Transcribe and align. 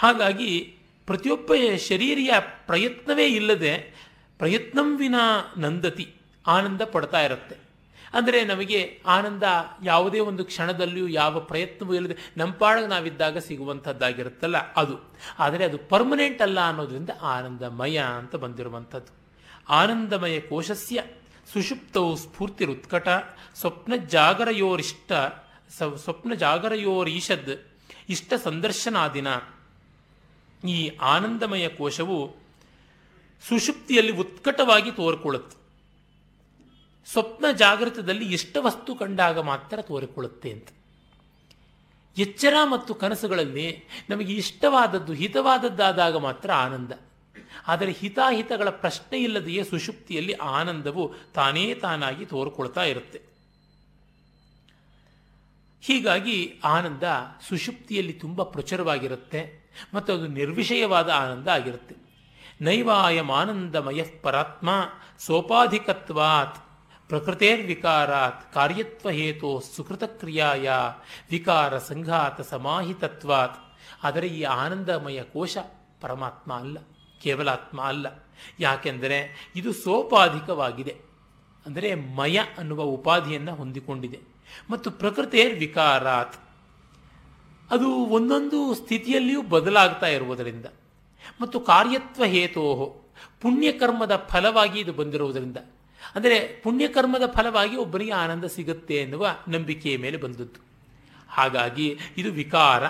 ಹಾಗಾಗಿ 0.00 0.52
ಪ್ರತಿಯೊಬ್ಬ 1.06 1.52
ಶರೀರಿಯ 1.88 2.32
ಪ್ರಯತ್ನವೇ 2.66 3.26
ಇಲ್ಲದೆ 3.28 3.72
ಪ್ರಯತ್ನಂ 4.40 4.88
ವಿನ 4.96 5.16
ನಂದತಿ, 5.56 6.06
ಆನಂದ 6.46 6.82
ಪಡ್ತಾ 6.92 7.20
ಇರುತ್ತೆ. 7.20 7.56
ಅಂದರೆ 8.14 8.38
ನಮಗೆ 8.44 8.78
ಆನಂದ 9.06 9.44
ಯಾವುದೇ 9.84 10.20
ಒಂದು 10.28 10.44
ಕ್ಷಣದಲ್ಲಿಯೂ 10.44 11.08
ಯಾವ 11.08 11.40
ಪ್ರಯತ್ನವೂ 11.40 11.92
ಇಲ್ಲದೆ 11.94 12.16
ನಮ್ಮ 12.36 12.54
ನಾವಿದ್ದಾಗ 12.86 13.38
ಸಿಗುವಂಥದ್ದಾಗಿರುತ್ತಲ್ಲ 13.38 14.58
ಅದು. 14.74 14.96
ಆದರೆ 15.38 15.64
ಅದು 15.64 15.78
ಪರ್ಮನೆಂಟ್ 15.92 16.42
ಅಲ್ಲ 16.42 16.60
ಅನ್ನೋದರಿಂದ 16.68 17.10
ಆನಂದಮಯ 17.34 17.98
ಅಂತ 18.18 18.34
ಬಂದಿರುವಂಥದ್ದು. 18.36 19.12
ಆನಂದಮಯ 19.68 20.36
ಕೋಶಸ್ಯ 20.40 21.04
ಸುಷುಪ್ತವು 21.52 22.10
ಸ್ಫೂರ್ತಿರುತ್ಕಟ 22.16 23.08
ಸ್ವಪ್ನ 23.54 23.94
ಜಾಗರಯೋರಿಷ್ಟ 24.08 25.12
ಸ್ವಪ್ನ 26.04 26.34
ಜಾಗರಯೋರೀಷದ್, 26.34 27.54
ಇಷ್ಟ 28.08 28.32
ಸಂದರ್ಶನಾದಿನ 28.44 29.28
ಈ 30.68 30.96
ಆನಂದಮಯ 30.96 31.68
ಕೋಶವು 31.68 32.36
ಸುಷುಪ್ತಿಯಲ್ಲಿ 33.48 34.12
ಉತ್ಕಟವಾಗಿ 34.12 34.92
ತೋರಿಕೊಳ್ಳುತ್ತೆ. 34.92 35.60
ಸ್ವಪ್ನ 37.12 37.44
ಜಾಗೃತದಲ್ಲಿ 37.56 38.32
ಇಷ್ಟ 38.32 38.56
ವಸ್ತು 38.60 38.94
ಕಂಡಾಗ 38.94 39.38
ಮಾತ್ರ 39.38 39.82
ತೋರಿಕೊಳ್ಳುತ್ತೆ 39.82 40.50
ಅಂತ. 40.50 40.68
ಎಚ್ಚರ 42.18 42.54
ಮತ್ತು 42.64 42.94
ಕನಸುಗಳಲ್ಲಿ 42.94 43.84
ನಮಗೆ 44.10 44.34
ಇಷ್ಟವಾದದ್ದು, 44.34 45.12
ಹಿತವಾದದ್ದಾದಾಗ 45.12 46.16
ಮಾತ್ರ 46.16 46.52
ಆನಂದ. 46.52 46.92
ಆದರೆ 47.66 47.92
ಹಿತಾಹಿತಗಳ 47.92 48.70
ಪ್ರಶ್ನೆ 48.70 49.18
ಇಲ್ಲದೆಯೇ 49.18 49.64
ಸುಷುಪ್ತಿಯಲ್ಲಿ 49.64 50.32
ಆನಂದವು 50.32 51.14
ತಾನೇ 51.34 51.74
ತಾನಾಗಿ 51.74 52.26
ತೋರ್ಕೊಳ್ತಾ 52.26 52.84
ಇರುತ್ತೆ. 52.84 53.20
ಹೀಗಾಗಿ 55.82 56.60
ಆನಂದ 56.64 57.02
ಸುಷುಪ್ತಿಯಲ್ಲಿ 57.48 58.12
ತುಂಬ 58.12 58.42
ಪ್ರಚುರವಾಗಿರುತ್ತೆ. 58.42 59.59
ಮತ್ತು 59.94 60.10
ಅದು 60.12 60.26
ನಿರ್ವಿಷಯವಾದ 60.26 61.08
ಆನಂದ 61.08 61.48
ಆಗಿರುತ್ತೆ. 61.48 61.94
ನೈವಾಯಂ 62.60 63.28
ಆನಂದಮಯ 63.30 64.00
ಪರಾತ್ಮ 64.22 64.70
ಸೋಪಾಧಿಕತ್ವಾತ್ 65.18 66.58
ಪ್ರಕೃತೇರ್ವಿಕಾರಾತ್ 67.10 68.42
ಕಾರ್ಯತ್ವ 68.54 69.10
ಹೇತೋ 69.10 69.50
ಸುಕೃತಕ್ರಿಯಾಯ 69.76 70.70
ವಿಕಾರ 71.30 71.78
ಸಂಘಾತ 71.78 72.40
ಸಮಾಹಿತತ್ವಾತ್. 72.40 73.58
ಆದರೆ 74.02 74.26
ಈ 74.26 74.42
ಆನಂದಮಯ 74.42 75.20
ಕೋಶ 75.22 75.58
ಪರಮಾತ್ಮ 76.00 76.50
ಅಲ್ಲ, 76.54 76.78
ಕೇವಲಾತ್ಮ 77.22 77.80
ಅಲ್ಲ. 77.82 78.06
ಯಾಕೆಂದರೆ 78.60 79.18
ಇದು 79.56 79.72
ಸೋಪಾಧಿಕವಾಗಿದೆ. 79.72 80.94
ಅಂದರೆ 81.66 81.88
ಮಯ 81.94 82.36
ಅನ್ನುವ 82.58 82.82
ಉಪಾಧಿಯನ್ನು 82.82 83.54
ಹೊಂದಿಕೊಂಡಿದೆ. 83.54 84.20
ಮತ್ತು 84.70 84.88
ಪ್ರಕೃತೇರ್ 84.90 85.54
ವಿಕಾರಾತ್ 85.58 86.36
ಅದು 87.70 87.90
ಒಂದೊಂದು 87.90 88.74
ಸ್ಥಿತಿಯಲ್ಲಿಯೂ 88.74 89.42
ಬದಲಾಗ್ತಾ 89.42 90.06
ಇರುವುದರಿಂದ. 90.06 90.66
ಮತ್ತು 91.40 91.60
ಕಾರ್ಯತ್ವ 91.60 92.24
ಹೇತೋಹೋ, 92.24 93.12
ಪುಣ್ಯಕರ್ಮದ 93.40 94.26
ಫಲವಾಗಿ 94.28 94.80
ಇದು 94.80 94.92
ಬಂದಿರುವುದರಿಂದ. 94.92 95.56
ಅಂದರೆ 96.14 96.60
ಪುಣ್ಯಕರ್ಮದ 96.62 97.32
ಫಲವಾಗಿ 97.34 97.76
ಒಬ್ಬನಿಗೆ 97.76 98.12
ಆನಂದ 98.12 98.44
ಸಿಗುತ್ತೆ 98.44 98.96
ಎನ್ನುವ 98.96 99.26
ನಂಬಿಕೆಯ 99.48 99.98
ಮೇಲೆ 99.98 100.16
ಬಂದದ್ದು. 100.16 100.60
ಹಾಗಾಗಿ 101.28 101.98
ಇದು 102.16 102.32
ವಿಕಾರ. 102.32 102.84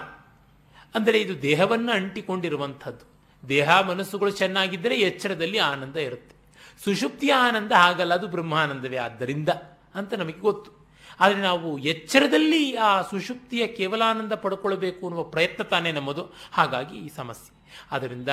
ಅಂದರೆ 0.94 1.20
ಇದು 1.20 1.42
ದೇಹವನ್ನು 1.42 1.92
ಅಂಟಿಕೊಂಡಿರುವಂಥದ್ದು. 1.92 3.10
ದೇಹ 3.48 3.80
ಮನಸ್ಸುಗಳು 3.80 4.30
ಚೆನ್ನಾಗಿದ್ದರೆ 4.30 4.94
ಎಚ್ಚರದಲ್ಲಿ 4.94 5.58
ಆನಂದ 5.58 5.96
ಇರುತ್ತೆ. 5.96 6.36
ಸುಷುಪ್ತಿಯ 6.84 7.32
ಆನಂದ 7.32 7.72
ಹಾಗಲ್ಲ, 7.72 8.14
ಅದು 8.14 8.26
ಬ್ರಹ್ಮಾನಂದವೇ 8.26 8.96
ಆದ್ದರಿಂದ 8.96 9.48
ಅಂತ 9.94 10.14
ನಮಗೆ 10.14 10.40
ಗೊತ್ತು. 10.40 10.79
ಆದರೆ 11.20 11.40
ನಾವು 11.40 11.78
ಎಚ್ಚರದಲ್ಲಿ 11.78 12.76
ಆ 12.76 13.02
ಸುಷುಪ್ತಿಯ 13.02 13.66
ಕೇವಲಾನಂದ 13.66 14.32
ಪಡ್ಕೊಳ್ಬೇಕು 14.32 15.06
ಅನ್ನುವ 15.06 15.24
ಪ್ರಯತ್ನ 15.24 15.62
ತಾನೇ 15.62 15.92
ನಮ್ಮದು. 15.92 16.32
ಹಾಗಾಗಿ 16.52 16.98
ಈ 16.98 17.08
ಸಮಸ್ಯೆ. 17.08 17.78
ಆದ್ದರಿಂದ 17.92 18.28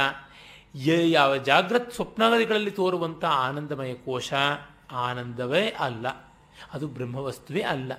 ಯಾವ 0.92 1.38
ಜಾಗ್ರತ್ 1.38 1.92
ಸ್ವಪ್ನಗಳಲ್ಲಿ 1.92 2.72
ತೋರುವಂಥ 2.72 3.26
ಆನಂದಮಯ 3.26 3.94
ಕೋಶ 3.94 4.34
ಆನಂದವೇ 4.92 5.70
ಅಲ್ಲ. 5.70 6.08
ಅದು 6.74 6.88
ಬ್ರಹ್ಮವಸ್ತುವೇ 6.88 7.62
ಅಲ್ಲ. 7.62 7.94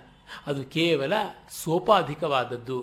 ಅದು 0.46 0.64
ಕೇವಲ 0.64 1.12
ಸೋಪಾಧಿಕವಾದದ್ದು. 1.50 2.80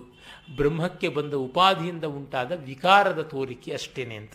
ಬ್ರಹ್ಮಕ್ಕೆ 0.55 1.09
ಬಂದ 1.09 1.33
ಉಪಾಧಿಯಿಂದ 1.33 2.03
ಉಂಟಾದ 2.03 2.51
ವಿಕಾರದ 2.51 3.21
ತೋರಿಕೆ 3.21 3.73
ಅಷ್ಟೇನೆ 3.73 4.15
ಅಂತ. 4.15 4.31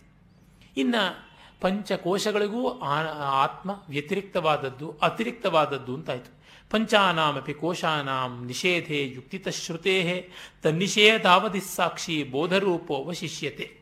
ಇನ್ನು 0.77 1.31
ಪಂಚಕೋಶಗಳಿಗೂ 1.61 2.81
ಆತ್ಮ 3.21 3.71
ವ್ಯತಿರಿಕ್ತವಾದದ್ದು, 3.89 4.99
ಅತಿರಿಕ್ತವಾದದ್ದು 5.03 5.95
ಅಂತಾಯಿತು 5.95 6.40
ಪಂಚಾನಾಮಪಿ 6.71 7.55
ಕೋಶಾನಾಂ 7.55 8.45
ನಿಷೇಧೆ 8.45 9.09
ಯುಕ್ತಿತಶ್ರುತೇ 9.09 10.31
ತನ್ನಿಷೇಧಾವಧಿ 10.63 11.61
ಸಾಕ್ಷಿ 11.61 12.25
ಬೋಧರೂಪೋ 12.25 13.05
ವಶಿಷ್ಯತೆ 13.05 13.81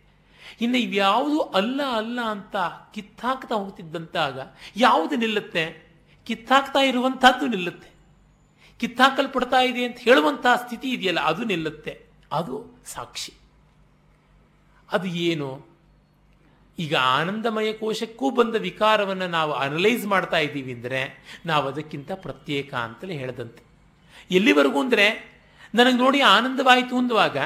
ಇನ್ನು 0.61 0.79
ಇವ್ಯಾವುದು 0.79 1.41
ಅಲ್ಲ 1.41 1.81
ಅಲ್ಲ 1.83 2.21
ಅಂತ 2.21 2.57
ಕಿತ್ತಾಕ್ತಾ 2.95 3.55
ಹೋಗ್ತಿದ್ದಂತಾಗ 3.55 4.41
ಯಾವುದು 4.77 5.17
ನಿಲ್ಲುತ್ತೆ? 5.17 5.89
ಕಿತ್ತಾಕ್ತಾ 6.25 6.79
ಇರುವಂಥದ್ದು 6.79 7.47
ನಿಲ್ಲುತ್ತೆ. 7.47 7.91
ಕಿತ್ತಾಕಲ್ಪಡ್ತಾ 8.79 9.61
ಇದೆ 9.61 9.85
ಅಂತ 9.85 9.99
ಹೇಳುವಂತಹ 9.99 10.57
ಸ್ಥಿತಿ 10.57 10.89
ಇದೆಯಲ್ಲ, 10.89 11.21
ಅದು 11.21 11.45
ನಿಲ್ಲುತ್ತೆ. 11.45 12.07
ಅದು 12.33 12.83
ಸಾಕ್ಷಿ. 12.87 13.33
ಅದು 14.93 15.07
ಏನು? 15.07 15.68
ಈಗ 16.79 16.95
ಆನಂದಮಯ 16.97 17.73
ಕೋಶಕ್ಕೂ 17.73 18.31
ಬಂದ 18.31 18.55
ವಿಕಾರವನ್ನು 18.55 19.27
ನಾವು 19.29 19.53
ಅನಲೈಸ್ 19.53 20.05
ಮಾಡ್ತಾ 20.07 20.39
ಇದ್ದೀವಿ 20.39 20.73
ಅಂದರೆ 20.73 21.01
ನಾವು 21.47 21.69
ಅದಕ್ಕಿಂತ 21.69 22.11
ಪ್ರತ್ಯೇಕ 22.13 22.75
ಅಂತಲೇ 22.75 23.15
ಹೇಳದಂತೆ. 23.15 23.63
ಎಲ್ಲಿವರೆಗೂ 24.31 24.81
ಅಂದರೆ 24.81 25.07
ನನಗೆ 25.75 25.97
ನೋಡಿ 25.97 26.21
ಆನಂದವಾಯಿತು 26.21 26.97
ಅಂದುವಾಗ 26.99 27.37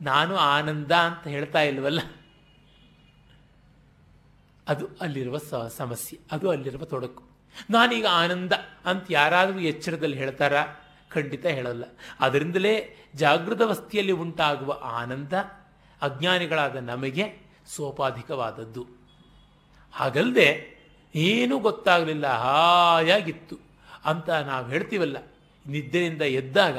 ನಾನು 0.00 0.36
ಆನಂದ 0.36 0.92
ಅಂತ 0.92 1.26
ಹೇಳ್ತಾ 1.26 1.62
ಇಲ್ವಲ್ಲ? 1.62 2.00
ಅದು 4.68 4.88
ಅಲ್ಲಿರುವ 5.00 5.38
ಸಮಸ್ಯೆ, 5.68 6.18
ಅದು 6.32 6.50
ಅಲ್ಲಿರುವ 6.50 6.84
ತೊಡಕು. 6.84 7.22
ನಾನೀಗ 7.70 8.06
ಆನಂದ 8.10 8.52
ಅಂತ 8.84 9.06
ಯಾರಾದರೂ 9.10 9.58
ಎಚ್ಚರದಲ್ಲಿ 9.58 10.16
ಹೇಳ್ತಾರಾ? 10.16 10.62
ಖಂಡಿತ 11.10 11.46
ಹೇಳಲ್ಲ. 11.46 11.84
ಅದರಿಂದಲೇ 12.20 12.96
ಜಾಗೃತ 13.14 13.60
ವಸ್ತಿಯಲ್ಲಿ 13.60 14.12
ಉಂಟಾಗುವ 14.12 14.80
ಆನಂದ, 14.84 15.32
ಅಜ್ಞಾನಿಗಳಾದ 16.02 16.76
ನಮಗೆ 16.76 17.45
ಸೋಪಾಧಿಕವಾದದ್ದು. 17.74 18.82
ಹಾಗಲ್ಲದೆ 19.94 20.48
ಏನೂ 21.14 21.54
ಗೊತ್ತಾಗಲಿಲ್ಲ, 21.58 22.26
ಹಾಯಾಗಿತ್ತು 22.44 23.56
ಅಂತ 24.10 24.28
ನಾವು 24.48 24.64
ಹೇಳ್ತೀವಲ್ಲ, 24.72 25.18
ನಿದ್ದೆಯಿಂದ 25.66 26.24
ಎದ್ದಾಗ. 26.40 26.76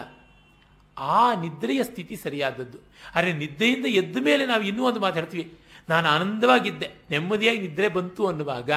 ಆ 0.98 1.22
ನಿದ್ರೆಯ 1.42 1.82
ಸ್ಥಿತಿ 1.84 2.16
ಸರಿಯಾದದ್ದು. 2.16 2.78
ಆದರೆ 3.16 3.32
ನಿದ್ದೆಯಿಂದ 3.42 3.88
ಎದ್ದ 4.02 4.18
ಮೇಲೆ 4.28 4.44
ನಾವು 4.52 4.64
ಇನ್ನೂ 4.64 4.84
ಒಂದು 4.90 5.02
ಮಾತಾಡ್ತೀವಿ 5.06 5.46
ನಾನು 5.90 6.08
ಆನಂದವಾಗಿದ್ದೆ, 6.10 6.88
ನೆಮ್ಮದಿಯಾಗಿ 7.12 7.60
ನಿದ್ರೆ 7.66 7.90
ಬಂತು 7.98 8.22
ಅನ್ನುವಾಗ 8.28 8.70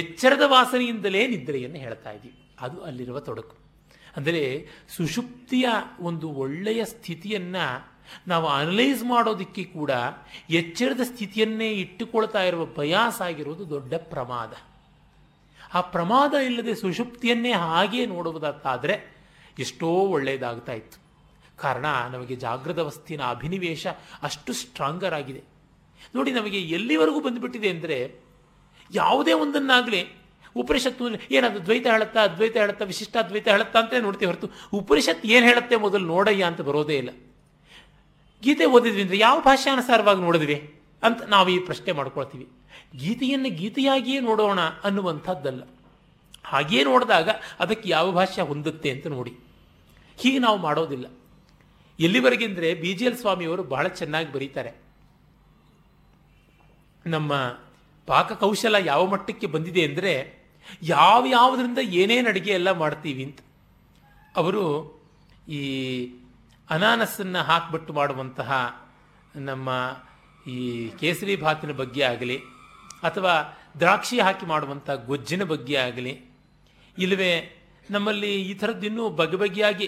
ಎಚ್ಚರದ 0.00 0.44
ವಾಸನೆಯಿಂದಲೇ 0.46 1.22
ನಿದ್ರೆಯನ್ನು 1.34 1.78
ಹೇಳ್ತಾ 1.86 2.10
ಇದ್ದೀವಿ 2.16 2.36
ಅದು 2.64 2.76
ಅಲ್ಲಿರುವ 2.88 3.20
ತೊಡಕು. 3.28 3.56
ಅಂದರೆ 4.16 4.42
ಸುಷುಪ್ತಿಯ 4.96 5.66
ಒಂದು 6.00 6.26
ಒಳ್ಳೆಯ 6.42 6.80
ಸ್ಥಿತಿಯನ್ನು 6.84 7.64
ನಾವು 8.28 8.46
ಅನಲೈಸ್ 8.46 9.02
ಮಾಡೋದಕ್ಕೆ 9.04 9.64
ಕೂಡ 9.64 9.90
ಎಚ್ಚರದ 10.50 11.02
ಸ್ಥಿತಿಯನ್ನೇ 11.02 11.68
ಇಟ್ಟುಕೊಳ್ತಾ 11.82 12.42
ಇರುವ 12.42 12.64
ಬಯಾಸ 12.78 13.18
ಆಗಿರೋದು 13.28 13.64
ದೊಡ್ಡ 13.70 13.94
ಪ್ರಮಾದ. 14.12 14.52
ಆ 15.74 15.80
ಪ್ರಮಾದ 15.94 16.34
ಇಲ್ಲದೆ 16.48 16.74
ಸುಷುಪ್ತಿಯನ್ನೇ 16.74 17.52
ಹಾಗೇ 17.66 18.02
ನೋಡುವುದಾದರೆ 18.06 18.96
ಎಷ್ಟೋ 19.58 19.88
ಒಳ್ಳೆಯದಾಗ್ತಾ 20.16 20.72
ಇತ್ತು. 20.72 20.98
ಕಾರಣ 21.62 21.86
ನಮಗೆ 22.12 22.36
ಜಾಗೃತ 22.36 22.78
ವಸ್ತಿನ 22.78 23.22
ಅಭಿನಿವೇಶ 23.36 23.86
ಅಷ್ಟು 24.22 24.52
ಸ್ಟ್ರಾಂಗರ್ 24.52 25.14
ಆಗಿದೆ. 25.14 25.42
ನೋಡಿ, 26.14 26.30
ನಮಗೆ 26.30 26.60
ಎಲ್ಲಿವರೆಗೂ 26.76 27.20
ಬಂದುಬಿಟ್ಟಿದೆ 27.20 27.68
ಅಂದರೆ 27.68 27.98
ಯಾವುದೇ 28.90 29.32
ಒಂದನ್ನಾಗಲಿ 29.32 30.00
ಉಪನಿಷತ್ತು 30.56 31.04
ಏನದು, 31.36 31.58
ದ್ವೈತ 31.66 31.86
ಹೇಳುತ್ತಾ 31.86 32.20
ಅದ್ವೈತ 32.22 32.56
ಹೇಳುತ್ತಾ, 32.56 32.84
ವಿಶಿಷ್ಟ 32.84 33.16
ಅದ್ವೈತ 33.16 33.48
ಹೇಳುತ್ತಾ 33.48 33.78
ಅಂತ 33.80 34.00
ನೋಡ್ತೀವಿ 34.06 34.28
ಹೊರತು 34.30 34.48
ಉಪನಿಷತ್ 34.78 35.22
ಏನು 35.34 35.46
ಹೇಳುತ್ತೆ 35.46 35.76
ಮೊದಲು 35.76 36.04
ನೋಡಯ್ಯ 36.06 36.44
ಅಂತ 36.44 36.60
ಬರೋದೇ 36.60 36.96
ಇಲ್ಲ. 37.02 37.12
ಗೀತೆ 38.42 38.64
ಓದಿದ್ವಿ 38.64 39.02
ಅಂದರೆ 39.02 39.18
ಯಾವ 39.18 39.40
ಭಾಷಾನುಸಾರವಾಗಿ 39.40 40.20
ನೋಡಿದ್ವಿ 40.20 40.56
ಅಂತ 41.02 41.22
ನಾವು 41.22 41.48
ಈ 41.48 41.58
ಪ್ರಶ್ನೆ 41.58 41.92
ಮಾಡ್ಕೊಳ್ತೀವಿ. 41.92 42.48
ಗೀತೆಯನ್ನು 42.96 43.50
ಗೀತೆಯಾಗಿಯೇ 43.50 44.20
ನೋಡೋಣ 44.20 44.60
ಅನ್ನುವಂಥದ್ದಲ್ಲ. 44.84 45.62
ಹಾಗೆಯೇ 46.44 46.84
ನೋಡಿದಾಗ 46.84 47.28
ಅದಕ್ಕೆ 47.60 47.88
ಯಾವ 47.88 48.12
ಭಾಷೆ 48.12 48.42
ಹೊಂದುತ್ತೆ 48.42 48.90
ಅಂತ 48.90 49.06
ನೋಡಿ. 49.06 49.32
ಹೀಗೆ 50.18 50.38
ನಾವು 50.38 50.58
ಮಾಡೋದಿಲ್ಲ. 50.58 51.06
ಎಲ್ಲಿವರೆಗೆ 51.98 52.44
ಅಂದರೆ 52.44 52.74
ಬಿ 52.74 52.92
ಜಿ 52.94 53.04
ಎಲ್ 53.04 53.16
ಸ್ವಾಮಿಯವರು 53.16 53.62
ಬಹಳ 53.62 53.88
ಚೆನ್ನಾಗಿ 53.88 54.32
ಬರೀತಾರೆ. 54.32 54.72
ನಮ್ಮ 57.06 57.32
ಪಾಕಕೌಶಲ 58.06 58.76
ಯಾವ 58.84 59.06
ಮಟ್ಟಕ್ಕೆ 59.06 59.46
ಬಂದಿದೆ 59.46 59.82
ಅಂದರೆ 59.84 60.12
ಯಾವ 60.82 61.26
ಯಾವುದರಿಂದ 61.30 61.78
ಏನೇನು 61.78 62.28
ಅಡುಗೆ 62.28 62.50
ಎಲ್ಲ 62.50 62.70
ಮಾಡ್ತೀವಿ 62.72 63.24
ಅಂತ. 63.24 63.40
ಅವರು 64.36 64.64
ಈ 65.48 65.62
ಅನಾನಸನ್ನು 66.72 67.40
ಹಾಕಿಬಿಟ್ಟು 67.42 67.92
ಮಾಡುವಂತಹ 67.92 68.50
ನಮ್ಮ 69.48 69.68
ಈ 70.46 70.88
ಕೇಸರಿ 71.00 71.36
ಭಾತಿನ 71.36 71.72
ಬಗ್ಗೆ 71.72 72.02
ಆಗಲಿ, 72.02 72.36
ಅಥವಾ 73.02 73.32
ದ್ರಾಕ್ಷಿ 73.80 74.20
ಹಾಕಿ 74.20 74.46
ಮಾಡುವಂಥ 74.46 74.90
ಗೊಜ್ಜಿನ 74.90 75.42
ಬಗ್ಗೆ 75.44 75.76
ಆಗಲಿ, 75.76 76.12
ಇಲ್ಲವೇ 76.98 77.32
ನಮ್ಮಲ್ಲಿ 77.90 78.30
ಈ 78.42 78.54
ಥರದ್ದು 78.54 78.86
ಇನ್ನೂ 78.86 79.04
ಬಗೆ 79.20 79.36
ಬಗೆಯಾಗಿ 79.36 79.86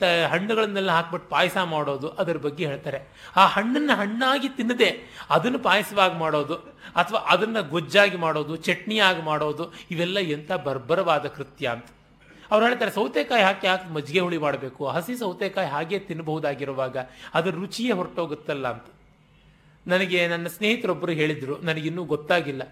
ತ 0.00 0.02
ಹಣ್ಣುಗಳನ್ನೆಲ್ಲ 0.32 0.90
ಹಾಕ್ಬಿಟ್ಟು 0.90 1.28
ಪಾಯಸ 1.28 1.56
ಮಾಡೋದು 1.72 2.08
ಅದರ 2.20 2.36
ಬಗ್ಗೆ 2.36 2.66
ಹೇಳ್ತಾರೆ. 2.66 2.98
ಆ 3.36 3.42
ಹಣ್ಣನ್ನು 3.46 3.94
ಹಣ್ಣಾಗಿ 3.96 4.48
ತಿನ್ನದೆ 4.48 4.88
ಅದನ್ನು 5.30 5.58
ಪಾಯಸವಾಗಿ 5.58 6.16
ಮಾಡೋದು, 6.18 6.56
ಅಥವಾ 6.96 7.20
ಅದನ್ನು 7.32 7.62
ಗೊಜ್ಜಾಗಿ 7.68 8.16
ಮಾಡೋದು, 8.16 8.56
ಚಟ್ನಿಯಾಗಿ 8.56 9.22
ಮಾಡೋದು, 9.22 9.66
ಇವೆಲ್ಲ 9.90 10.18
ಎಂಥ 10.36 10.50
ಬರ್ಬರವಾದ 10.66 11.26
ಕೃತ್ಯ 11.26 11.68
ಅಂತ. 11.68 11.88
ಅವ್ರು 12.50 12.62
ಹೇಳ್ತಾರೆ, 12.66 12.92
ಸೌತೆಕಾಯಿ 12.98 13.42
ಹಾಕಿ 13.48 13.66
ಹಾಕಿ 13.70 13.88
ಮಜ್ಜಿಗೆ 13.96 14.20
ಹುಳಿ 14.26 14.38
ಮಾಡಬೇಕು? 14.44 14.82
ಹಸಿ 14.96 15.14
ಸೌತೆಕಾಯಿ 15.22 15.68
ಹಾಗೆ 15.74 15.98
ತಿನ್ನಬಹುದಾಗಿರುವಾಗ 16.08 16.96
ಅದರ 17.38 17.52
ರುಚಿಯೇ 17.62 17.94
ಹೊರಟೋಗುತ್ತಲ್ಲ 18.00 18.66
ಅಂತ. 18.74 18.86
ನನಗೆ 19.86 20.20
ನನ್ನ 20.28 20.46
ಸ್ನೇಹಿತರೊಬ್ಬರು 20.56 21.12
ಹೇಳಿದರು, 21.12 21.54
ನನಗಿನ್ನೂ 21.68 22.04
ಗೊತ್ತಾಗಿಲ್ಲ. 22.14 22.62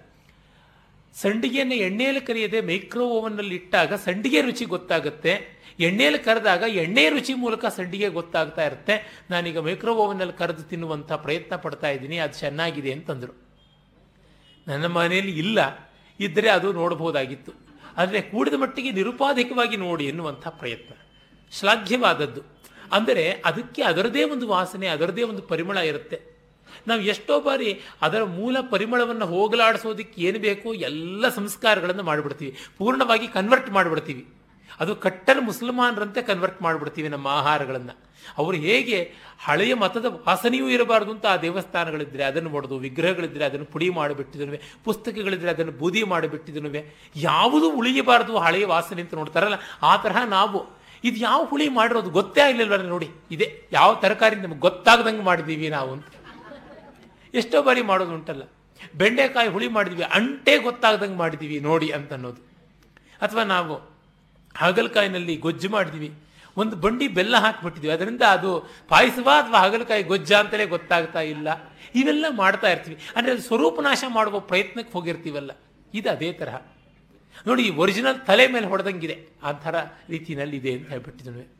ಸಂಡಿಗೆಯನ್ನು 1.14 1.76
ಎಣ್ಣೆಯಲ್ಲಿ 1.88 2.20
ಕರಿಯದೆ 2.20 2.58
ಮೈಕ್ರೋ 2.60 3.04
ಓವನ್ನಲ್ಲಿ 3.18 3.54
ಇಟ್ಟಾಗ 3.54 3.94
ಸಂಡಿಗೆ 4.06 4.40
ರುಚಿ 4.40 4.64
ಗೊತ್ತಾಗುತ್ತೆ. 4.64 5.32
ಎಣ್ಣೆಯಲ್ಲಿ 5.86 6.18
ಕರೆದಾಗ 6.18 6.62
ಎಣ್ಣೆ 6.82 7.04
ರುಚಿ 7.14 7.34
ಮೂಲಕ 7.34 7.64
ಸಂಡಿಗೆ 7.78 8.08
ಗೊತ್ತಾಗ್ತಾ 8.08 8.62
ಇರುತ್ತೆ. 8.64 8.94
ನಾನೀಗ 9.30 9.58
ಮೈಕ್ರೋ 9.58 9.94
ಓವನ್ನಲ್ಲಿ 10.02 10.36
ಕರೆದು 10.38 10.62
ತಿನ್ನುವಂಥ 10.62 11.12
ಪ್ರಯತ್ನ 11.12 11.56
ಪಡ್ತಾ 11.56 11.88
ಇದ್ದೀನಿ, 11.88 12.18
ಅದು 12.18 12.38
ಚೆನ್ನಾಗಿದೆ 12.38 12.92
ಅಂತಂದರು. 12.92 13.34
ನನ್ನ 14.66 14.86
ಮನೆಯಲ್ಲಿ 14.98 15.36
ಇಲ್ಲ 15.44 15.58
ಇದ್ದರೆ 16.20 16.48
ಅದು 16.48 16.68
ನೋಡಬಹುದಾಗಿತ್ತು 16.72 17.65
ಆದರೆ 17.96 18.20
ಕೂಡಿದ 18.20 18.54
ಮಟ್ಟಿಗೆ 18.54 18.92
ನಿರುಪಾಧಿಕವಾಗಿ 18.92 19.76
ನೋಡಿ 19.76 20.04
ಎನ್ನುವಂಥ 20.04 20.48
ಪ್ರಯತ್ನ. 20.48 20.94
ಶ್ಲಾಘ್ಯವಾದದ್ದು. 21.52 22.40
ಅಂದರೆ 22.92 23.42
ಅದಕ್ಕೆ 23.44 23.82
ಅದರದೇ 23.82 24.24
ಒಂದು 24.24 24.48
ವಾಸನೆ, 24.48 24.86
ಅದರದೇ 24.86 25.22
ಒಂದು 25.22 25.42
ಪರಿಮಳ 25.42 25.76
ಇರುತ್ತೆ. 25.76 26.36
ನಾವು 26.86 27.00
ಎಷ್ಟೋ 27.00 27.40
ಬಾರಿ 27.40 27.80
ಅದರ 28.02 28.22
ಮೂಲ 28.22 28.56
ಪರಿಮಳವನ್ನು 28.70 29.26
ಹೋಗಲಾಡಿಸೋದಕ್ಕೆ 29.26 30.22
ಏನು 30.22 30.38
ಬೇಕೋ 30.38 30.72
ಎಲ್ಲ 30.72 31.28
ಸಂಸ್ಕಾರಗಳನ್ನು 31.28 32.02
ಮಾಡಿಬಿಡ್ತೀವಿ. 32.02 32.56
ಪೂರ್ಣವಾಗಿ 32.78 33.28
ಕನ್ವರ್ಟ್ 33.28 33.70
ಮಾಡಿಬಿಡ್ತೀವಿ. 33.70 34.26
ಅದು 34.80 34.96
ಕಟ್ಟರ 34.96 35.36
ಮುಸಲ್ಮಾನರಂತೆ 35.40 36.22
ಕನ್ವರ್ಟ್ 36.22 36.62
ಮಾಡಿಬಿಡ್ತೀವಿ 36.62 37.08
ನಮ್ಮ 37.08 37.28
ಆಹಾರಗಳನ್ನು. 37.28 37.98
ಅವರು 38.38 38.56
ಹೇಗೆ 38.56 39.14
ಹಳೆಯ 39.44 39.74
ಮತದ 39.74 40.04
ವಾಸನೆಯೂ 40.04 40.68
ಇರಬಾರ್ದು 40.68 41.10
ಅಂತ 41.10 41.26
ಆ 41.26 41.36
ದೇವಸ್ಥಾನಗಳಿದ್ರೆ, 41.36 42.24
ಅದನ್ನು 42.24 42.50
ಮಾಡೋದು 42.50 42.78
ವಿಗ್ರಹಗಳಿದ್ರೆ 42.78 43.44
ಅದನ್ನು 43.44 43.64
ಪುಡಿ 43.64 43.90
ಮಾಡಿಬಿಟ್ಟಿದನುವೆ, 43.90 44.60
ಪುಸ್ತಕಗಳಿದ್ರೆ 44.84 45.50
ಅದನ್ನು 45.50 45.72
ಬೂದಿ 45.72 46.02
ಮಾಡಿಬಿಟ್ಟಿದನುವೆ. 46.02 47.12
ಯಾವುದೂ 47.16 47.70
ಉಳಿಯಬಾರದು 47.72 48.38
ಹಳೆಯ 48.38 48.66
ವಾಸನೆ 48.66 49.02
ಅಂತ 49.02 49.14
ನೋಡ್ತಾರಲ್ಲ, 49.14 49.54
ಆ 49.82 49.96
ತರಹ 49.96 50.24
ನಾವು. 50.24 50.76
ಇದು 51.04 51.16
ಯಾವ 51.16 51.44
ಹುಳಿ 51.44 51.68
ಮಾಡಿರೋದು 51.68 52.10
ಗೊತ್ತೇ 52.10 52.40
ಆಗಲಿಲ್ವ 52.40 52.76
ನೋಡಿ. 52.76 53.08
ಇದೆ, 53.30 53.46
ಯಾವ 53.72 53.94
ತರಕಾರಿ 53.94 54.36
ನಮ್ಗೆ 54.36 54.58
ಗೊತ್ತಾಗದಂಗೆ 54.58 55.22
ಮಾಡಿದ್ದೀವಿ 55.22 55.68
ನಾವು 55.68 55.92
ಅಂತ. 55.92 56.06
ಎಷ್ಟೋ 57.34 57.62
ಬಾರಿ 57.62 57.82
ಮಾಡೋದು 57.82 58.14
ಉಂಟಲ್ಲ. 58.14 58.42
ಬೆಂಡೆಕಾಯಿ 58.94 59.48
ಹುಳಿ 59.48 59.68
ಮಾಡಿದ್ವಿ, 59.68 60.02
ಅಂಟೆ 60.02 60.58
ಗೊತ್ತಾಗ್ದಂಗೆ 60.58 61.16
ಮಾಡಿದ್ದೀವಿ 61.16 61.60
ನೋಡಿ 61.60 61.88
ಅಂತ 61.88 62.12
ಅನ್ನೋದು. 62.12 62.40
ಅಥವಾ 63.22 63.44
ನಾವು 63.44 63.74
ಹಾಗಲಕಾಯಿನಲ್ಲಿ 64.56 65.36
ಗೊಜ್ಜು 65.36 65.68
ಮಾಡಿದ್ವಿ 65.68 66.14
ಒಂದು 66.56 66.76
ಬಂಡಿ 66.76 67.08
ಬೆಲ್ಲ 67.08 67.36
ಹಾಕಿಬಿಟ್ಟಿದ್ವಿ. 67.36 67.92
ಅದರಿಂದ 67.92 68.22
ಅದು 68.22 68.50
ಪಾಯಸವ 68.88 69.28
ಅಥವಾ 69.42 69.58
ಹಾಗಲಕಾಯಿ 69.58 70.02
ಗೊಜ್ಜ 70.02 70.32
ಅಂತಲೇ 70.32 70.66
ಗೊತ್ತಾಗ್ತಾ 70.66 71.20
ಇಲ್ಲ. 71.20 71.48
ಇವೆಲ್ಲ 71.94 72.26
ಮಾಡ್ತಾ 72.30 72.70
ಇರ್ತೀವಿ. 72.70 72.96
ಅಂದರೆ 73.16 73.32
ಅದು 73.32 73.42
ಸ್ವರೂಪನಾಶ 73.42 74.04
ಮಾಡುವ 74.08 74.40
ಪ್ರಯತ್ನಕ್ಕೆ 74.40 74.92
ಹೋಗಿರ್ತೀವಲ್ಲ. 74.92 75.50
ಇದು 75.94 76.10
ಅದೇ 76.10 76.32
ತರಹ. 76.32 76.56
ನೋಡಿ, 77.46 77.62
ಈ 77.62 77.70
ಒರಿಜಿನಲ್ 77.70 78.26
ತಲೆ 78.26 78.46
ಮೇಲೆ 78.46 78.66
ಹೊಡೆದಂಗಿದೆ. 78.66 79.16
ಆ 79.42 79.52
ಥರ 79.52 79.76
ರೀತಿಯಲ್ಲಿ 80.08 80.56
ಇದೆ 80.56 80.72
ಅಂತ 80.72 80.88
ಹೇಳ್ಬಿಟ್ಟಿದ್ನು 80.88 81.56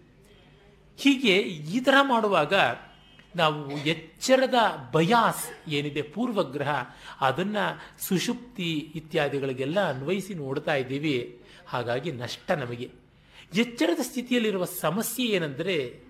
ಹೀಗೆ 0.98 1.38
ಈ 1.38 1.80
ಥರ 1.80 1.94
ಮಾಡುವಾಗ 2.02 2.54
ನಾವು 3.36 3.70
ಎಚ್ಚರದ 3.86 4.54
ಬಯಾಸ್ 4.92 5.68
ಏನಿದೆ, 5.68 6.02
ಪೂರ್ವಗ್ರಹ, 6.02 6.70
ಅದನ್ನು 7.20 7.64
ಸುಷುಪ್ತಿ 8.04 8.70
ಇತ್ಯಾದಿಗಳಿಗೆಲ್ಲ 8.94 9.88
ಅನ್ವಯಿಸಿ 9.88 10.34
ನೋಡ್ತಾ 10.34 10.74
ಇದ್ದೀವಿ. 10.74 11.40
ಹಾಗಾಗಿ 11.68 12.12
ನಷ್ಟ 12.12 12.50
ನಮಗೆ. 12.50 13.05
ಎಚ್ಚರದ 13.54 14.00
ಸ್ಥಿತಿಯಲ್ಲಿರುವ 14.02 14.64
ಸಮಸ್ಯೆ 14.64 15.26
ಏನೆಂದರೆ 15.26 16.00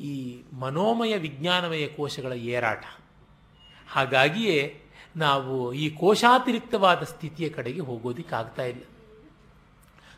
ಈ 0.00 0.42
ಮನೋಮಯ 0.52 1.16
ವಿಜ್ಞಾನಮಯ 1.16 1.86
ಕೋಶಗಳ 1.86 2.32
ಏರಾಟ. 2.32 2.84
ಹಾಗಾಗಿಯೇ 3.88 4.82
ನಾವು 5.16 5.72
ಈ 5.72 5.90
ಕೋಶಾತಿರಿಕ್ತವಾದ 5.90 7.02
ಸ್ಥಿತಿಯ 7.02 7.48
ಕಡೆಗೆ 7.48 7.80
ಹೋಗೋದಿಕ್ಕಾಗ್ತಾ 7.80 8.64
ಇಲ್ಲ. 8.64 8.82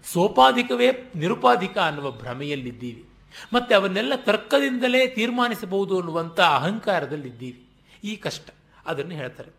ಸೋಪಾಧಿಕವೇ 0.04 1.12
ನಿರುಪಾಧಿಕ 1.16 1.78
ಅನ್ನುವ 1.78 2.10
ಭ್ರಮೆಯಲ್ಲಿದ್ದೀವಿ. 2.10 3.04
ಮತ್ತು 3.52 3.75
ಅವನ್ನೆಲ್ಲ 3.75 4.12
ತರ್ಕದಿಂದಲೇ 4.16 5.06
ತೀರ್ಮಾನಿಸಬಹುದು 5.06 5.99
ಅನ್ನುವಂಥ 5.99 6.40
ಅಹಂಕಾರದಲ್ಲಿದ್ದೀವಿ. 6.40 7.66
ಈ 8.04 8.16
ಕಷ್ಟ, 8.16 8.50
ಅದನ್ನು 8.87 9.14
ಹೇಳ್ತಾರೆ. 9.14 9.50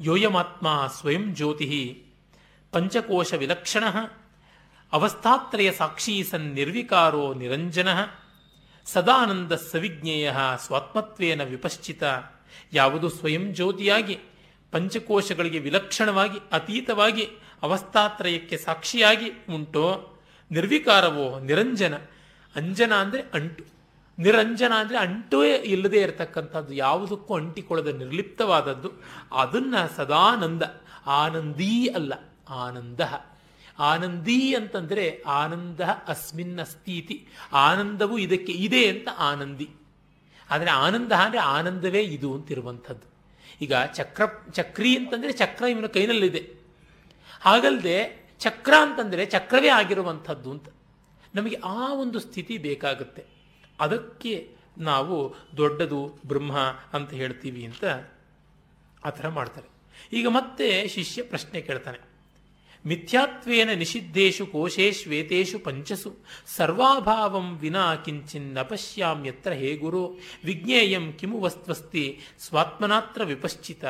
ಯೋಯಮಾತ್ಮ 0.00 0.92
ಸ್ವಯಂ 1.00 1.34
ಜ್ಯೋತಿ 1.34 2.04
ಪಂಚಕೋಶ 2.72 3.34
ವಿಲಕ್ಷಣ 3.34 3.84
ಅವಸ್ಥಾತ್ರಯ 4.92 5.72
ಸಾಕ್ಷಿ 5.72 6.24
ಸನ್ 6.24 6.54
ನಿರ್ವಿಕಾರೋ 6.54 7.34
ನಿರಂಜನ 7.34 7.88
ಸದಾನಂದ 8.86 9.52
ಸವಿಜ್ಞೇಯ 9.52 10.32
ಸ್ವಾತ್ಮತ್ವೇನ 10.58 11.42
ವಿಪಶ್ಚಿತ. 11.42 12.02
ಯಾವುದು 12.72 13.08
ಸ್ವಯಂ 13.08 13.54
ಜ್ಯೋತಿಯಾಗಿ, 13.54 14.18
ಪಂಚಕೋಶಗಳಿಗೆ 14.72 15.58
ವಿಲಕ್ಷಣವಾಗಿ, 15.58 16.38
ಅತೀತವಾಗಿ 16.52 17.24
ಅವಸ್ಥಾತ್ರಯಕ್ಕೆ 17.62 18.56
ಸಾಕ್ಷಿಯಾಗಿ 18.56 19.30
ಉಂಟೋ? 19.54 19.86
ನಿರ್ವಿಕಾರವೋ 20.50 21.38
ನಿರಂಜನ? 21.38 21.94
ಅಂಜನ 22.56 22.92
ಅಂದರೆ 22.94 23.22
ಅಂಟು. 23.34 23.64
ನಿರಂಜನ 24.18 24.72
ಅಂದರೆ 24.72 24.98
ಅಂಟೂ 24.98 25.44
ಇಲ್ಲದೇ 25.44 26.00
ಇರತಕ್ಕಂಥದ್ದು, 26.00 26.72
ಯಾವುದಕ್ಕೂ 26.72 27.34
ಅಂಟಿಕೊಳ್ಳದ 27.34 27.86
ನಿರ್ಲಿಪ್ತವಾದದ್ದು. 27.86 28.92
ಅದನ್ನು 29.32 29.96
ಸದಾನಂದ, 29.96 30.62
ಆನಂದೀ 31.06 31.86
ಅಲ್ಲ, 31.86 32.12
ಆನಂದ. 32.48 33.00
ಆನಂದೀ 33.78 34.54
ಅಂತಂದರೆ 34.54 35.22
ಆನಂದ 35.22 35.80
ಅಸ್ಮಿನ್ 35.80 36.58
ಅಸ್ತೀತಿ 36.58 37.26
ಆನಂದವು 37.52 38.18
ಇದಕ್ಕೆ 38.18 38.52
ಇದೆ 38.52 38.88
ಅಂತ 38.88 39.08
ಆನಂದಿ. 39.18 39.70
ಆದರೆ 40.50 40.70
ಆನಂದ 40.70 41.12
ಅಂದರೆ 41.12 41.38
ಆನಂದವೇ 41.38 42.02
ಇದು 42.02 42.34
ಅಂತಿರುವಂಥದ್ದು. 42.34 43.06
ಈಗ 43.60 43.74
ಚಕ್ರ, 43.94 44.22
ಚಕ್ರಿ 44.52 44.96
ಅಂತಂದರೆ 44.96 45.32
ಚಕ್ರ 45.32 45.64
ಇವನ 45.64 45.86
ಕೈನಲ್ಲಿದೆ. 45.86 46.54
ಹಾಗಲ್ಲದೆ 47.40 48.26
ಚಕ್ರ 48.38 48.74
ಅಂತಂದರೆ 48.80 49.26
ಚಕ್ರವೇ 49.26 49.68
ಆಗಿರುವಂಥದ್ದು 49.68 50.50
ಅಂತ. 50.50 50.68
ನಮಗೆ 51.34 51.56
ಆ 51.64 51.94
ಒಂದು 51.94 52.18
ಸ್ಥಿತಿ 52.18 52.58
ಬೇಕಾಗುತ್ತೆ. 52.58 53.24
ಅದಕ್ಕೆ 53.80 54.50
ನಾವು 54.78 55.34
ದೊಡ್ಡದು 55.56 56.18
ಬ್ರಹ್ಮ 56.26 56.58
ಅಂತ 56.92 57.12
ಹೇಳ್ತೀವಿ 57.12 57.64
ಅಂತ 57.64 57.84
ಆ 59.04 59.10
ಥರ 59.10 59.28
ಮಾಡ್ತಾರೆ. 59.28 59.68
ಈಗ 60.12 60.26
ಮತ್ತೆ 60.28 60.88
ಶಿಷ್ಯ 60.88 61.22
ಪ್ರಶ್ನೆ 61.22 61.60
ಕೇಳ್ತಾನೆ. 61.60 62.15
ಮಿಥ್ಯಾತ್ವೇನ 62.86 63.70
ನಿಷಿದ್ಧೇಶು 63.70 64.46
ಕೋಶೇಶ್ವೇತೇಷು 64.46 65.58
ಪಂಚಸು. 65.58 66.16
ಸರ್ವಾಭಾವಂ 66.56 67.56
ವಿನಾ 67.58 67.94
ಕಿಂಚಿನ್ನ 67.94 68.62
ಪಶ್ಯಾಮ್ಯತ್ರ 68.62 69.52
ಹೇ 69.52 69.76
ಗುರು. 69.76 70.18
ವಿಜ್ಞೇಯಂ 70.44 71.12
ಕಿಮು 71.12 71.40
ವಸ್ತ್ವಸ್ತಿ 71.40 72.20
ಸ್ವಾತ್ಮನಾತ್ರ 72.38 73.24
ವಿಪಶ್ಚಿತ. 73.24 73.84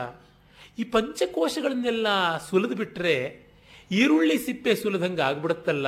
ಈ 0.79 0.85
ಪಂಚಕೋಶಗಳನ್ನೆಲ್ಲ 0.85 2.07
ಸುಲಿದು 2.39 2.75
ಬಿಟ್ಟರೆ 2.75 3.47
ಈರುಳ್ಳಿ 3.91 4.39
ಸಿಪ್ಪೆ 4.39 4.75
ಸುಲಿದಂಗೆ 4.75 5.23
ಆಗ್ಬಿಡುತ್ತಲ್ಲ. 5.23 5.87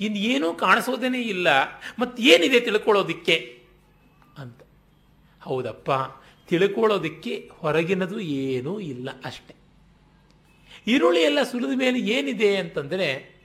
ಏನೂ 0.00 0.52
ಕಾಣಿಸೋದೇನೇ 0.52 1.22
ಇಲ್ಲ. 1.22 1.48
ಮತ್ತೇನಿದೆ 1.98 2.60
ತಿಳ್ಕೊಳ್ಳೋದಿಕ್ಕೆ? 2.60 3.62
ಅಂತ. 4.38 4.62
ಹೌದಪ್ಪ. 5.40 5.90
ತಿಳ್ಕೊಳ್ಳೋದಿಕ್ಕೆ 6.48 7.50
ಹೊರಗಿನದು 7.52 8.20
ಏನೂ 8.20 8.80
ಇಲ್ಲ 8.80 9.10
ಅಷ್ಟೆ. 9.24 9.55
ಈರುಳ್ಳಿ 10.86 11.20
ಎಲ್ಲ 11.20 11.42
ಸುಲಿದ 11.42 11.78
ಮೇಲೆ 11.78 11.98
ಏನಿದೆ 11.98 12.56
ಅಂತಂದರೆ 12.56 13.36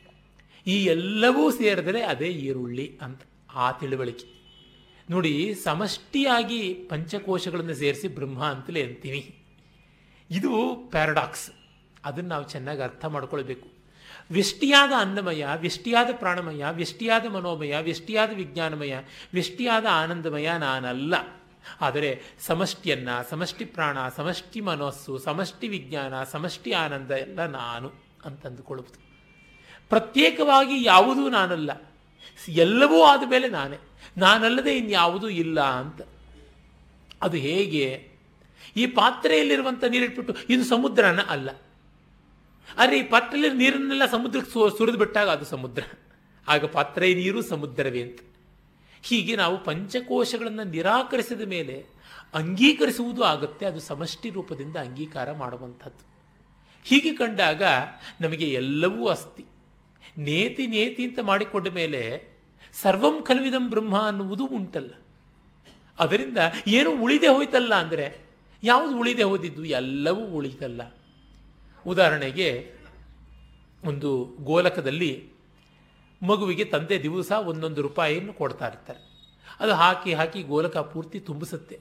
ಈ 0.67 0.85
ಎಲ್ಲವೂ 0.85 1.51
ಸೇರಿದರೆ 1.51 2.03
ಅದೇ 2.03 2.27
ಈರುಳ್ಳಿ 2.27 2.99
ಅಂತ 3.01 3.21
ಆ 3.53 3.71
ತಿಳುವಳಿಕೆ. 3.71 4.41
ನೋಡಿ, 5.09 5.55
ಸಮಷ್ಟಿಯಾಗಿ 5.55 6.73
ಪಂಚಕೋಶಗಳನ್ನು 6.73 7.73
ಸೇರಿಸಿ 7.73 8.07
ಬ್ರಹ್ಮ 8.07 8.43
ಅಂತಲೇ 8.43 8.83
ಅಂತೀನಿ. 8.83 9.35
ಇದು 10.31 10.75
ಪ್ಯಾರಡಾಕ್ಸ್. 10.89 11.51
ಅದನ್ನು 12.05 12.29
ನಾವು 12.29 12.49
ಚೆನ್ನಾಗಿ 12.49 12.81
ಅರ್ಥ 12.81 13.05
ಮಾಡ್ಕೊಳ್ಬೇಕು. 13.05 13.69
ವ್ಯಷ್ಟಿಯಾದ 14.31 14.91
ಅನ್ನಮಯ, 14.97 15.45
ವ್ಯಷ್ಟಿಯಾದ 15.55 16.09
ಪ್ರಾಣಮಯ, 16.13 16.65
ವ್ಯಷ್ಟಿಯಾದ 16.71 17.25
ಮನೋಮಯ, 17.25 17.75
ವ್ಯಷ್ಟಿಯಾದ 17.81 18.31
ವಿಜ್ಞಾನಮಯ, 18.33 18.95
ವ್ಯಷ್ಟಿಯಾದ 19.33 19.85
ಆನಂದಮಯ 19.91 20.49
ನಾನಲ್ಲ. 20.57 21.40
ಆದರೆ 21.81 22.21
ಸಮಷ್ಟಿಯನ್ನ, 22.39 23.09
ಸಮಷ್ಟಿ 23.29 23.65
ಪ್ರಾಣ, 23.65 23.97
ಸಮಷ್ಟಿ 24.09 24.61
ಮನಸ್ಸು, 24.61 25.17
ಸಮಷ್ಟಿ 25.17 25.67
ವಿಜ್ಞಾನ, 25.67 26.23
ಸಮಷ್ಟಿ 26.23 26.71
ಆನಂದ 26.71 27.11
ಎಲ್ಲ 27.11 27.45
ನಾನು 27.45 27.91
ಅಂತಂದುಕೊಳ್ಳುವುದು. 28.25 29.11
ಪ್ರತ್ಯೇಕವಾಗಿ 29.89 30.83
ಯಾವುದೂ 30.83 31.29
ನಾನಲ್ಲ. 31.29 31.91
ಎಲ್ಲವೂ 32.47 33.03
ಆದ 33.03 33.23
ಮೇಲೆ 33.29 33.47
ನಾನೇ. 33.47 33.77
ನಾನಲ್ಲದೆ 34.17 34.77
ಇನ್ಯಾವುದೂ 34.77 35.29
ಇಲ್ಲ 35.29 35.61
ಅಂತ. 35.61 36.01
ಅದು 37.21 37.37
ಹೇಗೆ? 37.37 38.11
ಈ 38.75 38.85
ಪಾತ್ರೆಯಲ್ಲಿರುವಂಥ 38.87 39.83
ನೀರಿಟ್ಬಿಟ್ಟು, 39.83 40.35
ಇದು 40.49 40.63
ಸಮುದ್ರನ 40.63 41.21
ಅಲ್ಲ. 41.21 41.49
ಆದರೆ 42.77 42.99
ಈ 42.99 43.03
ಪಾತ್ರೆಯಲ್ಲಿ 43.03 43.57
ನೀರನ್ನೆಲ್ಲ 43.57 44.05
ಸಮುದ್ರಕ್ಕೆ 44.05 44.77
ಸುರಿದು 44.77 44.97
ಬಿಟ್ಟಾಗ 44.97 45.29
ಅದು 45.29 45.45
ಸಮುದ್ರ. 45.45 45.83
ಆಗ 46.47 46.65
ಪಾತ್ರೆ 46.65 47.13
ನೀರು 47.13 47.41
ಸಮುದ್ರವೇ 47.41 48.01
ಅಂತ. 48.01 48.19
ಹೀಗೆ 49.03 49.33
ನಾವು 49.41 49.55
ಪಂಚಕೋಶಗಳನ್ನು 49.67 50.65
ನಿರಾಕರಿಸಿದ 50.75 51.43
ಮೇಲೆ 51.55 51.75
ಅಂಗೀಕರಿಸುವುದು 52.39 53.21
ಆಗುತ್ತೆ, 53.31 53.63
ಅದು 53.69 53.79
ಸಮಷ್ಟಿ 53.91 54.29
ರೂಪದಿಂದ 54.35 54.77
ಅಂಗೀಕಾರ 54.85 55.29
ಮಾಡುವಂಥದ್ದು. 55.41 56.03
ಹೀಗೆ 56.85 57.11
ಕಂಡಾಗ 57.15 57.63
ನಮಗೆ 58.21 58.47
ಎಲ್ಲವೂ 58.61 59.01
ಅಸ್ತಿ. 59.07 59.43
ನೇತಿ 60.27 60.63
ನೇತಿ 60.75 61.01
ಅಂತ 61.07 61.19
ಮಾಡಿಕೊಂಡ 61.29 61.67
ಮೇಲೆ 61.79 62.01
ಸರ್ವಂ 62.75 63.15
ಕಲ್ವಿದಂ 63.27 63.65
ಬ್ರಹ್ಮ 63.69 63.95
ಅನ್ನುವುದು 64.09 64.45
ಉಂಟಲ್ಲ. 64.57 64.91
ಅದರಿಂದ 65.99 66.37
ಏನು 66.77 66.91
ಉಳಿದೆ 67.03 67.29
ಹೋಯ್ತಲ್ಲ 67.35 67.73
ಅಂದರೆ, 67.83 68.05
ಯಾವುದು 68.63 68.93
ಉಳಿದೆ 69.01 69.25
ಹೋದಿದ್ದು 69.31 69.63
ಎಲ್ಲವೂ 69.79 70.23
ಉಳಿತಲ್ಲ. 70.37 70.81
ಉದಾಹರಣೆಗೆ 71.85 72.49
ಒಂದು 73.83 74.09
ಗೋಲಕದಲ್ಲಿ 74.49 75.11
ಮಗುವಿಗೆ 76.23 76.65
ತಂದೆ 76.65 77.03
ದಿವಸ 77.03 77.31
ಒಂದೊಂದು 77.31 77.81
ರೂಪಾಯಿಯನ್ನು 77.81 78.33
ಕೊಡ್ತಾ 78.33 78.67
ಇರ್ತಾರೆ. 78.67 79.11
ಅದು 79.59 79.73
ಹಾಕಿ 79.73 80.13
ಹಾಕಿ 80.13 80.43
ಗೋಲಕ 80.43 80.77
ಪೂರ್ತಿ 80.77 81.19
ತುಂಬಿಸುತ್ತೆ. 81.19 81.79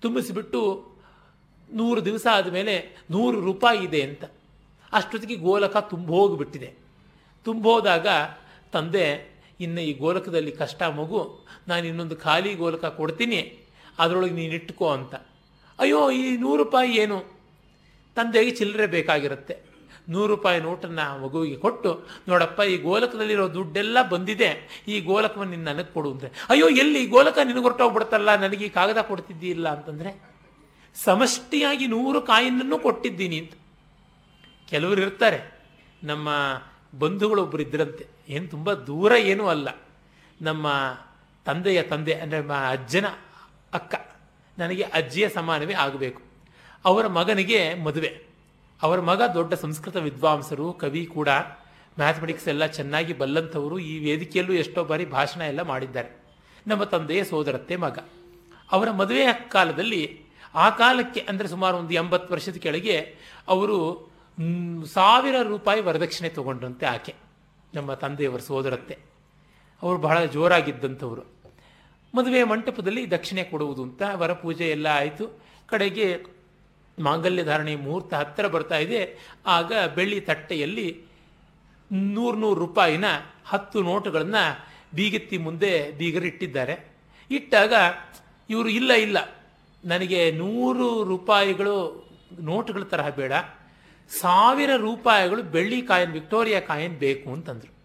ತುಂಬಿಸಿಬಿಟ್ಟು 0.00 0.88
ನೂರು 1.72 2.04
ದಿವಸ 2.04 2.26
ಆದಮೇಲೆ 2.32 2.96
ನೂರು 3.10 3.40
ರೂಪಾಯಿ 3.40 3.84
ಇದೆ 3.84 4.02
ಅಂತ. 4.02 4.24
ಅಷ್ಟೊತ್ತಿಗೆ 4.92 5.34
ಗೋಲಕ 5.34 5.76
ತುಂಬ 5.76 6.10
ಹೋಗಿಬಿಟ್ಟಿದೆ. 6.10 6.74
ತುಂಬೋದಾಗ 7.44 8.06
ತಂದೆ, 8.72 9.36
ಇನ್ನು 9.60 9.80
ಈ 9.80 9.92
ಗೋಲಕದಲ್ಲಿ 9.92 10.52
ಕಷ್ಟ 10.52 10.82
ಮಗು, 10.82 11.46
ನಾನು 11.68 11.86
ಇನ್ನೊಂದು 11.86 12.16
ಖಾಲಿ 12.16 12.54
ಗೋಲಕ 12.54 12.84
ಕೊಡ್ತೀನಿ, 12.84 13.58
ಅದರೊಳಗೆ 13.98 14.32
ನೀನು 14.32 14.54
ಇಟ್ಕೋ 14.54 14.90
ಅಂತ. 14.90 15.14
ಅಯ್ಯೋ, 15.78 16.10
ಈ 16.10 16.36
ನೂರು 16.36 16.64
ರೂಪಾಯಿ 16.64 16.96
ಏನು? 16.96 17.24
ತಂದೆಗೆ 18.14 18.50
ಚಿಲ್ಲರೆ 18.50 18.86
ಬೇಕಾಗಿರುತ್ತೆ. 18.86 19.67
ನೂರು 20.12 20.28
ರೂಪಾಯಿ 20.34 20.58
ನೋಟನ್ನು 20.66 21.04
ಮಗುವಿಗೆ 21.24 21.58
ಕೊಟ್ಟು, 21.64 21.90
ನೋಡಪ್ಪ, 22.28 22.60
ಈ 22.72 22.76
ಗೋಲಕದಲ್ಲಿರೋ 22.86 23.46
ದುಡ್ಡೆಲ್ಲ 23.56 23.98
ಬಂದಿದೆ, 24.12 24.50
ಈ 24.92 24.96
ಗೋಲಕವನ್ನು 25.08 25.52
ನಿನ್ನ 25.54 25.66
ನನಗೆ 25.70 25.90
ಕೊಡು 25.96 26.10
ಅಂದರೆ 26.14 26.30
ಅಯ್ಯೋ, 26.52 26.68
ಎಲ್ಲಿ 26.82 26.98
ಈ 27.04 27.08
ಗೋಲಕ 27.14 27.38
ನಿನಗೆ 27.48 27.64
ಹೊರಟೋಗ್ಬಿಡುತ್ತಲ್ಲ, 27.68 28.30
ನನಗೆ 28.44 28.64
ಈ 28.68 28.70
ಕಾಗದ 28.78 29.02
ಕೊಡ್ತಿದ್ದಿಲ್ಲ 29.10 29.68
ಅಂತಂದರೆ, 29.76 30.12
ಸಮಷ್ಟಿಯಾಗಿ 30.96 31.86
ನೂರು 31.94 32.20
ಕಾಯಿನನ್ನು 32.30 32.78
ಕೊಟ್ಟಿದ್ದೀನಿ 32.86 33.38
ಅಂತ. 33.42 33.54
ಕೆಲವರು 34.72 35.00
ಇರ್ತಾರೆ, 35.06 35.40
ನಮ್ಮ 36.02 36.28
ಬಂಧುಗಳೊಬ್ಬರು 37.02 37.62
ಇದ್ರಂತೆ, 37.62 38.04
ಏನು 38.34 38.46
ತುಂಬ 38.54 38.72
ದೂರ 38.90 39.12
ಏನೂ 39.32 39.44
ಅಲ್ಲ. 39.54 39.68
ನಮ್ಮ 40.48 40.66
ತಂದೆಯ 41.46 41.80
ತಂದೆ, 41.92 42.14
ಅಂದರೆ 42.22 42.38
ನಮ್ಮ 42.42 42.56
ಅಜ್ಜನ 42.76 43.06
ಅಕ್ಕ, 43.78 43.94
ನನಗೆ 44.58 44.84
ಅಜ್ಜಿಯ 44.98 45.26
ಸಮಾನವೇ 45.36 45.74
ಆಗಬೇಕು. 45.84 46.20
ಅವರ 46.84 47.06
ಮಗನಿಗೆ 47.18 47.60
ಮದುವೆ. 47.86 48.10
ಅವರ 48.80 48.98
ಮಗ 49.08 49.20
ದೊಡ್ಡ 49.34 49.52
ಸಂಸ್ಕೃತ 49.62 49.96
ವಿದ್ವಾಂಸರು, 50.06 50.66
ಕವಿ 50.82 51.02
ಕೂಡ. 51.06 51.28
ಮ್ಯಾಥಮೆಟಿಕ್ಸ್ 51.96 52.48
ಎಲ್ಲ 52.48 52.64
ಚೆನ್ನಾಗಿ 52.76 53.12
ಬಲ್ಲಂಥವರು 53.12 53.76
ಈ 53.90 53.94
ವೇದಿಕೆಯಲ್ಲೂ 53.98 54.54
ಎಷ್ಟೋ 54.54 54.80
ಬಾರಿ 54.84 55.04
ಭಾಷಣ 55.14 55.40
ಎಲ್ಲ 55.52 55.62
ಮಾಡಿದ್ದಾರೆ. 55.62 56.10
ನಮ್ಮ 56.66 56.82
ತಂದೆಯ 56.84 57.22
ಸೋದರತ್ತೆ 57.24 57.76
ಮಗ. 57.76 57.98
ಅವರ 58.68 58.88
ಮದುವೆಯ 58.90 59.30
ಕಾಲದಲ್ಲಿ 59.48 60.02
ಆ 60.54 60.66
ಕಾಲಕ್ಕೆ 60.70 61.20
ಅಂದರೆ 61.28 61.48
ಸುಮಾರು 61.48 61.76
ಒಂದು 61.76 61.94
ಎಂಬತ್ತು 61.94 62.28
ವರ್ಷದ 62.34 62.56
ಕೆಳಗೆ 62.56 62.96
ಅವರು 63.48 63.78
ಸಾವಿರ 64.86 65.36
ರೂಪಾಯಿ 65.42 65.80
ವರದಕ್ಷಿಣೆ 65.80 66.28
ತಗೊಂಡ್ರಂತೆ 66.28 66.86
ಆಕೆ, 66.86 67.14
ನಮ್ಮ 67.72 67.94
ತಂದೆಯವರ 67.94 68.40
ಸೋದರತ್ತೆ. 68.40 68.96
ಅವರು 69.82 69.98
ಬಹಳ 69.98 70.18
ಜೋರಾಗಿದ್ದಂಥವರು. 70.26 71.24
ಮದುವೆ 72.14 72.42
ಮಂಟಪದಲ್ಲಿ 72.44 73.02
ದಕ್ಷಿಣೆ 73.10 73.42
ಕೊಡುವುದು 73.44 73.82
ಅಂತ 73.82 74.02
ವರಪೂಜೆ 74.14 74.66
ಎಲ್ಲ 74.70 74.88
ಆಯಿತು. 74.92 75.24
ಕಡೆಗೆ 75.68 76.06
ಮಾಂಗಲ್ಯ 77.00 77.44
ಧಾರಣೆ 77.44 77.76
ಮುಹೂರ್ತ 77.76 78.14
ಹತ್ತಿರ 78.14 78.46
ಬರ್ತಾ 78.46 78.78
ಇದೆ. 78.78 79.18
ಆಗ 79.46 79.72
ಬೆಳ್ಳಿ 79.94 80.20
ತಟ್ಟೆಯಲ್ಲಿ 80.20 81.02
ನೂರು 81.92 82.38
ನೂರು 82.38 82.60
ರೂಪಾಯಿನ 82.60 83.04
ಹತ್ತು 83.46 83.82
ನೋಟುಗಳನ್ನು 83.82 84.68
ಬೀಗೆತ್ತಿ 84.94 85.38
ಮುಂದೆ 85.38 85.92
ಬೀಗರಿಟ್ಟಿದ್ದಾರೆ. 85.92 86.92
ಇಟ್ಟಾಗ 87.30 87.74
ಇವರು, 88.50 88.68
ಇಲ್ಲ 88.68 88.92
ಇಲ್ಲ, 88.92 89.38
ನನಗೆ 89.84 90.30
ನೂರು 90.30 91.04
ರೂಪಾಯಿಗಳು 91.04 92.08
ನೋಟುಗಳ 92.40 92.82
ತರಹ 92.82 93.08
ಬೇಡ. 93.08 93.32
ಸಾವಿರ 94.20 94.70
ರೂಪಾಯಿಗಳು 94.76 95.42
ಬೆಳ್ಳಿ 95.42 95.82
ಕಾಯಿನ್, 95.82 96.12
ವಿಕ್ಟೋರಿಯಾ 96.12 96.60
ಕಾಯಿನ್ 96.60 96.96
ಬೇಕು 96.96 97.30
ಅಂತಂದ್ರು. 97.30 97.77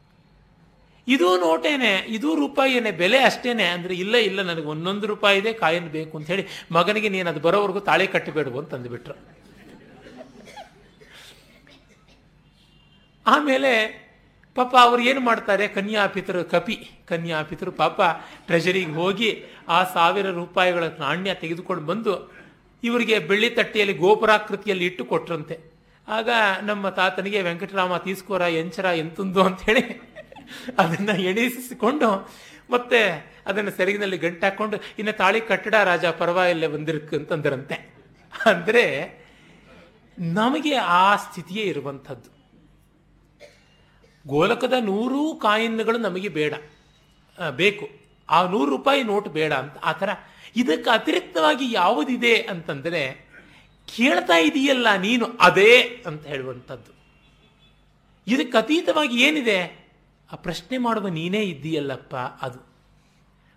ಇದು 1.07 1.27
ನೋಟೇನೆ, 1.37 1.91
ಇದು 2.17 2.29
ರೂಪಾಯಿನೇ 2.35 2.91
ಬೆಲೆ 3.01 3.19
ಅಷ್ಟೇನೆ 3.29 3.65
ಅಂದ್ರೆ 3.75 3.93
ಇಲ್ಲ 4.03 4.15
ಇಲ್ಲ, 4.27 4.41
ನನಗೆ 4.41 4.69
ಒಂದೊಂದು 4.73 5.07
ರೂಪಾಯಿ 5.07 5.37
ಇದೆ, 5.41 5.51
ಕಾಯಿನ್ 5.53 5.89
ಬೇಕು 5.95 6.13
ಅಂತ 6.17 6.27
ಹೇಳಿ 6.33 6.45
ಮಗನಿಗೆ 6.71 7.09
ನೀನು 7.15 7.29
ಅದು 7.31 7.41
ಬರೋವರೆಗೂ 7.47 7.81
ತಾಳಿ 7.89 8.05
ಕಟ್ಟಬೇಡು 8.13 8.59
ಅಂತ 8.59 8.73
ಅಂದ್ಬಿಟ್ರು. 8.73 9.15
ಆಮೇಲೆ 13.25 13.71
ಪಾಪ 14.55 14.73
ಅವ್ರು 14.85 15.01
ಏನು 15.09 15.21
ಮಾಡ್ತಾರೆ? 15.27 15.67
ಕನ್ಯಾಪಿತರು, 15.75 16.41
ಕಪಿ, 16.53 16.75
ಕನ್ಯಾಪಿತರು 17.11 17.71
ಪಾಪ 17.83 18.01
ಟ್ರೆಜರಿಗೆ 18.47 18.95
ಹೋಗಿ 19.01 19.29
ಆ 19.67 19.79
ಸಾವಿರ 19.93 20.31
ರೂಪಾಯಿಗಳ 20.31 20.87
ನಾಣ್ಯ 20.99 21.33
ತೆಗೆದುಕೊಂಡು 21.43 21.85
ಬಂದು 21.91 22.13
ಇವರಿಗೆ 22.83 23.17
ಬೆಳ್ಳಿ 23.29 23.49
ತಟ್ಟೆಯಲ್ಲಿ 23.49 23.95
ಗೋಪುರಾಕೃತಿಯಲ್ಲಿ 24.03 24.85
ಇಟ್ಟು 24.85 25.05
ಕೊಟ್ರಂತೆ. 25.05 25.57
ಆಗ 26.07 26.29
ನಮ್ಮ 26.69 26.89
ತಾತನಿಗೆ, 26.99 27.41
ವೆಂಕಟರಾಮ, 27.41 27.97
ತೀಸ್ಕೋರ, 27.97 28.41
ಎಂಚರ, 28.41 28.85
ಎಂತುಂದು 29.03 29.41
ಅಂತ 29.43 29.61
ಹೇಳಿ 29.61 29.83
ಅದನ್ನ 30.79 31.09
ಎಣಿಸಿಕೊಂಡು 31.09 32.33
ಮತ್ತೆ 32.69 33.33
ಅದನ್ನು 33.45 33.71
ಸೆರಗಿನಲ್ಲಿ 33.71 34.17
ಗಂಟಾಕೊಂಡು, 34.17 34.77
ಇನ್ನ 34.99 35.11
ತಾಳಿ 35.11 35.41
ಕಟ್ಟಡ 35.41 35.75
ರಾಜ 35.75 36.05
ಪರವಾಗಿಲ್ಲ 36.05 36.67
ಬಂದಿರಕ್ 36.67 37.13
ಅಂತಂದ್ರಂತೆ. 37.13 37.93
ಅಂದ್ರೆ 38.45 39.17
ನಮಗೆ 40.19 40.75
ಆ 40.75 41.15
ಸ್ಥಿತಿಯೇ 41.15 41.65
ಇರುವಂಥದ್ದು. 41.65 42.33
ಗೋಲಕದ 44.27 44.73
ನೂರು 44.79 45.35
ಕಾಯಿನ್ಗಳು 45.35 45.97
ನಮಗೆ 45.97 46.29
ಬೇಡ. 46.29 46.53
ಬೇಕು. 47.51 47.89
ಆ 48.29 48.43
ನೂರು 48.43 48.71
ರೂಪಾಯಿ 48.71 49.03
ನೋಟ್ 49.03 49.29
ಬೇಡ 49.29 49.53
ಅಂತ. 49.53 49.77
ಆ 49.77 49.91
ಥರ 49.91 50.09
ಇದಕ್ಕೆ 50.55 50.89
ಅತಿರಿಕ್ತವಾಗಿ 50.89 51.73
ಯಾವುದಿದೆ 51.73 52.37
ಅಂತಂದರೆ, 52.37 53.29
ಕೇಳ್ತಾ 53.97 54.37
ಇದೆಯಲ್ಲ 54.37 54.95
ನೀನು 54.95 55.25
ಅದೇ 55.39 56.03
ಅಂತ 56.05 56.27
ಹೇಳುವಂಥದ್ದು. 56.27 56.93
ಇದಕ್ಕೆ 58.27 58.57
ಅತೀತವಾಗಿ 58.57 59.23
ಏನಿದೆ? 59.23 59.82
ಆ 60.33 60.35
ಪ್ರಶ್ನೆ 60.35 60.77
ಮಾಡುವ 60.77 61.07
ನೀನೇ 61.07 61.41
ಇದ್ದೀಯಲ್ಲಪ್ಪ 61.41 62.15
ಅದು. 62.15 62.59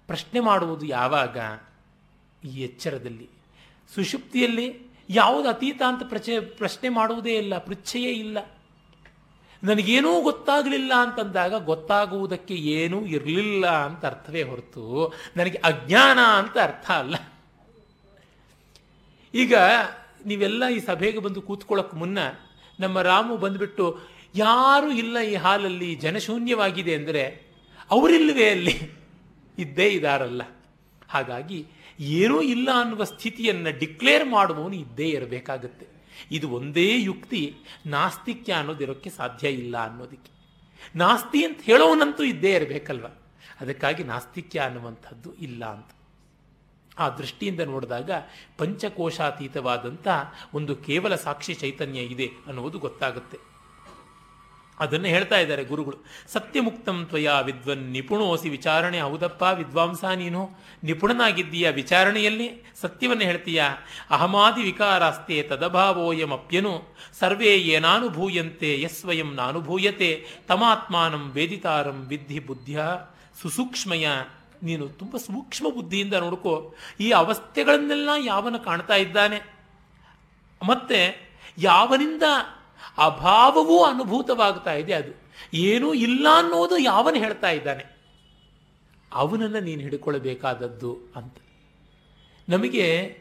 ಪ್ರಶ್ನೆ 0.07 0.41
ಮಾಡುವುದು 0.41 0.87
ಯಾವಾಗ? 0.87 1.37
ಈ 2.45 2.63
ಎಚ್ಚರದಲ್ಲಿ. 2.63 3.31
ಸುಷುಪ್ತಿಯಲ್ಲಿ 3.95 4.87
ಯಾವುದು 5.11 5.49
ಅತೀತ 5.49 5.83
ಅಂತ 5.89 6.03
ಪ್ರಚೆ, 6.09 6.41
ಪ್ರಶ್ನೆ 6.41 6.89
ಮಾಡುವುದೇ 6.89 7.35
ಇಲ್ಲ, 7.35 7.59
ಪೃಚ್ಛೆಯೇ 7.59 8.13
ಇಲ್ಲ. 8.13 8.39
ನನಗೇನೂ 9.65 10.23
ಗೊತ್ತಾಗಲಿಲ್ಲ 10.23 10.93
ಅಂತಂದಾಗ 10.99 11.65
ಗೊತ್ತಾಗುವುದಕ್ಕೆ 11.65 12.55
ಏನೂ 12.55 13.07
ಇರಲಿಲ್ಲ 13.07 13.67
ಅಂತ 13.67 14.05
ಅರ್ಥವೇ 14.05 14.43
ಹೊರತು 14.43 15.15
ನನಗೆ 15.37 15.59
ಅಜ್ಞಾನ 15.59 16.19
ಅಂತ 16.19 16.59
ಅರ್ಥ 16.63 16.91
ಅಲ್ಲ. 16.91 17.17
ಈಗ 19.35 19.55
ನೀವೆಲ್ಲ 20.27 20.69
ಈ 20.69 20.79
ಸಭೆಗೆ 20.79 21.19
ಬಂದು 21.19 21.43
ಕೂತ್ಕೊಳ್ಳೋಕ್ಕೆ 21.43 21.97
ಮುನ್ನ 21.97 22.19
ನಮ್ಮ 22.81 23.01
ರಾಮು 23.01 23.37
ಬಂದುಬಿಟ್ಟು 23.37 23.99
ಯಾರೂ 24.37 24.91
ಇಲ್ಲ 24.91 25.19
ಈ 25.19 25.35
ಹಾಲಲ್ಲಿ 25.35 25.95
ಜನಶೂನ್ಯವಾಗಿದೆ 25.95 26.95
ಅಂದರೆ 26.95 27.47
ಅವರಿಲ್ಲವೇ 27.91 28.51
ಅಲ್ಲಿ? 28.51 28.99
ಇದ್ದೇ 29.59 29.89
ಇದಾರಲ್ಲ. 29.89 30.43
ಹಾಗಾಗಿ 31.09 31.67
ಏನೂ 32.01 32.41
ಇಲ್ಲ 32.41 32.69
ಅನ್ನುವ 32.81 33.05
ಸ್ಥಿತಿಯನ್ನು 33.05 33.79
ಡಿಕ್ಲೇರ್ 33.79 34.29
ಮಾಡುವವನು 34.29 34.77
ಇದ್ದೇ 34.77 35.09
ಇರಬೇಕಾಗತ್ತೆ. 35.09 35.87
ಇದು 36.31 36.51
ಒಂದೇ 36.51 37.03
ಯುಕ್ತಿ, 37.03 37.55
ನಾಸ್ತಿಕ್ಯ 37.87 38.53
ಅನ್ನೋದಿರೋಕ್ಕೆ 38.53 39.11
ಸಾಧ್ಯ 39.11 39.49
ಇಲ್ಲ 39.49 39.77
ಅನ್ನೋದಕ್ಕೆ. 39.77 40.31
ನಾಸ್ತಿ 40.97 41.45
ಅಂತ 41.45 41.63
ಹೇಳೋವನಂತೂ 41.63 42.23
ಇದ್ದೇ 42.23 42.53
ಇರಬೇಕಲ್ವ? 42.53 43.07
ಅದಕ್ಕಾಗಿ 43.61 44.05
ನಾಸ್ತಿಕ್ಯ 44.05 44.61
ಅನ್ನುವಂಥದ್ದು 44.61 45.35
ಇಲ್ಲ 45.35 45.65
ಅಂತ. 45.65 45.89
ಆ 46.99 47.09
ದೃಷ್ಟಿಯಿಂದ 47.09 47.61
ನೋಡಿದಾಗ 47.61 48.11
ಪಂಚಕೋಶಾತೀತವಾದಂಥ 48.59 50.09
ಒಂದು 50.55 50.77
ಕೇವಲ 50.77 51.15
ಸಾಕ್ಷಿ 51.15 51.55
ಚೈತನ್ಯ 51.55 52.01
ಇದೆ 52.01 52.31
ಅನ್ನುವುದು 52.47 52.79
ಗೊತ್ತಾಗುತ್ತೆ. 52.79 53.56
ಅದನ್ನು 54.81 55.07
ಹೇಳ್ತಾ 55.07 55.39
ಇದ್ದಾರೆ 55.39 55.65
ಗುರುಗಳು. 55.65 55.99
ಸತ್ಯಮುಕ್ತಂ 56.33 57.07
ತ್ವಯ 57.07 57.29
ವಿದ್ವನ್ 57.43 57.79
ನಿಪುಣೋಸಿ 57.79 58.49
ವಿಚಾರಣೆ 58.49 59.01
ಹೌದಪ್ಪ 59.01 59.43
ವಿದ್ವಾಂಸ 59.43 60.05
ನೀನು. 60.05 60.51
ನಿಪುಣನಾಗಿದ್ದೀಯ 60.85 61.71
ವಿಚಾರಣೆಯಲ್ಲಿ. 61.71 62.73
ಸತ್ಯವನ್ನು 62.81 63.23
ಹೇಳ್ತೀಯ. 63.23 63.63
ಅಹಮಾದಿ 64.11 64.63
ವಿಕಾರಾಸ್ತೆ 64.63 65.43
ತದಭಾವೋಯಮಪ್ಯನು. 65.43 66.97
ಸರ್ವೇ 67.19 67.57
ಏನಾನುಭೂಯಂತೆ 67.57 68.83
ಯಸ್ವಯಂ 68.83 69.35
ನಾನುಭೂಯತೆ. 69.35 70.27
ತಮಾತ್ಮಾನಂ 70.49 71.31
ವೇದಿತಾರಂ 71.35 72.07
ವಿದ್ಧಿ 72.09 72.39
ಬುದ್ಧಿಯ. 72.39 72.81
ಸುಸೂಕ್ಷ್ಮಯ. 73.43 74.07
ನೀನು 74.63 74.89
ತುಂಬ 74.89 75.17
ಸೂಕ್ಷ್ಮ 75.17 75.69
ಬುದ್ಧಿಯಿಂದ 75.69 76.15
ನೋಡ್ಕೋ. 76.15 76.75
ಈ 77.01 77.11
ಅವಸ್ಥೆಗಳನ್ನೆಲ್ಲ 77.11 78.09
ಯಾವನ 78.25 78.57
ಕಾಣ್ತಾ 78.57 78.95
ಇದ್ದಾನೆ? 78.95 79.57
ಮತ್ತೆ 80.67 81.27
ಯಾವನಿಂದ 81.59 82.23
ಅಭಾವವೂ 82.99 83.85
ಅನುಭೂತವಾಗ್ತಾ 83.85 84.73
ಇದೆ 84.73 84.93
ಅದು. 84.93 85.27
ಏನೂ 85.55 85.95
ಇಲ್ಲ 85.95 86.27
ಅನ್ನೋದು 86.37 86.79
ಯಾವನು 86.79 87.17
ಹೇಳ್ತಾ 87.17 87.51
ಇದ್ದಾನೆ. 87.51 87.97
ಅವನನ್ನು 89.13 89.61
ನೀನು 89.61 89.83
ಹಿಡ್ಕೊಳ್ಬೇಕಾದದ್ದು 89.83 90.99
ಅಂತ. 91.17 91.35
ನಮಗೆ 92.49 93.19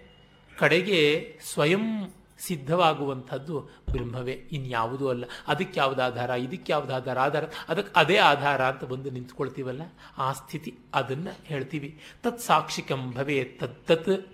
ಕಡೆಗೆ 0.57 1.31
ಸ್ವಯಂ 1.53 2.13
ಸಿದ್ಧವಾಗುವಂಥದ್ದು 2.39 3.59
ಬ್ರಹ್ಮವೇ. 3.91 4.31
ಇನ್ಯಾವುದೂ 4.31 5.07
ಅಲ್ಲ. 5.07 5.25
ಅದಕ್ಕೆ 5.47 5.79
ಯಾವುದು 5.79 6.03
ಆಧಾರ? 6.03 6.29
ಇದಕ್ಕೆ 6.29 6.71
ಯಾವುದು 6.71 6.95
ಆಧಾರ? 6.95 7.19
ಆಧಾರ, 7.19 7.43
ಅದಕ್ಕೆ 7.67 7.93
ಅದೇ 7.95 8.17
ಆಧಾರ 8.17 8.65
ಅಂತ 8.65 8.83
ಬಂದು 8.83 9.09
ನಿಂತ್ಕೊಳ್ತೀವಲ್ಲ? 9.09 9.81
ಆ 10.17 10.33
ಸ್ಥಿತಿ 10.33 10.77
ಅದನ್ನು 10.93 11.31
ಹೇಳ್ತೀವಿ. 11.43 11.99
ತತ್ 12.23 12.39
ಸಾಕ್ಷಿಕಂ 12.39 13.11
ಭವೇ 13.11 13.43
ತತ್ತತ್ 13.43 14.27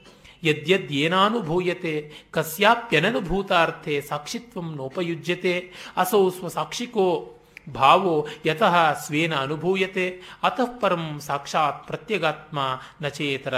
ಯದ್ಯದ್ 0.43 0.91
ಏನಾನುಭೂಯತೆ, 0.91 2.11
ಕಸ್ಯಾಪ್ಯನನುಭೂತಾರ್ಥೆ 2.31 4.01
ಸಾಕ್ಷಿತ್ವಂ 4.01 4.75
ನೋಪಯುಜ್ಯತೆ, 4.75 5.71
ಅಸೌ 5.97 6.29
ಸ್ವಸಾಕ್ಷಿಕೋ 6.29 7.33
ಭಾವೋ 7.75 8.27
ಯತಃ 8.45 8.93
ಸ್ವೇನ 8.93 9.35
ಅನುಭೂಯತೆ, 9.35 10.19
ಅತಃ 10.43 10.79
ಪರಂ 10.79 11.19
ಸಾಕ್ಷಾತ್ 11.19 11.87
ಪ್ರತ್ಯಗಾತ್ಮ 11.87 12.59
ನಚೇತರ. 13.01 13.53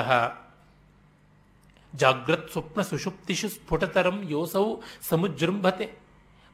ಜಾಗ್ರತ್ 1.96 2.52
ಸ್ವಪ್ನ 2.52 2.82
ಸುಷುಪ್ತಿಷು 2.82 3.50
ಸ್ಫುಟತರಂ 3.50 4.24
ಯೋಸೌ 4.30 4.75
ಸಮುಜೃಂಭತೆ 5.10 6.03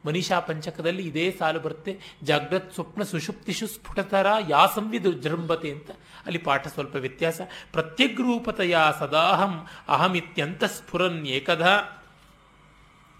ಮನೀಷಾ 0.05 0.39
ಪಂಚಕದಲ್ಲಿ 0.39 1.03
ಇದೇ 1.07 1.25
ಸಾಲು 1.39 1.59
ಬರುತ್ತೆ. 1.59 1.93
ಜಾಗ್ರತ್ 2.23 2.73
ಸ್ವಪ್ನ 2.73 3.03
ಸುಷುಪ್ತಿಷು 3.03 3.67
ಸ್ಫುಟತರ 3.67 4.27
ಯಾ 4.49 4.61
ಸಂವಿದು 4.75 5.11
ಜೃಂಭತೆ 5.23 5.69
ಅಂತ. 5.71 5.91
ಅಲ್ಲಿ 6.25 6.41
ಪಾಠ 6.47 6.67
ಸ್ವಲ್ಪ 6.67 6.95
ವ್ಯತ್ಯಾಸ. 6.95 7.41
ಪ್ರತ್ಯಗ್ರೂಪತೆಯ 7.71 8.77
ಸದಾಹಂ 8.99 9.55
ಅಹಮಿತ್ಯಂತ 9.87 10.63
ಸ್ಫುರನ್ 10.63 11.23
ಏಕದಾ 11.37 11.73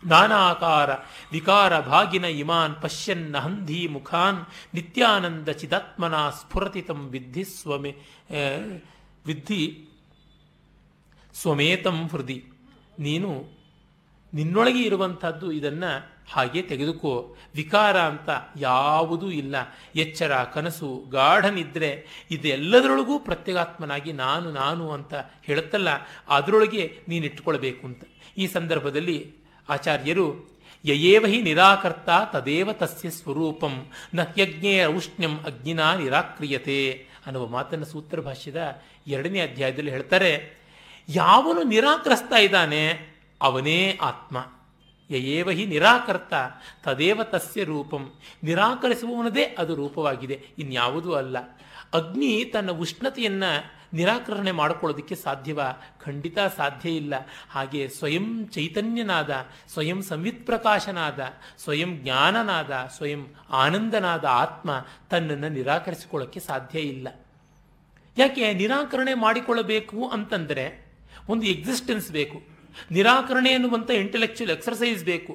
ನಾನಾಕಾರ 0.04 0.90
ವಿಕಾರ 1.32 1.80
ಭಾಗಿನ 1.80 2.26
ಇಮಾನ್ 2.42 2.76
ಪಶ್ಯನ್ 2.82 3.26
ನಹಂಧಿ 3.32 3.88
ಮುಖಾನ್ 3.88 4.40
ನಿತ್ಯಾನಂದ 4.74 5.50
ಚಿದಾತ್ಮನ 5.50 6.16
ಸ್ಫುರತಿ 6.30 6.82
ತಂ 6.82 7.00
ವಿದ್ಧಿ 7.08 7.44
ಸ್ವಮೆ 7.44 7.92
ವಿದ್ಧಿ 9.26 9.62
ಸ್ವಮೇತಂ 11.34 11.98
ಹೃದಿ. 12.08 12.40
ನೀನು 13.00 13.32
ನಿನ್ನೊಳಗೆ 14.34 14.82
ಇರುವಂಥದ್ದು 14.82 15.52
ಇದನ್ನು 15.52 15.92
ಹಾಗೆ 16.30 16.62
ತೆಗೆದುಕೋ. 16.62 17.36
ವಿಕಾರ 17.56 18.00
ಅಂತ 18.02 18.30
ಯಾವುದೂ 18.58 19.30
ಇಲ್ಲ. 19.32 19.56
ಎಚ್ಚರ, 19.96 20.32
ಕನಸು 20.54 21.06
ಗಾಢನಿದ್ರೆ 21.10 21.92
ಇದೆಲ್ಲದರೊಳಗೂ 22.32 23.20
ಪ್ರತ್ಯಗಾತ್ಮನಾಗಿ 23.20 24.14
ನಾನು 24.14 24.52
ನಾನು 24.52 24.92
ಅಂತ 24.92 25.14
ಹೇಳುತ್ತಲ್ಲ, 25.44 25.90
ಅದರೊಳಗೆ 26.28 27.00
ನೀನು 27.08 27.26
ಇಟ್ಕೊಳ್ಬೇಕು 27.26 27.88
ಅಂತ 27.88 28.04
ಈ 28.38 28.48
ಸಂದರ್ಭದಲ್ಲಿ 28.48 29.18
ಆಚಾರ್ಯರು, 29.70 30.28
ಯಯೇವ 30.86 31.26
ಹಿ 31.26 31.42
ನಿರಾಕರ್ತ 31.42 32.10
ತದೇವ 32.34 32.74
ತಸ್ಯ 32.74 33.10
ಸ್ವರೂಪಂ, 33.10 33.86
ನ 34.16 34.20
ಯಜ್ಞೇ 34.38 34.86
ಔಷ್ಣ್ಯಂ 34.86 35.34
ಅಗ್ನಿನಾ 35.40 35.96
ನಿರಾಕ್ರಿಯತೆ 35.96 37.08
ಅನ್ನುವ 37.26 37.48
ಮಾತನ್ನು 37.48 37.86
ಸೂತ್ರ 37.86 38.20
ಭಾಷ್ಯದ 38.20 38.60
ಎರಡನೇ 39.08 39.40
ಅಧ್ಯಾಯದಲ್ಲಿ 39.40 39.92
ಹೇಳ್ತಾರೆ. 39.92 40.32
ಯಾವನು 41.10 41.64
ನಿರಾಕರಿಸ್ತಾ 41.64 42.38
ಇದ್ದಾನೆ, 42.38 42.84
ಅವನೇ 43.42 43.98
ಆತ್ಮ. 44.02 44.38
ಯಯೇವ 45.10 45.50
ಹಿ 45.50 45.66
ನಿರಾಕರ್ತ, 45.66 46.34
ತದೇವ 46.84 47.24
ತಸ್ಯ 47.24 47.64
ರೂಪಂ. 47.64 48.14
ನಿರಾಕರಿಸುವವನದೇ 48.44 49.44
ಅದು 49.44 49.76
ರೂಪವಾಗಿದೆ, 49.76 50.50
ಇನ್ಯಾವುದೂ 50.58 51.14
ಅಲ್ಲ. 51.14 51.38
ಅಗ್ನಿ 51.94 52.46
ತನ್ನ 52.46 52.72
ಉಷ್ಣತೆಯನ್ನು 52.72 53.80
ನಿರಾಕರಣೆ 53.94 54.52
ಮಾಡಿಕೊಳ್ಳೋದಕ್ಕೆ 54.52 55.16
ಸಾಧ್ಯವ, 55.16 55.60
ಖಂಡಿತ 56.06 56.38
ಸಾಧ್ಯ 56.40 56.90
ಇಲ್ಲ. 56.90 57.14
ಹಾಗೆ 57.50 57.88
ಸ್ವಯಂ 57.88 58.48
ಚೈತನ್ಯನಾದ, 58.48 59.36
ಸ್ವಯಂ 59.74 60.02
ಸಂವಿತ್ 60.02 60.46
ಪ್ರಕಾಶನಾದ 60.46 61.20
ಸ್ವಯಂ 61.58 61.98
ಜ್ಞಾನನಾದ, 61.98 62.90
ಸ್ವಯಂ 62.98 63.26
ಆನಂದನಾದ 63.50 64.26
ಆತ್ಮ 64.26 64.86
ತನ್ನನ್ನು 65.10 65.50
ನಿರಾಕರಿಸಿಕೊಳ್ಳೋಕ್ಕೆ 65.50 66.40
ಸಾಧ್ಯ 66.40 66.80
ಇಲ್ಲ. 66.80 67.08
ಯಾಕೆ? 68.18 68.54
ನಿರಾಕರಣೆ 68.54 69.14
ಮಾಡಿಕೊಳ್ಳಬೇಕು 69.14 70.08
ಅಂತಂದರೆ 70.08 70.96
ಒಂದು 71.30 71.46
ಎಕ್ಸಿಸ್ಟೆನ್ಸ್ 71.46 72.12
ಬೇಕು. 72.12 72.59
ನಿರಾಕರಣೆ 72.92 73.50
ಎನ್ನುವಂಥ 73.50 73.90
ಇಂಟೆಲೆಕ್ಚುಯಲ್ 74.04 74.54
ಎಕ್ಸರ್ಸೈಸ್ 74.58 75.04
ಬೇಕು. 75.04 75.34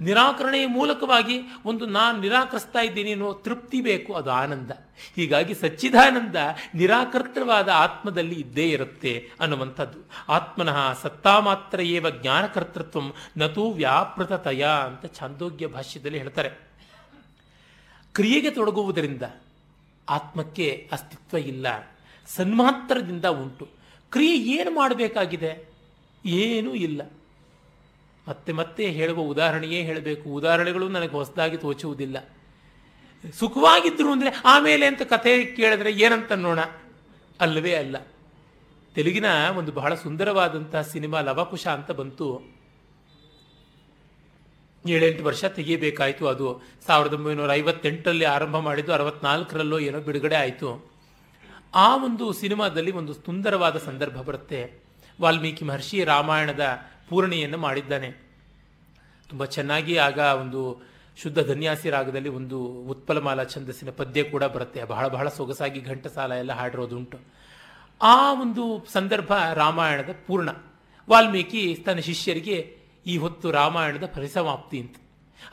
ನಿರಾಕರಣೆಯ 0.00 0.66
ಮೂಲಕವಾಗಿ 0.66 1.36
ಒಂದು 1.64 1.84
ನಾನು 1.86 2.16
ನಿರಾಕರಿಸ್ತಾ 2.20 2.80
ಇದ್ದೀನಿ 2.80 3.10
ಅನ್ನೋ 3.12 3.28
ತೃಪ್ತಿ 3.44 3.78
ಬೇಕು, 3.80 4.10
ಅದು 4.14 4.30
ಆನಂದ. 4.32 4.70
ಹೀಗಾಗಿ 5.16 5.54
ಸಚ್ಚಿದಾನಂದ 5.54 6.38
ನಿರಾಕರ್ತವಾದ 6.74 7.68
ಆತ್ಮದಲ್ಲಿ 7.74 8.36
ಇದ್ದೇ 8.40 8.66
ಇರುತ್ತೆ 8.68 9.12
ಅನ್ನುವಂಥದ್ದು. 9.40 9.98
ಆತ್ಮನಃ 10.28 10.78
ಸತ್ತಾ 11.02 11.34
ಮಾತ್ರ 11.40 11.78
ಏವ 11.96 12.10
ಜ್ಞಾನಕರ್ತೃತ್ವ 12.20 13.02
ನತೂ 13.38 13.64
ವ್ಯಾಪೃತತಯ 13.70 14.64
ಅಂತ 14.88 15.12
ಛಾಂದೋಗ್ಯ 15.18 15.68
ಭಾಷ್ಯದಲ್ಲಿ 15.76 16.18
ಹೇಳ್ತಾರೆ. 16.18 16.50
ಕ್ರಿಯೆಗೆ 18.14 18.50
ತೊಡಗುವುದರಿಂದ 18.50 19.24
ಆತ್ಮಕ್ಕೆ 20.08 20.66
ಅಸ್ತಿತ್ವ 20.92 21.36
ಇಲ್ಲ, 21.52 21.66
ಸನ್ಮಾತ್ರದಿಂದ 22.28 23.26
ಉಂಟು. 23.40 23.64
ಕ್ರಿಯೆ 24.12 24.36
ಏನು 24.56 24.70
ಮಾಡಬೇಕಾಗಿದೆ? 24.70 25.52
ಏನೂ 26.26 26.74
ಇಲ್ಲ. 26.74 27.10
ಮತ್ತೆ 28.28 28.52
ಮತ್ತೆ 28.52 28.90
ಹೇಳುವ 28.90 29.18
ಉದಾಹರಣೆಯೇ 29.18 29.82
ಹೇಳಬೇಕು. 29.82 30.30
ಉದಾಹರಣೆಗಳು 30.30 30.88
ನನಗೆ 30.88 31.10
ಹೊಸದಾಗಿ 31.10 31.56
ತೋಚುವುದಿಲ್ಲ. 31.56 32.28
ಸುಖವಾಗಿದ್ದರು 33.32 34.12
ಅಂದರೆ 34.12 34.42
ಆಮೇಲೆ 34.44 34.86
ಅಂತ 34.86 35.02
ಕಥೆ 35.02 35.44
ಕೇಳಿದ್ರೆ 35.44 35.92
ಏನಂತ 35.92 36.32
ನೋಣ 36.32 36.60
ಅಲ್ಲವೇ 37.40 37.74
ಅಲ್ಲ. 37.74 37.96
ತೆಲುಗಿನ 38.94 39.24
ಒಂದು 39.56 39.72
ಬಹಳ 39.72 39.94
ಸುಂದರವಾದಂತಹ 39.94 40.80
ಸಿನಿಮಾ 40.80 41.20
ಲವಕುಶ 41.20 41.66
ಅಂತ 41.66 41.90
ಬಂತು. 41.90 42.56
ಏಳೆಂಟು 44.88 45.24
ವರ್ಷ 45.24 45.44
ತೆಗೆಯಬೇಕಾಯಿತು 45.44 46.26
ಅದು. 46.26 46.62
ಸಾವಿರದ 46.86 47.12
ಒಂಬೈನೂರ 47.12 47.52
ಐವತ್ತೆಂಟರಲ್ಲಿ 47.52 48.24
ಆರಂಭ 48.24 48.56
ಮಾಡಿದ್ದು, 48.56 48.92
ಅರವತ್ನಾಲ್ಕರಲ್ಲೋ 48.92 49.78
ಏನೋ 49.78 50.00
ಬಿಡುಗಡೆ 50.00 50.34
ಆಯಿತು. 50.34 50.90
ಆ 51.74 52.04
ಒಂದು 52.04 52.32
ಸಿನಿಮಾದಲ್ಲಿ 52.32 52.90
ಒಂದು 52.90 53.14
ಸುಂದರವಾದ 53.14 53.76
ಸಂದರ್ಭ 53.76 54.14
ಬರುತ್ತೆ. 54.14 54.85
ವಾಲ್ಮೀಕಿ 55.20 55.64
ಮಹರ್ಷಿ 55.64 56.04
ರಾಮಾಯಣದ 56.04 56.78
ಪೂರಣೆಯನ್ನು 57.08 57.58
ಮಾಡಿದ್ದಾನೆ. 57.58 58.10
ತುಂಬ 59.28 59.44
ಚೆನ್ನಾಗಿ 59.44 59.96
ಆಗ 59.96 60.18
ಒಂದು 60.18 60.82
ಶುದ್ಧ 61.22 61.38
ಧನ್ಯಾಸಿ 61.38 61.90
ರಾಗದಲ್ಲಿ 61.90 62.28
ಒಂದು 62.28 62.64
ಉತ್ಪಲಮಾಲ 62.64 63.42
ಛಂದಸ್ಸಿನ 63.44 63.90
ಪದ್ಯ 63.90 64.22
ಕೂಡ 64.22 64.44
ಬರುತ್ತೆ. 64.44 64.84
ಬಹಳ 64.84 65.08
ಬಹಳ 65.08 65.28
ಸೊಗಸಾಗಿ 65.28 65.80
ಘಂಟಸಾಲ 65.80 66.32
ಎಲ್ಲ 66.32 66.52
ಹಾಡಿರೋದುಂಟು. 66.52 67.18
ಆ 68.02 68.32
ಒಂದು 68.32 68.86
ಸಂದರ್ಭ 68.92 69.32
ರಾಮಾಯಣದ 69.54 70.10
ಪೂರ್ಣ. 70.26 70.48
ವಾಲ್ಮೀಕಿ 71.10 71.74
ತನ್ನ 71.86 71.98
ಶಿಷ್ಯರಿಗೆ 71.98 72.78
ಈ 73.06 73.18
ಹೊತ್ತು 73.18 73.50
ರಾಮಾಯಣದ 73.50 74.06
ಪರಿಸಮಾಪ್ತಿ 74.06 74.80
ಅಂತ. 74.80 74.96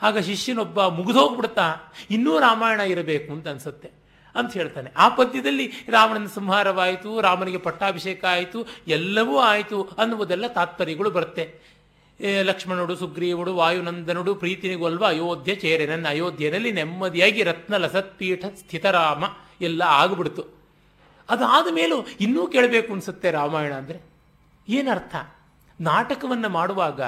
ಆಗ 0.02 0.18
ಶಿಷ್ಯನೊಬ್ಬ 0.18 0.86
ಮುಗಿದೋಗ್ಬಿಡ್ತಾ, 0.86 1.74
ಇನ್ನೂ 2.10 2.38
ರಾಮಾಯಣ 2.38 2.80
ಇರಬೇಕು 2.80 3.32
ಅಂತ 3.32 3.48
ಅನ್ಸುತ್ತೆ. 3.48 4.03
ಅಂತ 4.34 4.52
ಹೇಳ್ತಾನೆ. 4.52 4.92
ಆ 4.96 5.08
ಪದ್ಯದಲ್ಲಿ 5.08 5.72
ರಾವಣನ 5.88 6.26
ಸಂಹಾರವಾಯಿತು, 6.26 7.20
ರಾಮನಿಗೆ 7.20 7.58
ಪಟ್ಟಾಭಿಷೇಕ 7.58 8.24
ಆಯಿತು, 8.24 8.66
ಎಲ್ಲವೂ 8.88 9.38
ಆಯಿತು 9.38 9.82
ಅನ್ನುವುದೆಲ್ಲ 9.82 10.46
ತಾತ್ಪರ್ಯಗಳು 10.46 11.10
ಬರುತ್ತೆ. 11.10 11.74
ಲಕ್ಷ್ಮಣುಡು 12.42 12.96
ಸುಗ್ರೀವುಡು, 12.96 13.54
ವಾಯುನಂದನುಡು 13.54 14.34
ಪ್ರೀತಿನಿಗೊಲ್ವ 14.34 15.04
ಅಯೋಧ್ಯೆ 15.04 15.54
ಚೇರೆ. 15.54 15.86
ನನ್ನ 15.86 16.08
ಅಯೋಧ್ಯೆಯಲ್ಲಿ 16.08 16.72
ನೆಮ್ಮದಿಯಾಗಿ 16.72 17.42
ರತ್ನ 17.42 17.76
ಲಸತ್ಪೀಠ 17.76 18.44
ಸ್ಥಿತರಾಮ 18.44 19.24
ಎಲ್ಲ 19.60 19.82
ಆಗ್ಬಿಡ್ತು. 19.82 20.42
ಅದಾದ 21.28 21.74
ಮೇಲೂ 21.74 22.06
ಇನ್ನೂ 22.20 22.46
ಕೇಳಬೇಕು 22.46 22.92
ಅನಿಸುತ್ತೆ 22.92 23.30
ರಾಮಾಯಣ 23.30 23.72
ಅಂದರೆ. 23.72 24.00
ಏನರ್ಥ? 24.68 25.16
ನಾಟಕವನ್ನು 25.80 26.48
ಮಾಡುವಾಗ 26.48 27.00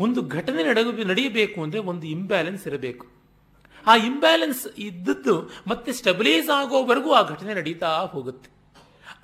ಒಂದು 0.00 0.28
ಘಟನೆ 0.28 0.62
ನಡೆಯಬೇಕು 1.04 1.62
ಅಂದರೆ 1.62 1.80
ಒಂದು 1.80 2.06
ಇಂಬ್ಯಾಲೆನ್ಸ್ 2.06 2.66
ಇರಬೇಕು. 2.66 3.13
ಆ 3.86 3.96
ಇಂಬ್ಯಾಲೆನ್ಸ್ 3.96 4.66
ಇದ್ದದ್ದು 4.78 5.50
ಮತ್ತೆ 5.66 5.92
ಸ್ಟೆಬಿಲೈಸ್ 5.92 6.50
ಆಗೋವರೆಗೂ 6.50 7.12
ಆ 7.12 7.22
ಘಟನೆ 7.22 7.54
ನಡೀತಾ 7.54 7.98
ಹೋಗುತ್ತೆ. 7.98 8.50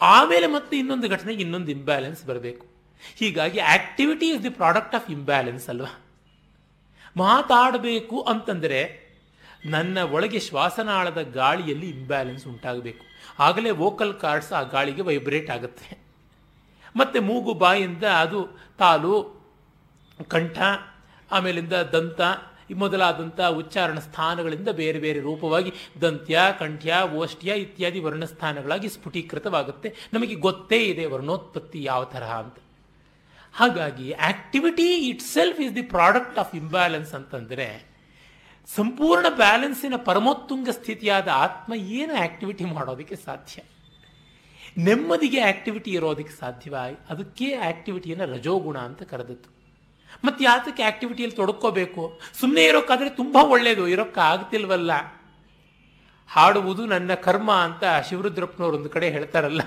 ಆಮೇಲೆ 0.01 0.46
ಮತ್ತೆ 0.46 0.79
ಇನ್ನೊಂದು 0.79 1.09
ಘಟನೆಗೆ 1.09 1.40
ಇನ್ನೊಂದು 1.42 1.70
ಇಂಬ್ಯಾಲೆನ್ಸ್ 1.70 2.27
ಬರಬೇಕು. 2.27 2.66
ಹೀಗಾಗಿ 3.16 3.59
activity 3.59 4.29
is 4.29 4.42
the 4.42 4.49
product 4.49 4.94
of 4.94 5.11
imbalance 5.11 5.68
ಅಲ್ವಾ? 5.68 6.01
ಮಾತಾಡಬೇಕು 7.16 8.20
ಅಂತಂದರೆ 8.20 9.11
ನನ್ನ 9.66 9.99
ಒಳಗೆ 9.99 10.40
ಶ್ವಾಸನಾಳದ 10.40 11.23
ಗಾಳಿಯಲ್ಲಿ 11.23 11.88
ಇಂಬ್ಯಾಲೆನ್ಸ್ 11.88 12.46
ಉಂಟಾಗಬೇಕು. 12.46 13.05
ಆಗಲೇ 13.38 13.70
ವೋಕಲ್ 13.70 14.14
ಕಾರ್ಡ್ಸ್ 14.14 14.53
ಆ 14.53 14.62
ಗಾಳಿಗೆ 14.62 15.03
ವೈಬ್ರೇಟ್ 15.03 15.51
ಆಗುತ್ತೆ. 15.51 15.99
ಮತ್ತೆ 16.96 17.18
ಮೂಗು 17.18 17.55
ಬಾಯಿಂದ 17.55 18.05
ಅದು 18.05 18.59
ತಾಲು, 18.79 19.40
ಕಂಠ, 20.29 20.59
ಆಮೇಲಿಂದ 21.31 21.73
ದಂತ 21.73 22.20
ಮೊದಲಾದಂಥ 22.74 23.40
ಉಚ್ಚಾರಣ 23.40 23.98
ಸ್ಥಾನಗಳಿಂದ 23.98 24.68
ಬೇರೆ 24.68 24.98
ಬೇರೆ 24.98 25.20
ರೂಪವಾಗಿ 25.20 25.72
ದಂತ್ಯ, 26.00 26.40
ಕಂಠ್ಯ 26.59 26.94
ಓಷ್ಠ್ಯ 27.14 27.52
ಇತ್ಯಾದಿ 27.52 28.00
ವರ್ಣಸ್ಥಾನಗಳಾಗಿ 28.00 28.88
ಸ್ಫುಟೀಕೃತವಾಗುತ್ತೆ. 28.88 29.94
ನಮಗೆ 30.12 30.35
ಗೊತ್ತೇ 30.35 30.85
ಇದೆ 30.85 31.06
ವರ್ಣೋತ್ಪತ್ತಿ 31.06 31.85
ಯಾವ 31.85 32.04
ತರಹ 32.04 32.33
ಅಂತ. 32.33 32.54
ಹಾಗಾಗಿ 33.52 34.12
activity 34.12 34.96
itself 35.22 35.61
is 35.61 35.74
the 35.74 35.83
product 35.83 36.38
of 36.38 36.54
imbalance 36.54 37.14
ಅಂತಂದರೆ 37.14 37.90
ಸಂಪೂರ್ಣ 38.74 39.26
ಬ್ಯಾಲೆನ್ಸಿನ 39.37 39.96
ಪರಮೋತ್ತುಂಗ 39.96 40.68
ಸ್ಥಿತಿಯಾದ 40.70 41.28
ಆತ್ಮ 41.28 41.74
ಏನು 41.74 42.14
ಆಕ್ಟಿವಿಟಿ 42.14 42.64
ಮಾಡೋದಕ್ಕೆ 42.64 43.16
ಸಾಧ್ಯ? 43.16 43.62
ನೆಮ್ಮದಿಗೆ 44.78 45.40
ಆಕ್ಟಿವಿಟಿ 45.40 45.90
ಇರೋದಕ್ಕೆ 45.90 46.40
ಸಾಧ್ಯವ? 46.40 46.74
ಅದಕ್ಕೆ 47.09 47.54
ಆಕ್ಟಿವಿಟಿಯನ್ನು 47.54 48.33
ರಜೋಗುಣ 48.33 48.78
ಅಂತ 48.78 49.02
ಕರೆದದ್ದು. 49.02 49.60
ಮತ್ತೆ 50.24 50.44
ಯಾತಕ್ಕೆ 50.44 50.83
ಆಕ್ಟಿವಿಟಿಯಲ್ಲಿ 50.83 51.37
ತೊಡ್ಕೋಬೇಕು? 51.37 52.20
ಸುಮ್ಮನೆ 52.40 52.64
ಇರೋಕ್ಕಾದ್ರೆ 52.64 53.11
ತುಂಬ 53.11 53.37
ಒಳ್ಳೆಯದು 53.37 53.88
ಇರೋಕ್ಕಾಗ್ತಿಲ್ವಲ್ಲ 53.88 54.90
ಹಾಡುವುದು 56.28 56.87
ನನ್ನ 56.87 57.14
ಕರ್ಮ 57.14 57.52
ಅಂತ 57.52 58.09
ಶಿವರುದ್ರಪ್ಪನವ್ರು 58.09 58.76
ಒಂದು 58.76 58.88
ಕಡೆ 58.88 59.11
ಹೇಳ್ತಾರಲ್ಲ. 59.11 59.61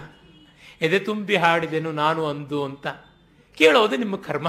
ಎದೆ 0.81 0.99
ತುಂಬಿ 0.99 1.35
ಹಾಡಿದೆನು 1.35 1.91
ನಾನು 1.91 2.25
ಅಂದು 2.25 2.63
ಅಂತ. 2.63 2.87
ಕೇಳೋದು 3.55 3.97
ನಿಮ್ಮ 3.97 4.15
ಕರ್ಮ. 4.15 4.47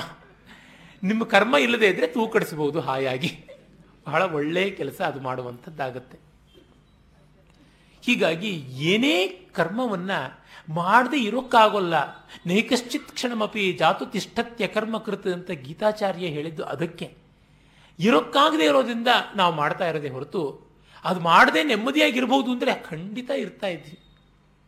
ನಿಮ್ಮ 1.02 1.24
ಕರ್ಮ 1.24 1.56
ಇಲ್ಲದೆ 1.56 1.86
ಇದ್ರೆ 1.86 2.06
ತೂಕಡಿಸಬಹುದು 2.06 2.80
ಹಾಯಾಗಿ. 2.80 3.44
ಬಹಳ 4.06 4.22
ಒಳ್ಳೆಯ 4.22 4.70
ಕೆಲಸ 4.70 5.00
ಅದು 5.00 5.20
ಮಾಡುವಂಥದ್ದಾಗತ್ತೆ. 5.20 6.23
ಹೀಗಾಗಿ 8.04 8.50
ಏನೇ 8.68 9.26
ಕರ್ಮವನ್ನ 9.26 10.10
ಮಾಡದೆ 10.68 11.18
ಇರೋಕ್ಕಾಗೋಲ್ಲ. 11.18 11.94
ನೈಕಶ್ಚಿತ್ 12.46 13.08
ಕ್ಷಣಮಪಿ 13.08 13.72
ಜಾತು 13.72 14.06
ತಿಷ್ಠತ್ಯ 14.06 14.66
ಕರ್ಮಕೃತ 14.66 15.26
ಅಂತ 15.26 15.50
ಗೀತಾಚಾರ್ಯ 15.50 16.26
ಹೇಳಿದ್ದು 16.26 16.64
ಅದಕ್ಕೆ. 16.64 17.16
ಇರೋಕ್ಕಾಗದೇ 17.98 18.64
ಇರೋದ್ರಿಂದ 18.64 19.08
ನಾವು 19.36 19.54
ಮಾಡ್ತಾ 19.54 19.88
ಇರೋದೇ 19.88 20.08
ಹೊರತು 20.08 20.64
ಅದು 21.04 21.20
ಮಾಡದೆ 21.20 21.64
ನೆಮ್ಮದಿಯಾಗಿರ್ಬೋದು 21.64 22.50
ಅಂದರೆ 22.50 22.74
ಖಂಡಿತ 22.74 23.30
ಇರ್ತಾ 23.30 23.66
ಇದ್ವಿ. 23.66 23.98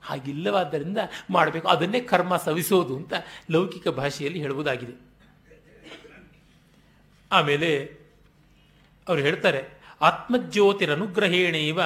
ಹಾಗಿಲ್ಲವಾದ್ದರಿಂದ 0.03 0.99
ಮಾಡಬೇಕು. 1.31 1.69
ಅದನ್ನೇ 1.69 2.01
ಕರ್ಮ 2.01 2.37
ಸವಿಸೋದು 2.37 2.97
ಅಂತ 2.97 3.13
ಲೌಕಿಕ 3.51 3.89
ಭಾಷೆಯಲ್ಲಿ 3.89 4.41
ಹೇಳುವುದಾಗಿದೆ 4.41 5.07
ಆಮೇಲೆ 7.33 7.85
ಅವರು 9.09 9.21
ಹೇಳ್ತಾರೆ 9.21 9.76
ಆತ್ಮಜ್ಯೋತಿರನುಗ್ರಹೇಣೇವ 10.01 11.81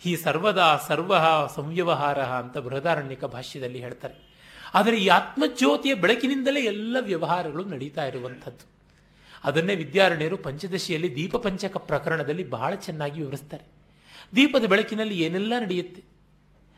ಹಿ 0.00 0.16
ಸರ್ವದಾ 0.16 0.76
ಸರ್ವ 0.76 1.14
ಸಂವ್ಯವಹಾರ 1.54 2.22
ಅಂತ 2.22 2.58
ಬೃಹದಾರಣ್ಯಕ 2.58 3.24
ಭಾಷ್ಯದಲ್ಲಿ 3.24 3.78
ಹೇಳ್ತಾರೆ. 3.78 4.30
ಆದರೆ 4.74 4.96
ಈ 4.96 5.06
ಆತ್ಮಜ್ಯೋತಿಯ 5.06 5.94
ಬೆಳಕಿನಿಂದಲೇ 5.94 6.60
ಎಲ್ಲ 6.60 6.96
ವ್ಯವಹಾರಗಳು 7.00 7.64
ನಡೀತಾ 7.64 8.04
ಇರುವಂಥದ್ದು. 8.04 8.66
ಅದನ್ನೇ 9.44 9.74
ವಿದ್ಯಾರಣ್ಯರು 9.74 10.36
ಪಂಚದಶಿಯಲ್ಲಿ 10.36 11.16
ದೀಪ 11.16 11.36
ಪಂಚಕ 11.36 11.76
ಪ್ರಕರಣದಲ್ಲಿ 11.76 12.50
ಬಹಳ 12.50 12.74
ಚೆನ್ನಾಗಿ 12.74 13.20
ವಿವರಿಸ್ತಾರೆ. 13.20 13.64
ದೀಪದ 14.36 14.64
ಬೆಳಕಿನಲ್ಲಿ 14.64 15.22
ಏನೆಲ್ಲ 15.22 15.52
ನಡೆಯುತ್ತೆ? 15.58 16.04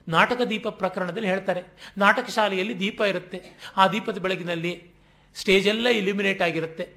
ನಾಟಕ 0.09 0.41
ದೀಪ 0.51 0.69
ಪ್ರಕರಣದಲ್ಲಿ 0.69 1.29
ಹೇಳ್ತಾರೆ. 1.29 1.63
ನಾಟಕ 1.99 2.31
ಶಾಲೆಯಲ್ಲಿ 2.31 2.81
ದೀಪ 2.81 3.01
ಇರುತ್ತೆ. 3.01 3.43
ಆ 3.77 3.89
ದೀಪದ 3.89 4.19
ಬೆಳಕಿನಲ್ಲಿ 4.19 4.91
ಸ್ಟೇಜೆಲ್ಲ 5.35 5.89
ಇಲ್ಯುಮಿನೇಟ್ 5.89 6.43
ಆಗಿರುತ್ತೆ. 6.43 6.95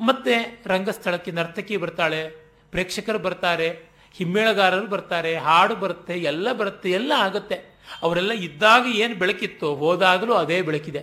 ಮತ್ತೆ 0.00 0.62
ರಂಗಸ್ಥಳಕ್ಕೆ 0.66 1.30
ನರ್ತಕಿ 1.30 1.76
ಬರ್ತಾಳೆ. 1.76 2.41
ಪ್ರೇಕ್ಷಕರು 2.72 3.18
ಬರ್ತಾರೆ, 3.18 3.68
ಹಿಮ್ಮೇಳಗಾರರು 4.16 4.86
ಬರ್ತಾರೆ, 4.86 5.36
ಹಾಡು 5.36 5.74
ಬರುತ್ತೆ, 5.76 6.14
ಎಲ್ಲ 6.14 6.52
ಬರುತ್ತೆ, 6.52 6.90
ಎಲ್ಲ 6.90 7.12
ಆಗುತ್ತೆ. 7.18 7.56
ಅವರೆಲ್ಲ 8.02 8.32
ಇದ್ದಾಗ 8.32 8.84
ಏನು 8.94 9.14
ಬೆಳಕಿತ್ತು, 9.14 9.74
ಹೋದಾಗಲೂ 9.74 10.32
ಅದೇ 10.32 10.62
ಬೆಳಕಿದೆ. 10.62 11.02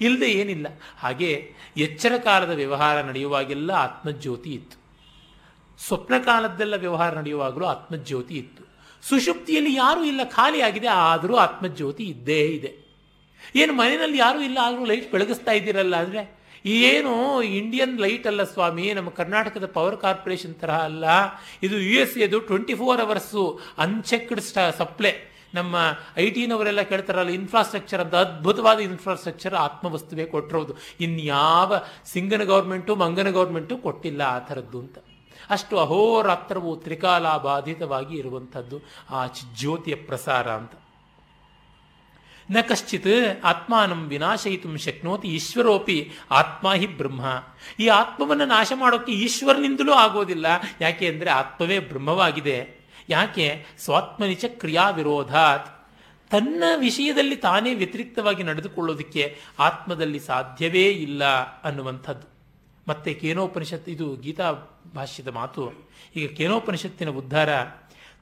ಇಲ್ಲದೆ 0.00 0.28
ಏನಿಲ್ಲ. 0.32 0.66
ಹಾಗೆ 0.98 1.30
ಎಚ್ಚರ 1.76 2.12
ಕಾಲದ 2.16 2.50
ವ್ಯವಹಾರ 2.50 3.00
ನಡೆಯುವಾಗೆಲ್ಲ 3.00 3.70
ಆತ್ಮಜ್ಯೋತಿ 3.70 4.50
ಇತ್ತು. 4.50 4.76
ಸ್ವಪ್ನ 5.78 6.14
ಕಾಲದ್ದೆಲ್ಲ 6.18 6.74
ವ್ಯವಹಾರ 6.74 7.12
ನಡೆಯುವಾಗಲೂ 7.18 7.64
ಆತ್ಮಜ್ಯೋತಿ 7.64 8.34
ಇತ್ತು. 8.34 8.62
ಸುಷುಪ್ತಿಯಲ್ಲಿ 9.08 9.74
ಯಾರೂ 9.74 10.04
ಇಲ್ಲ 10.04 10.20
ಖಾಲಿಯಾಗಿದೆ 10.24 10.86
ಆದರೂ 10.86 11.34
ಆತ್ಮಜ್ಯೋತಿ 11.36 12.04
ಇದ್ದೇ 12.04 12.40
ಇದೆ. 12.58 12.70
ಏನು 13.56 13.72
ಮನೆಯಲ್ಲಿ 13.72 14.18
ಯಾರೂ 14.18 14.40
ಇಲ್ಲ, 14.40 14.58
ಆದರೂ 14.62 14.84
ಲೈಟ್ 14.84 15.12
ಬೆಳಗಿಸ್ತಾ 15.12 15.52
ಇದ್ದೀರಲ್ಲ 15.52 15.96
ಅಂದರೆ 15.96 16.41
ಏನು 16.64 17.42
ಇಂಡಿಯನ್ 17.42 18.00
ಲೈಟ್ 18.00 18.26
ಅಲ್ಲ 18.26 18.42
ಸ್ವಾಮಿ, 18.42 18.92
ನಮ್ಮ 18.92 19.10
ಕರ್ನಾಟಕದ 19.10 19.66
ಪವರ್ 19.66 19.96
ಕಾರ್ಪೊರೇಷನ್ 19.96 20.54
ತರಹ 20.54 20.78
ಅಲ್ಲ. 20.78 21.04
ಇದು 21.62 21.78
ಯು 21.78 22.00
ಎಸ್ 22.00 22.18
ಎದು 22.18 22.40
twenty 22.40 22.74
four 22.74 23.00
hours 23.00 23.60
unchecked 23.78 24.40
supply 24.78 25.12
ನಮ್ಮ 25.54 25.76
ಐ 26.16 26.30
ಟಿನವರೆಲ್ಲ 26.30 26.82
ಕೇಳ್ತಾರಲ್ಲ 26.82 27.30
ಇನ್ಫ್ರಾಸ್ಟ್ರಕ್ಚರ್ 27.30 28.00
ಅಂತ 28.00 28.14
ಅದ್ಭುತವಾದ 28.14 28.78
ಇನ್ಫ್ರಾಸ್ಟ್ರಕ್ಚರ್ 28.78 29.54
ಆತ್ಮವಸ್ತುವೆ 29.54 30.26
ಕೊಟ್ಟಿರೋದು. 30.26 30.74
ಇನ್ಯಾವ 31.00 31.72
ಸಿಂಗನ 32.04 32.44
ಗೌರ್ಮೆಂಟು 32.44 32.96
ಮಂಗನ 32.96 33.30
ಗೌರ್ಮೆಂಟು 33.30 33.76
ಕೊಟ್ಟಿಲ್ಲ 33.76 34.22
ಆ 34.22 34.38
ಥರದ್ದು 34.38 34.80
ಅಂತ. 34.80 34.98
ಅಷ್ಟು 35.50 35.78
ಅಹೋರಾತ್ರವು 35.78 36.76
ತ್ರಿಕಾಲ 36.76 37.36
ಬಾಧಿತವಾಗಿ 37.36 38.16
ಇರುವಂಥದ್ದು. 38.16 38.82
ಆ 39.10 39.26
ಜ್ಯೋತಿಯ 39.26 39.94
ಪ್ರಸಾರ 39.94 40.50
ಅಂತ. 40.50 40.74
ನ 42.50 42.56
ಕಶ್ಚಿತ್ 42.68 43.44
ಆತ್ಮಾನಂ 43.44 44.08
ವಿನಾಶಯಿತು 44.08 44.76
ಶಕ್ನೋತಿ 44.76 45.28
ಈಶ್ವರೋಪಿ 45.28 46.10
ಆತ್ಮ 46.30 46.72
ಹಿ 46.72 46.86
ಬ್ರಹ್ಮ. 46.86 47.44
ಈ 47.80 47.86
ಆತ್ಮವನ್ನು 47.86 48.44
ನಾಶ 48.44 48.72
ಮಾಡೋಕ್ಕೆ 48.74 49.12
ಈಶ್ವರನಿಂದಲೂ 49.12 49.92
ಆಗೋದಿಲ್ಲ. 49.92 50.46
ಯಾಕೆ 50.80 51.08
ಅಂದರೆ 51.08 51.30
ಆತ್ಮವೇ 51.30 51.78
ಬ್ರಹ್ಮವಾಗಿದೆ. 51.78 52.82
ಯಾಕೆ? 53.08 53.66
ಸ್ವಾತ್ಮನಿಚ 53.78 54.44
ಕ್ರಿಯಾ 54.48 54.90
ವಿರೋಧಾತ್. 54.90 55.88
ತನ್ನ 56.30 56.64
ವಿಷಯದಲ್ಲಿ 56.76 57.36
ತಾನೇ 57.36 57.74
ವ್ಯತಿರಿಕ್ತವಾಗಿ 57.74 58.42
ನಡೆದುಕೊಳ್ಳೋದಕ್ಕೆ 58.42 59.38
ಆತ್ಮದಲ್ಲಿ 59.58 60.18
ಸಾಧ್ಯವೇ 60.18 60.86
ಇಲ್ಲ 60.86 61.24
ಅನ್ನುವಂಥದ್ದು. 61.62 62.32
ಮತ್ತೆ 62.88 63.14
ಕೇನೋಪನಿಷತ್, 63.14 63.88
ಇದು 63.88 64.16
ಗೀತಾ 64.16 64.52
ಭಾಷ್ಯದ 64.94 65.28
ಮಾತು. 65.28 65.72
ಈಗ 66.16 66.34
ಕೇನೋಪನಿಷತ್ತಿನ 66.36 67.08
ಉದ್ಧಾರ 67.08 67.48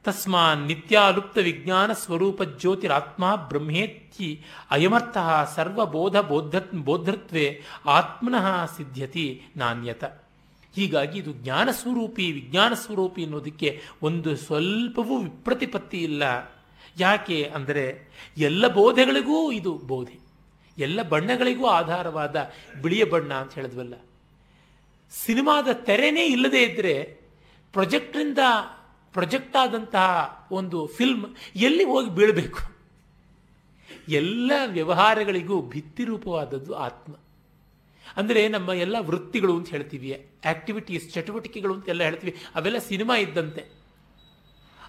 ತಸ್ಮಾನ್ 0.03 0.67
ನಿತ್ಯಾಲುಪ್ತ 0.67 1.37
ವಿಜ್ಞಾನ 1.37 1.93
ಸ್ವರೂಪ 1.93 2.43
ಜ್ಯೋತಿರಾತ್ಮ 2.43 3.35
ಬ್ರಹ್ಮೇತ್ಯಿ 3.35 4.43
ಅಯಮರ್ಥ 4.71 5.17
ಸರ್ವಬೋಧ 5.55 6.17
ಬೋಧ 6.17 6.55
ಬೋಧೃತ್ವೇ 6.75 7.61
ಆತ್ಮನಃ 7.85 8.65
ಸಿದ್ಧ್ಯತಿ 8.65 9.41
ನಾಣ್ಯತ 9.57 10.03
ಹೀಗಾಗಿ 10.75 11.19
ಇದು 11.19 11.33
ಜ್ಞಾನ 11.33 11.69
ಸ್ವರೂಪಿ, 11.71 12.31
ವಿಜ್ಞಾನ 12.31 12.73
ಸ್ವರೂಪಿ 12.73 13.23
ಅನ್ನೋದಕ್ಕೆ 13.23 13.81
ಒಂದು 14.01 14.35
ಸ್ವಲ್ಪವೂ 14.35 15.17
ವಿಪ್ರತಿಪತ್ತಿ 15.17 15.97
ಇಲ್ಲ. 15.97 16.23
ಯಾಕೆ 16.99 17.43
ಅಂದರೆ 17.43 18.11
ಎಲ್ಲ 18.37 18.67
ಬೋಧೆಗಳಿಗೂ 18.67 19.51
ಇದು 19.51 19.77
ಬೋಧೆ. 19.77 20.19
ಎಲ್ಲ 20.77 21.01
ಬಣ್ಣಗಳಿಗೂ 21.03 21.65
ಆಧಾರವಾದ 21.65 22.51
ಬಿಳಿಯ 22.81 23.05
ಬಣ್ಣ 23.05 23.33
ಅಂತ 23.33 23.53
ಹೇಳಿದ್ವಲ್ಲ. 23.53 23.93
ಸಿನಿಮಾದ 25.11 25.67
ತೆರೆನೇ 25.73 26.25
ಇಲ್ಲದೇ 26.25 26.63
ಇದ್ದರೆ 26.63 27.21
ಪ್ರೊಜೆಕ್ಟ್ರಿಂದ 27.71 28.39
ಪ್ರೊಜೆಕ್ಟ್ 29.13 29.55
ಆದಂತಹ 29.55 30.47
ಒಂದು 30.51 30.87
ಫಿಲ್ಮ್ 30.87 31.25
ಎಲ್ಲಿ 31.55 31.83
ಹೋಗಿ 31.83 32.09
ಬೀಳಬೇಕು? 32.09 32.59
ಎಲ್ಲ 34.09 34.51
ವ್ಯವಹಾರಗಳಿಗೂ 34.65 35.61
ಭಿತ್ತಿ 35.61 36.03
ರೂಪವಾದದ್ದು 36.03 36.73
ಆತ್ಮ. 36.75 37.13
ಅಂದರೆ 38.17 38.47
ನಮ್ಮ 38.47 38.69
ಎಲ್ಲ 38.69 38.95
ವೃತ್ತಿಗಳು 38.99 39.57
ಅಂತ 39.57 39.69
ಹೇಳ್ತೀವಿ 39.69 40.27
ಆಕ್ಟಿವಿಟೀಸ್ 40.45 41.13
ಚಟುವಟಿಕೆಗಳು 41.13 41.73
ಅಂತ 41.73 41.89
ಎಲ್ಲ 41.89 42.03
ಹೇಳ್ತೀವಿ, 42.03 42.35
ಅವೆಲ್ಲ 42.55 42.77
ಸಿನಿಮಾ 42.77 43.15
ಇದ್ದಂತೆ. 43.15 43.81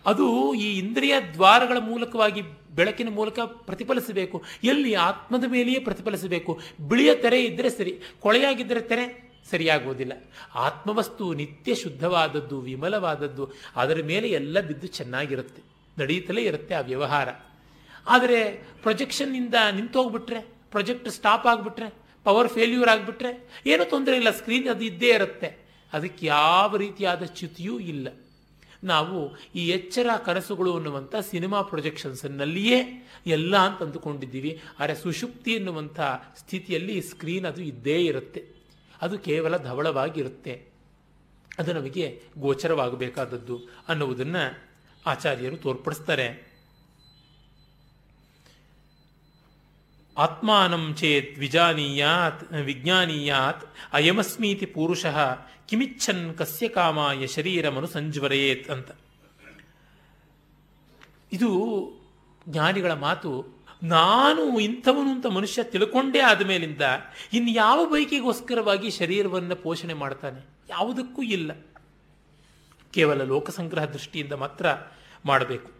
ಅದು 0.07 0.55
ಈ 0.55 0.79
ಇಂದ್ರಿಯ 0.79 1.15
ದ್ವಾರಗಳ 1.35 1.77
ಮೂಲಕವಾಗಿ 1.81 2.43
ಬೆಳಕಿನ 2.75 3.09
ಮೂಲಕ 3.15 3.41
ಪ್ರತಿಫಲಿಸಬೇಕು. 3.41 4.43
ಎಲ್ಲಿ 4.65 4.95
ಆತ್ಮದ 4.95 5.45
ಮೇಲೆಯೇ 5.49 5.79
ಪ್ರತಿಫಲಿಸಬೇಕು. 5.79 6.61
ಬಿಳಿಯ 6.89 7.15
ತೆರೆ 7.15 7.45
ಇದ್ದರೆ 7.45 7.71
ಸರಿ 7.71 7.93
ಕೊಳೆಯಾಗಿದ್ದರೆ 8.21 8.81
ತೆರೆ 8.81 9.32
ಸರಿಯಾಗುವುದಿಲ್ಲ. 9.51 10.13
ಆತ್ಮವಸ್ತು 10.55 11.35
ನಿತ್ಯ 11.35 11.75
ಶುದ್ಧವಾದದ್ದು, 11.75 12.61
ವಿಮಲವಾದದ್ದು, 12.61 13.51
ಅದರ 13.77 14.01
ಮೇಲೆ 14.05 14.29
ಎಲ್ಲ 14.29 14.61
ಬಿದ್ದು 14.61 14.87
ಚೆನ್ನಾಗಿರುತ್ತೆ. 14.87 15.63
ನಡೀತಲೇ 15.99 16.43
ಇರುತ್ತೆ 16.43 16.75
ಆ 16.75 16.81
ವ್ಯವಹಾರ. 16.81 17.29
ಆದರೆ 18.07 18.53
ಪ್ರೊಜೆಕ್ಷನ್ನಿಂದ 18.83 19.55
ನಿಂತೋಗ್ಬಿಟ್ರೆ, 19.75 20.41
ಪ್ರೊಜೆಕ್ಟ್ 20.71 21.09
ಸ್ಟಾಪ್ 21.09 21.47
ಆಗಿಬಿಟ್ರೆ, 21.47 21.95
ಪವರ್ 22.25 22.49
ಫೇಲ್ಯೂರ್ 22.49 22.89
ಆಗಿಬಿಟ್ರೆ, 22.89 23.49
ಏನೂ 23.67 23.85
ತೊಂದರೆ 23.85 24.17
ಇಲ್ಲ, 24.17 24.31
ಸ್ಕ್ರೀನ್ 24.31 24.69
ಅದು 24.69 24.85
ಇದ್ದೇ 24.85 25.09
ಇರುತ್ತೆ. 25.09 25.63
ಅದಕ್ಕೆ 25.93 26.27
ಯಾವ 26.27 26.77
ರೀತಿಯಾದ 26.77 27.23
ಚ್ಯುತಿಯೂ 27.23 27.79
ಇಲ್ಲ. 27.79 28.09
ನಾವು 28.85 29.37
ಈ 29.55 29.69
ಎಚ್ಚರ, 29.69 30.07
ಕನಸುಗಳು 30.25 30.75
ಅನ್ನುವಂಥ 30.75 31.15
ಸಿನಿಮಾ 31.17 31.63
ಪ್ರೊಜೆಕ್ಷನ್ಸ್ನಲ್ಲಿಯೇ 31.63 33.09
ಎಲ್ಲ 33.27 33.57
ಅಂತ 33.57 33.83
ಅಂದುಕೊಂಡಿದ್ದೀವಿ 33.83 34.61
ಆದರೆ 34.79 34.95
ಸುಷುಪ್ತಿ 34.95 35.51
ಎನ್ನುವಂಥ 35.53 36.01
ಸ್ಥಿತಿಯಲ್ಲಿ 36.37 37.01
ಸ್ಕ್ರೀನ್ 37.01 37.47
ಅದು 37.47 37.63
ಇದ್ದೇ 37.63 38.01
ಇರುತ್ತೆ. 38.05 38.62
ಅದು 39.03 39.19
ಕೇವಲ 39.19 39.57
ಧವಳವಾಗಿರುತ್ತೆ. 39.57 40.73
ಅದು 41.59 41.73
ನಮಗೆ 41.73 42.23
ಗೋಚರವಾಗಬೇಕಾದದ್ದು 42.39 43.61
ಅನ್ನುವುದನ್ನು 43.89 44.59
ಆಚಾರ್ಯರು 45.07 45.57
ತೋರ್ಪಡಿಸ್ತಾರೆ. 45.57 46.53
ಆತ್ಮಾನಂ 50.19 50.95
ಚೇತ್ 50.95 51.39
ವಿಜಾನೀಯಾತ್, 51.39 52.53
ವಿಜ್ಞಾನೀಯಾತ್, 52.53 53.75
ಅಯಮಸ್ಮೀತಿ 53.93 54.67
ಪುರುಷಃ 54.67 55.47
ಕಿಮಿಚ್ಛನ್ 55.67 56.35
ಕಸ್ಯ 56.39 56.69
ಕಾಮಾಯ 56.69 57.27
ಶರೀರಮನು 57.27 57.87
ಸಂಜ್ವರೆಯೇತ್ 57.87 58.71
ಅಂತ. 58.71 58.89
ಇದು 61.33 61.51
ಜ್ಞಾನಿಗಳ 62.49 62.93
ಮಾತು 62.93 63.62
ನಾನು 63.83 64.61
ಇಂಥವನು 64.61 65.11
ಅಂತ 65.11 65.27
ಮನುಷ್ಯ 65.27 65.63
ತಿಳ್ಕೊಂಡೇ 65.63 66.21
ಆದ 66.21 66.47
ಮೇಲಿಂದ 66.47 66.83
ಇನ್ನು 67.33 67.51
ಯಾವ 67.51 67.87
ಬೈಕಿಗೋಸ್ಕರವಾಗಿ 67.87 68.91
ಶರೀರವನ್ನು 68.91 69.57
ಪೋಷಣೆ 69.57 69.95
ಮಾಡ್ತಾನೆ? 69.95 70.41
ಯಾವುದಕ್ಕೂ 70.71 71.23
ಇಲ್ಲ. 71.23 71.53
ಕೇವಲ 72.91 73.25
ಲೋಕಸಂಗ್ರಹ 73.25 73.85
ದೃಷ್ಟಿಯಿಂದ 73.85 74.33
ಮಾತ್ರ 74.33 74.67
ಮಾಡಬೇಕು. 75.25 75.71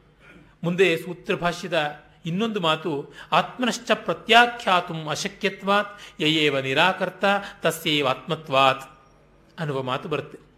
ಮುಂದೆ 0.65 0.97
ಸೂತ್ರ 0.97 1.35
ಭಾಷ್ಯದ 1.35 2.03
ಇನ್ನೊಂದು 2.27 2.61
ಮಾತು, 2.61 3.15
ಆತ್ಮನಶ್ಚ 3.33 3.91
ಪ್ರತ್ಯಾಖ್ಯಾತು 3.95 5.09
ಅಶಕ್ಯತ್ವಾತ್, 5.09 6.23
ಯಯೇವ 6.23 6.61
ನಿರಾಕರ್ತ, 6.61 7.25
ತಸ್ಯೇವ 7.63 8.09
ಆತ್ಮತ್ವಾತ್ 8.09 9.01
ಅನ್ನುವ 9.59 9.83
ಮಾತು 9.83 10.09
ಬರುತ್ತೆ. 10.09 10.52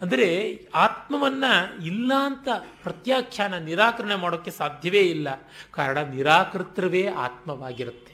ಅಂದರೆ 0.00 0.58
ಆತ್ಮವನ್ನು 0.74 1.84
ಇಲ್ಲ 1.84 2.12
ಅಂತ 2.24 2.48
ಪ್ರತ್ಯಾಖ್ಯಾನ, 2.82 3.58
ನಿರಾಕರಣೆ 3.58 4.14
ಮಾಡೋಕ್ಕೆ 4.14 4.50
ಸಾಧ್ಯವೇ 4.50 5.00
ಇಲ್ಲ. 5.00 5.28
ಕಾರಣ 5.70 5.98
ನಿರಾಕೃತವೇ 5.98 7.06
ಆತ್ಮವಾಗಿರುತ್ತೆ. 7.06 8.12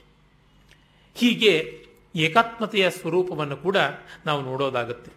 ಹೀಗೆ 1.15 1.85
ಏಕಾತ್ಮತೆಯ 2.15 2.91
ಸ್ವರೂಪವನ್ನು 2.91 3.57
ಕೂಡ 3.57 3.77
ನಾವು 4.27 4.43
ನೋಡೋದಾಗುತ್ತೆ. 4.43 5.11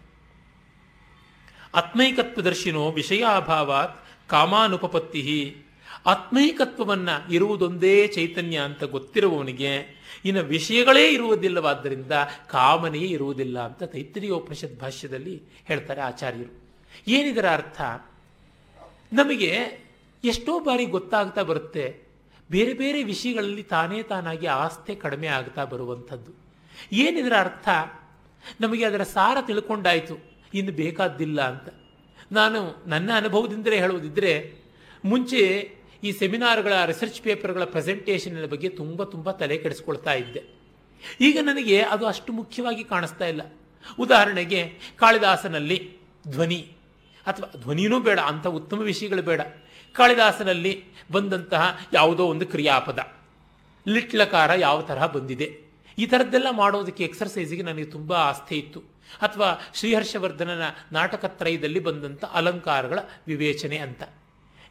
ಆತ್ಮೈಕತ್ವದರ್ಶಿನೋ 1.74 2.90
ವಿಷಯಾಭಾವಾತ್ 2.90 4.00
ಕಾಮಾನುಪಪತ್ತಿ 4.28 5.56
ಆತ್ಮೈಕತ್ವವನ್ನ 6.06 7.08
ಇರುವುದೊಂದೇ 7.30 8.06
ಚೈತನ್ಯ 8.06 8.58
ಅಂತ 8.58 8.84
ಗೊತ್ತಿರುವವನಿಗೆ 8.84 10.04
ಇನ್ನು 10.24 10.42
ವಿಷಯಗಳೇ 10.42 11.10
ಇರುವುದಿಲ್ಲವಾದ್ದರಿಂದ 11.10 12.12
ಕಾಮನೆಯೇ 12.48 13.06
ಇರುವುದಿಲ್ಲ 13.06 13.66
ಅಂತ 13.66 13.82
ತೈತ್ರಿಯೋಪನಿಷತ್ 13.82 14.80
ಭಾಷ್ಯದಲ್ಲಿ 14.80 15.42
ಹೇಳ್ತಾರೆ 15.64 16.00
ಆಚಾರ್ಯರು. 16.00 16.64
ಏನಿದರ 17.08 17.50
ಅರ್ಥ? 17.50 17.80
ನಮಗೆ 19.12 19.84
ಎಷ್ಟೋ 20.24 20.60
ಬಾರಿ 20.60 20.86
ಗೊತ್ತಾಗ್ತಾ 20.86 21.42
ಬರುತ್ತೆ, 21.42 22.04
ಬೇರೆ 22.50 22.72
ಬೇರೆ 22.72 23.02
ವಿಷಯಗಳಲ್ಲಿ 23.02 23.62
ತಾನೇ 23.62 24.02
ತಾನಾಗಿ 24.02 24.46
ಆಸ್ತೆ 24.46 24.94
ಕಡಿಮೆ 24.94 25.26
ಆಗ್ತಾ 25.26 25.64
ಬರುವಂಥದ್ದು. 25.64 26.32
ಏನಿದರ 26.92 27.32
ಅರ್ಥ? 27.36 27.68
ನಮಗೆ 28.60 28.84
ಅದರ 28.84 29.02
ಸಾರ 29.02 29.36
ತಿಳ್ಕೊಂಡಾಯಿತು, 29.40 30.18
ಇನ್ನು 30.54 30.72
ಬೇಕಾದ್ದಿಲ್ಲ 30.72 31.42
ಅಂತ. 31.42 31.74
ನಾನು 32.32 32.84
ನನ್ನ 32.86 33.10
ಅನುಭವದಿಂದಲೇ 33.16 33.78
ಹೇಳುವುದಿದ್ರೆ, 33.78 34.54
ಮುಂಚೆ 35.04 35.74
ಈ 36.04 36.12
ಸೆಮಿನಾರ್ಗಳ 36.12 36.84
ರಿಸರ್ಚ್ 36.84 37.20
ಪೇಪರ್ಗಳ 37.20 37.64
ಪ್ರೆಸೆಂಟೇಷನ್ 37.64 38.46
ಬಗ್ಗೆ 38.46 38.68
ತುಂಬ 38.68 39.04
ತುಂಬ 39.04 39.30
ತಲೆ 39.30 39.56
ಕೆಡಿಸ್ಕೊಳ್ತಾ 39.56 40.12
ಇದ್ದೆ. 40.12 40.42
ಈಗ 41.20 41.38
ನನಗೆ 41.42 41.82
ಅದು 41.82 42.06
ಅಷ್ಟು 42.06 42.32
ಮುಖ್ಯವಾಗಿ 42.32 42.84
ಕಾಣಿಸ್ತಾ 42.84 43.24
ಇಲ್ಲ. 43.24 43.42
ಉದಾಹರಣೆಗೆ, 43.98 44.72
ಕಾಳಿದಾಸನಲ್ಲಿ 44.96 45.96
ಧ್ವನಿ 46.28 46.72
ಅಥವಾ 47.26 47.60
ಧ್ವನಿನೂ 47.60 48.00
ಬೇಡ, 48.00 48.20
ಅಂಥ 48.20 48.46
ಉತ್ತಮ 48.46 48.80
ವಿಷಯಗಳು 48.80 49.22
ಬೇಡ. 49.22 49.40
ಕಾಳಿದಾಸನಲ್ಲಿ 49.92 50.84
ಬಂದಂತಹ 51.12 51.80
ಯಾವುದೋ 51.92 52.26
ಒಂದು 52.26 52.46
ಕ್ರಿಯಾಪದ, 52.46 52.98
ಲಿಟ್ಲಕಾರ 53.88 54.50
ಯಾವ 54.56 54.82
ತರಹ 54.82 55.06
ಬಂದಿದೆ. 55.06 55.58
ಈ 55.98 56.06
ಥರದ್ದೆಲ್ಲ 56.06 56.46
ಮಾಡೋದಕ್ಕೆ 56.50 57.04
ಎಕ್ಸರ್ಸೈಸಿಗೆ 57.04 57.62
ನನಗೆ 57.62 57.84
ತುಂಬ 57.84 58.12
ಆಸ್ಥೆ 58.12 58.56
ಇತ್ತು. 58.56 58.80
ಅಥವಾ 59.22 59.60
ಶ್ರೀಹರ್ಷವರ್ಧನನ 59.74 60.62
ನಾಟಕತ್ರಯದಲ್ಲಿ 60.92 61.78
ಬಂದಂಥ 61.78 62.24
ಅಲಂಕಾರಗಳ 62.24 62.98
ವಿವೇಚನೆ 63.26 63.78
ಅಂತ. 63.78 64.02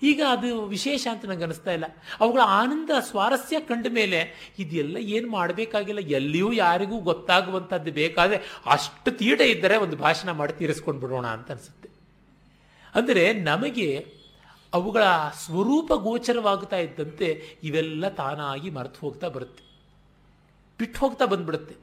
ಈಗ 0.04 0.22
ಅದು 0.30 0.66
ವಿಶೇಷ 0.66 1.08
ಅಂತ 1.12 1.26
ನಂಗೆ 1.26 1.44
ಅನಿಸ್ತಾ 1.44 1.72
ಇಲ್ಲ. 1.72 1.86
ಅವುಗಳ 2.20 2.42
ಆನಂದ, 2.46 2.90
ಸ್ವಾರಸ್ಯ 3.00 3.60
ಕಂಡ 3.60 3.88
ಮೇಲೆ 3.90 4.52
ಇದೆಲ್ಲ 4.60 4.98
ಏನು 4.98 5.32
ಮಾಡಬೇಕಾಗಿಲ್ಲ. 5.32 6.00
ಎಲ್ಲಿಯೂ 6.00 6.52
ಯಾರಿಗೂ 6.52 7.00
ಗೊತ್ತಾಗುವಂಥದ್ದು 7.00 7.92
ಬೇಕಾದರೆ 7.92 8.42
ಅಷ್ಟು 8.66 9.12
ತೀಟ 9.12 9.42
ಇದ್ದರೆ 9.42 9.78
ಒಂದು 9.78 9.98
ಭಾಷಣ 9.98 10.32
ಮಾಡಿ 10.32 10.54
ತೀರಿಸ್ಕೊಂಡು 10.54 11.02
ಬಿಡೋಣ 11.02 11.28
ಅಂತ 11.28 11.52
ಅನಿಸುತ್ತೆ. 11.52 11.90
ಅಂದರೆ 12.96 13.34
ನಮಗೆ 13.34 14.08
ಅವುಗಳ 14.74 15.04
ಸ್ವರೂಪ 15.46 15.94
ಗೋಚರವಾಗ್ತಾ 15.94 16.78
ಇದ್ದಂತೆ 16.78 17.58
ಇವೆಲ್ಲ 17.64 18.10
ತಾನಾಗಿ 18.10 18.70
ಮರೆತು 18.70 19.00
ಹೋಗ್ತಾ 19.02 19.28
ಬರುತ್ತೆ. 19.28 19.64
ಬಿಟ್ಟು 20.80 21.00
ಹೋಗ್ತಾ 21.00 21.26
ಬಂದ್ಬಿಡುತ್ತೆ. 21.26 21.76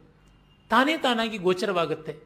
ತಾನೇ 0.70 0.96
ತಾನಾಗಿ 0.96 1.38
ಗೋಚರವಾಗುತ್ತೆ. 1.38 2.16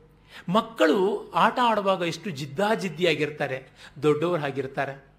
ಮಕ್ಕಳು 0.49 1.31
ಆಟ 1.31 1.59
ಆಡುವಾಗ 1.63 2.03
ಎಷ್ಟು 2.03 2.31
ಜಿದ್ದಾಜಿದ್ದಿಯಾಗಿರ್ತಾರೆ 2.31 3.69
ದೊಡ್ಡವರು 4.03 4.41
ಹಾಗಿರ್ತಾರೆ 4.41 5.14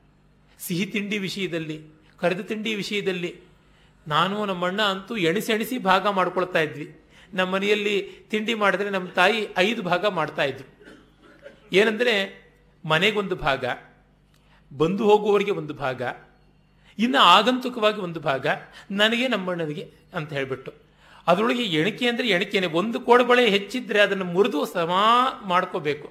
ಸಿಹಿ 0.66 0.86
ತಿಂಡಿ 0.86 1.18
ವಿಷಯದಲ್ಲಿ, 1.18 1.78
ಕರೆದ 2.20 2.42
ತಿಂಡಿ 2.52 2.72
ವಿಷಯದಲ್ಲಿ 2.76 3.32
ನಾನು 4.08 4.36
ನಮ್ಮಣ್ಣ 4.46 4.82
ಅಂತೂ 4.94 5.14
ಎಣಿಸೆಣಿಸಿ 5.30 5.78
ಭಾಗ 5.90 6.08
ಮಾಡ್ಕೊಳ್ತಾ 6.18 6.60
ಇದ್ವಿ. 6.60 6.88
ನಮ್ಮ 7.34 7.50
ಮನೆಯಲ್ಲಿ 7.56 7.96
ತಿಂಡಿ 8.32 8.54
ಮಾಡಿದ್ರೆ 8.54 8.90
ನಮ್ಮ 8.90 9.08
ತಾಯಿ 9.20 9.40
ಐದು 9.58 9.82
ಭಾಗ 9.82 10.06
ಮಾಡ್ತಾ 10.20 10.44
ಇದ್ರು. 10.44 10.68
ಏನಂದರೆ 11.74 12.14
ಮನೆಗೊಂದು 12.86 13.36
ಭಾಗ, 13.48 13.66
ಬಂದು 14.72 15.04
ಹೋಗುವವರಿಗೆ 15.10 15.54
ಒಂದು 15.62 15.74
ಭಾಗ, 15.84 16.02
ಇನ್ನು 17.00 17.22
ಆಗಂತುಕವಾಗಿ 17.36 18.00
ಒಂದು 18.08 18.20
ಭಾಗ 18.20 18.46
ನನಗೆ 18.92 19.28
ನಮ್ಮಣ್ಣನಿಗೆ 19.28 19.86
ಅಂತ 20.18 20.30
ಹೇಳಿಬಿಟ್ಟು. 20.34 20.72
ಅದರೊಳಗೆ 21.28 21.64
ಎಣಿಕೆ 21.80 22.06
ಅಂದರೆ 22.08 22.28
ಎಣಿಕೆನೆ. 22.28 22.68
ಒಂದು 22.80 22.98
ಕೋಡಬಳೆ 23.08 23.44
ಹೆಚ್ಚಿದ್ರೆ 23.50 24.00
ಅದನ್ನು 24.02 24.26
ಮುರಿದು 24.26 24.60
ಸಮ 24.74 24.92
ಮಾಡ್ಕೋಬೇಕು. 25.52 26.08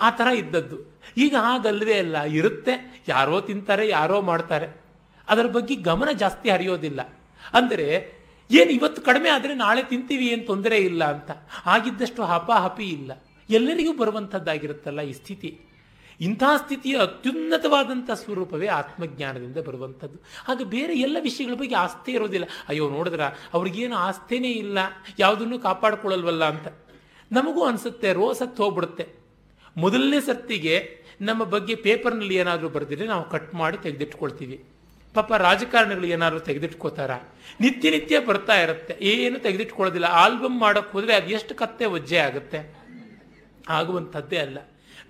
ಆ 0.00 0.10
ಥರ 0.10 0.26
ಇದ್ದದ್ದು. 0.26 1.00
ಈಗ 1.16 1.36
ಹಾಗಲ್ವೇ 1.40 1.98
ಅಲ್ಲ, 1.98 2.22
ಇರುತ್ತೆ. 2.22 3.04
ಯಾರೋ 3.08 3.40
ತಿಂತಾರೆ, 3.40 3.88
ಯಾರೋ 3.88 4.20
ಮಾಡ್ತಾರೆ. 4.20 4.80
ಅದರ 5.28 5.46
ಬಗ್ಗೆ 5.46 5.74
ಗಮನ 5.74 6.08
ಜಾಸ್ತಿ 6.12 6.50
ಹರಿಯೋದಿಲ್ಲ. 6.50 7.18
ಅಂದರೆ, 7.52 8.16
ಏನು 8.50 8.70
ಇವತ್ತು 8.70 9.02
ಕಡಿಮೆ 9.02 9.28
ಆದರೆ 9.28 9.54
ನಾಳೆ 9.54 9.82
ತಿಂತೀವಿ, 9.82 10.26
ಏನು 10.26 10.46
ತೊಂದರೆ 10.46 10.76
ಇಲ್ಲ 10.76 11.04
ಅಂತ. 11.04 11.30
ಆಗಿದ್ದಷ್ಟು 11.66 12.24
ಹಪಾಹಪಿ 12.24 12.84
ಇಲ್ಲ. 12.84 13.12
ಎಲ್ಲರಿಗೂ 13.50 13.92
ಬರುವಂಥದ್ದಾಗಿರುತ್ತಲ್ಲ 13.92 15.00
ಈ 15.00 15.12
ಸ್ಥಿತಿ. 15.12 15.60
ಇಂಥ 16.20 16.42
ಸ್ಥಿತಿಯ 16.56 16.96
ಅತ್ಯುನ್ನತವಾದಂಥ 16.96 18.10
ಸ್ವರೂಪವೇ 18.10 18.66
ಆತ್ಮಜ್ಞಾನದಿಂದ 18.66 19.56
ಬರುವಂಥದ್ದು. 19.56 20.18
ಹಾಗೆ 20.48 20.64
ಬೇರೆ 20.64 20.94
ಎಲ್ಲ 20.94 21.16
ವಿಷಯಗಳ 21.20 21.54
ಬಗ್ಗೆ 21.54 21.74
ಆಸ್ತಿ 21.74 22.12
ಇರೋದಿಲ್ಲ. 22.12 22.44
ಅಯ್ಯೋ, 22.68 22.88
ನೋಡಿದ್ರ, 22.88 23.20
ಅವ್ರಿಗೇನು 23.54 23.96
ಆಸ್ತಿನೇ 23.96 24.50
ಇಲ್ಲ. 24.50 24.78
ಯಾವುದನ್ನು 25.18 25.58
ಕಾಪಾಡಿಕೊಳ್ಳಲ್ವಲ್ಲ 25.58 26.44
ಅಂತ. 26.44 26.68
ನಮಗೂ 27.32 27.64
ಅನಿಸುತ್ತೆ 27.64 28.12
ರೋಸತ್ತು 28.12 28.62
ಹೋಗ್ಬಿಡುತ್ತೆ. 28.62 29.25
ಮೊದಲನೇ 29.76 30.20
ಸರ್ತಿಗೆ 30.20 31.00
ನಮ್ಮ 31.20 31.44
ಬಗ್ಗೆ 31.44 31.74
ಪೇಪರ್ನಲ್ಲಿ 31.74 32.34
ಏನಾದರೂ 32.34 32.68
ಬರೆದಿದ್ರೆ 32.68 33.06
ನಾವು 33.06 33.30
ಕಟ್ 33.30 33.54
ಮಾಡಿ 33.54 33.78
ತೆಗೆದಿಟ್ಕೊಳ್ತೀವಿ. 33.78 34.64
ಪಾಪ 35.14 35.32
ರಾಜಕಾರಣಿಗಳು 35.32 36.06
ಏನಾದರೂ 36.06 36.38
ತೆಗೆದಿಟ್ಕೋತಾರ. 36.38 37.10
ನಿತ್ಯ 37.60 37.90
ನಿತ್ಯ 37.90 38.20
ಬರ್ತಾ 38.20 38.60
ಇರುತ್ತೆ. 38.60 38.96
ಏನು 39.00 39.38
ತೆಗೆದಿಟ್ಕೊಳ್ಳೋದಿಲ್ಲ. 39.38 40.06
ಆಲ್ಬಮ್ 40.06 40.60
ಮಾಡೋಕ್ಕೆ 40.60 40.92
ಹೋದರೆ 40.92 41.14
ಅದು 41.14 41.28
ಎಷ್ಟು 41.28 41.54
ಕತ್ತೆ 41.54 41.84
ಒಜ್ಜೆ 41.84 42.16
ಆಗುತ್ತೆ. 42.16 42.74
ಆಗುವಂಥದ್ದೇ 43.68 44.36
ಅಲ್ಲ. 44.36 44.58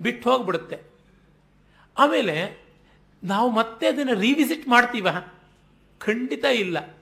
ಬಿಟ್ಟು 0.01 0.31
ಹೋಗ್ಬಿಡುತ್ತೆ. 0.31 0.77
ಆಮೇಲೆ 1.97 2.65
ನಾವು 3.23 3.51
ಮತ್ತೆ 3.51 3.87
ಅದನ್ನು 3.87 4.19
ರಿವಿಸಿಟ್ 4.19 4.67
ಮಾಡ್ತೀವ? 4.67 5.07
ಖಂಡಿತ 5.99 6.45
ಇಲ್ಲ. 6.45 6.97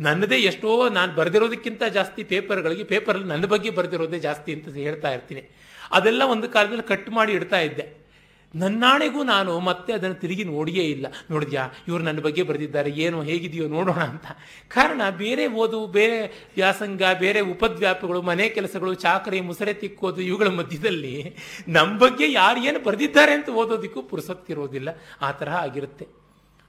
ನನ್ನದೇ 0.00 0.36
ಎಷ್ಟೋ 0.36 0.88
ನಾನು 0.88 1.14
ಬರೆದಿರೋದಕ್ಕಿಂತ 1.14 1.84
ಜಾಸ್ತಿ 1.84 2.24
ಪೇಪರ್ಗಳಿಗೆ 2.24 2.84
ಪೇಪರಲ್ಲಿ 2.84 3.28
ನನ್ನ 3.28 3.46
ಬಗ್ಗೆ 3.46 3.70
ಬರೆದಿರೋದೇ 3.70 4.18
ಜಾಸ್ತಿ 4.18 4.54
ಅಂತ 4.54 4.68
ಹೇಳ್ತಾ 4.68 5.12
ಇರ್ತೀನಿ. 5.12 5.50
ಅದೆಲ್ಲ 5.90 6.22
ಒಂದು 6.22 6.48
ಕಾಲದಲ್ಲಿ 6.48 6.82
ಕಟ್ 6.82 7.10
ಮಾಡಿ 7.10 7.32
ಇಡ್ತಾ 7.32 7.60
ಇದ್ದೆ. 7.60 8.04
ನನ್ನಾಣೆಗೂ 8.54 9.22
ನಾನು 9.22 9.60
ಮತ್ತೆ 9.60 9.92
ಅದನ್ನು 9.92 10.14
ತಿರುಗಿ 10.14 10.44
ನೋಡಿಯೇ 10.44 10.84
ಇಲ್ಲ. 10.84 11.06
ನೋಡಿದ್ಯಾ, 11.30 11.70
ಇವರು 11.88 12.02
ನನ್ನ 12.04 12.20
ಬಗ್ಗೆ 12.20 12.42
ಬರೆದಿದ್ದಾರೆ, 12.42 12.90
ಏನು 12.90 13.22
ಹೇಗಿದೆಯೋ 13.22 13.68
ನೋಡೋಣ 13.68 13.98
ಅಂತ. 13.98 14.26
ಕಾರಣ 14.68 15.02
ಬೇರೆ 15.10 15.46
ಓದು, 15.46 15.86
ಬೇರೆ 15.86 16.50
ವ್ಯಾಸಂಗ, 16.54 17.02
ಬೇರೆ 17.18 17.40
ಉಪದ್ವ್ಯಾಪಗಳು, 17.40 18.22
ಮನೆ 18.22 18.48
ಕೆಲಸಗಳು, 18.48 18.94
ಚಾಕರಿ, 18.94 19.40
ಮುಸರೆ 19.40 19.72
ತಿಕ್ಕೋದು, 19.72 20.20
ಇವುಗಳ 20.20 20.48
ಮಧ್ಯದಲ್ಲಿ 20.48 21.36
ನಮ್ಮ 21.68 21.98
ಬಗ್ಗೆ 21.98 22.32
ಯಾರು 22.32 22.60
ಏನು 22.60 22.78
ಬರೆದಿದ್ದಾರೆ 22.78 23.32
ಅಂತ 23.32 23.48
ಓದೋದಕ್ಕೂ 23.48 24.02
ಪುರುಸೊತ್ತಿರೋದಿಲ್ಲ 24.02 24.88
ಆ 25.22 25.32
ತರಹ 25.32 25.56
ಆಗಿರುತ್ತೆ. 25.56 26.06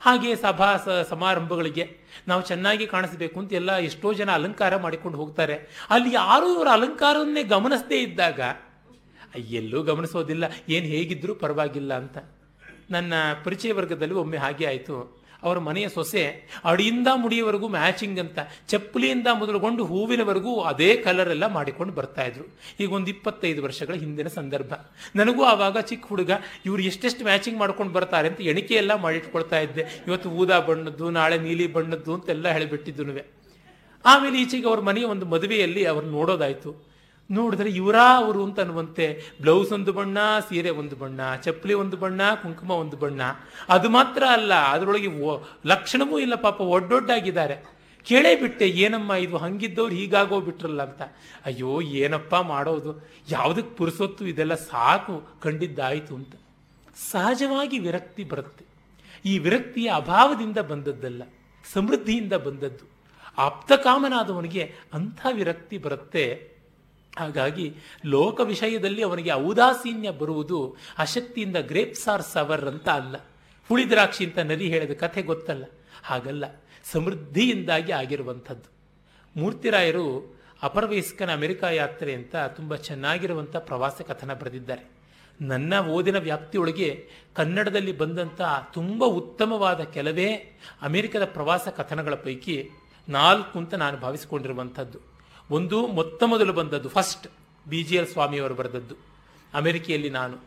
ಹಾಗೆ 0.01 0.35
ಸಭಾ 0.35 0.77
ಸಮಾರಂಭಗಳಿಗೆ 1.09 1.97
ನಾವು 2.27 2.41
ಚೆನ್ನಾಗಿ 2.41 2.87
ಕಾಣಿಸಬೇಕು 2.87 3.39
ಅಂತ 3.39 3.53
ಎಲ್ಲ 3.53 3.77
ಎಷ್ಟೋ 3.77 4.13
ಜನ 4.13 4.31
ಅಲಂಕಾರ 4.31 4.75
ಮಾಡಿಕೊಂಡು 4.75 5.17
ಹೋಗ್ತಾರೆ. 5.17 5.53
ಅಲ್ಲಿ 5.89 6.13
ಯಾರೂ 6.13 6.55
ಇವರ 6.55 6.67
ಅಲಂಕಾರವನ್ನೇ 6.67 7.43
ಗಮನಿಸದೇ 7.43 7.95
ಇದ್ದಾಗ 7.95 8.39
ಎಲ್ಲೂ 9.37 9.83
ಗಮನಿಸೋದಿಲ್ಲ, 9.83 10.45
ಏನು 10.69 10.85
ಹೇಗಿದ್ದರೂ 10.85 11.35
ಪರವಾಗಿಲ್ಲ 11.35 11.93
ಅಂತ. 11.93 12.17
ನನ್ನ 12.91 13.13
ಪರಿಚಯ 13.43 13.73
ವರ್ಗದಲ್ಲಿ 13.73 14.13
ಒಮ್ಮೆ 14.13 14.37
ಹಾಗೆ 14.37 14.65
ಆಯಿತು. 14.65 15.25
ಅವರ 15.43 15.59
ಮನೆಯ 15.59 15.89
ಸೊಸೆ 15.89 16.21
ಅಡಿಯಿಂದ 16.65 17.07
ಮುಡಿಯವರೆಗೂ 17.13 17.67
ಮ್ಯಾಚಿಂಗ್ 17.67 18.19
ಅಂತ, 18.19 18.39
ಚಪ್ಪಲಿಯಿಂದ 18.69 19.27
ಮೊದಲುಗೊಂಡು 19.31 19.85
ಹೂವಿನವರೆಗೂ 19.85 20.59
ಅದೇ 20.61 20.95
ಕಲರ್ 20.95 21.29
ಎಲ್ಲ 21.29 21.45
ಮಾಡಿಕೊಂಡು 21.47 21.93
ಬರ್ತಾ 21.93 22.23
ಇದ್ರು. 22.23 22.45
ಈಗ 22.79 22.91
ಒಂದು 22.91 23.09
ಇಪ್ಪತ್ತೈದು 23.09 23.63
ವರ್ಷಗಳ 23.63 23.93
ಹಿಂದಿನ 23.93 24.27
ಸಂದರ್ಭ. 24.27 24.73
ನನಗೂ 25.15 25.43
ಆವಾಗ 25.43 25.77
ಚಿಕ್ಕ 25.77 26.07
ಹುಡುಗ, 26.07 26.31
ಇವರು 26.65 26.81
ಎಷ್ಟೆಷ್ಟು 26.81 27.23
ಮ್ಯಾಚಿಂಗ್ 27.23 27.59
ಮಾಡ್ಕೊಂಡು 27.59 27.93
ಬರ್ತಾರೆ 27.93 28.27
ಅಂತ 28.27 28.41
ಎಣಿಕೆ 28.41 28.73
ಎಲ್ಲ 28.73 28.95
ಮಾಡಿಟ್ಕೊಳ್ತಾ 28.95 29.59
ಇದ್ದೆ. 29.59 29.85
ಇವತ್ತು 30.07 30.29
ಊದಾ 30.29 30.59
ಬಣ್ಣದ್ದು, 30.59 31.09
ನಾಳೆ 31.09 31.37
ನೀಲಿ 31.37 31.67
ಬಣ್ಣದ್ದು 31.67 32.13
ಅಂತೆಲ್ಲ 32.13 32.47
ಹೇಳಿಬಿಟ್ಟಿದ್ದು 32.47 33.05
ಆಮೇಲೆ 34.05 34.41
ಈಚೆಗೆ 34.41 34.67
ಅವ್ರ 34.67 34.79
ಮನೆಯ 34.79 35.03
ಒಂದು 35.03 35.25
ಮದುವೆಯಲ್ಲಿ 35.25 35.85
ಅವ್ರು 35.85 36.07
ನೋಡೋದಾಯ್ತು. 36.07 36.94
ನೋಡಿದ್ರೆ 37.31 37.69
ಇವರಾ 37.69 38.17
ಅವರು 38.17 38.43
ಅಂತ 38.43 38.59
ಅನ್ನುವಂತೆ 38.59 39.21
ಬ್ಲೌಸ್ 39.41 39.71
ಒಂದು 39.71 39.93
ಬಣ್ಣ, 39.93 40.17
ಸೀರೆ 40.49 40.69
ಒಂದು 40.69 40.95
ಬಣ್ಣ, 40.95 41.35
ಚಪ್ಪಲಿ 41.35 41.73
ಒಂದು 41.73 41.97
ಬಣ್ಣ, 41.97 42.21
ಕುಂಕುಮ 42.33 42.71
ಒಂದು 42.71 42.97
ಬಣ್ಣ. 42.97 43.21
ಅದು 43.69 43.89
ಮಾತ್ರ 43.89 44.23
ಅಲ್ಲ, 44.31 44.53
ಅದರೊಳಗೆ 44.53 45.07
ಲಕ್ಷಣವೂ 45.67 46.19
ಇಲ್ಲ 46.19 46.35
ಪಾಪ, 46.35 46.61
ಒಡ್ಡೊಡ್ಡಾಗಿದ್ದಾರೆ. 46.61 47.75
ಕೇಳೇ 48.03 48.35
ಬಿಟ್ಟೆ, 48.35 48.69
ಏನಮ್ಮ 48.69 49.13
ಇದು 49.13 49.37
ಹಂಗಿದ್ದವ್ರು 49.37 49.95
ಹೀಗಾಗೋ 49.95 50.41
ಬಿಟ್ರಲ್ಲ 50.41 50.83
ಅಂತ. 50.83 51.01
ಅಯ್ಯೋ, 51.45 51.81
ಏನಪ್ಪ 51.81 52.35
ಮಾಡೋದು? 52.35 53.07
ಯಾವುದಕ್ಕೆ 53.31 53.75
ಪುರುಸೊತ್ತು? 53.75 54.27
ಇದೆಲ್ಲ 54.27 54.55
ಸಾಕು, 54.55 55.27
ಕಂಡಿದ್ದಾಯಿತು 55.41 56.15
ಅಂತ. 56.15 56.35
ಸಹಜವಾಗಿ 57.11 57.79
ವಿರಕ್ತಿ 57.79 58.23
ಬರುತ್ತೆ. 58.23 58.65
ಈ 59.25 59.37
ವಿರಕ್ತಿಯ 59.39 59.91
ಅಭಾವದಿಂದ 59.95 60.57
ಬಂದದ್ದಲ್ಲ, 60.57 61.23
ಸಮೃದ್ಧಿಯಿಂದ 61.73 62.33
ಬಂದದ್ದು. 62.33 62.85
ಆಪ್ತಕಾಮನಾದವನಿಗೆ 63.37 64.73
ಅಂಥ 64.93 65.25
ವಿರಕ್ತಿ 65.31 65.77
ಬರುತ್ತೆ. 65.77 66.54
ಹಾಗಾಗಿ 67.17 67.75
ಲೋಕ 68.05 68.39
ವಿಷಯದಲ್ಲಿ 68.39 69.03
ಅವನಿಗೆ 69.03 69.31
ಔದಾಸೀನ್ಯ 69.31 70.11
ಬರುವುದು, 70.11 70.77
ಅಶಕ್ತಿಯಿಂದ 70.97 71.55
ಗ್ರೇಪ್ಸ್ 71.57 72.07
ಆರ್ 72.07 72.21
ಸವರ್ 72.21 72.65
ಅಂತ 72.65 72.89
ಅಲ್ಲ. 72.89 73.15
ಹುಳಿದ್ರಾಕ್ಷಿ 73.67 74.25
ಅಂತ 74.25 74.39
ನರಿ 74.39 74.67
ಹೇಳಿದ 74.67 74.91
ಕಥೆ 74.91 75.21
ಗೊತ್ತಲ್ಲ. 75.21 75.65
ಹಾಗಲ್ಲ, 76.03 76.63
ಸಮೃದ್ಧಿಯಿಂದಾಗಿ 76.91 77.91
ಆಗಿರುವಂಥದ್ದು. 77.91 78.69
ಮೂರ್ತಿರಾಯರು 79.39 80.35
ಅಪರವಯಸ್ಕನ 80.61 81.33
ಅಮೆರಿಕ 81.33 81.63
ಯಾತ್ರೆ 81.63 82.13
ಅಂತ 82.13 82.35
ತುಂಬ 82.35 82.75
ಚೆನ್ನಾಗಿರುವಂಥ 82.75 83.55
ಪ್ರವಾಸ 83.55 84.01
ಕಥನ 84.01 84.33
ಬರೆದಿದ್ದಾರೆ. 84.33 84.95
ನನ್ನ 85.41 85.79
ಓದಿನ 85.79 86.17
ವ್ಯಾಪ್ತಿಯೊಳಗೆ 86.17 87.09
ಕನ್ನಡದಲ್ಲಿ 87.35 87.97
ಬಂದಂಥ 87.97 88.41
ತುಂಬ 88.73 89.05
ಉತ್ತಮವಾದ 89.05 89.81
ಕೆಲವೇ 89.81 90.57
ಅಮೆರಿಕದ 90.81 91.25
ಪ್ರವಾಸ 91.25 91.67
ಕಥನಗಳ 91.67 92.15
ಪೈಕಿ 92.15 92.69
ನಾಲ್ಕು 93.09 93.59
ಅಂತ 93.59 93.73
ನಾನು 93.73 93.97
ಭಾವಿಸಿಕೊಂಡಿರುವಂಥದ್ದು. 93.97 95.14
ಒಂದು 95.51 95.87
ಮೊತ್ತ 95.87 96.23
ಮೊದಲು 96.23 96.53
ಬಂದದ್ದು 96.53 96.89
ಫಸ್ಟ್ 96.89 97.27
ಬಿ 97.69 97.83
ಜಿ 97.83 97.95
ಎಲ್ 97.95 98.07
ಸ್ವಾಮಿಯವರು 98.07 98.55
ಬರೆದದ್ದು, 98.55 98.95
ಅಮೆರಿಕೆಯಲ್ಲಿ 99.53 100.09
ನಾನು. 100.09 100.37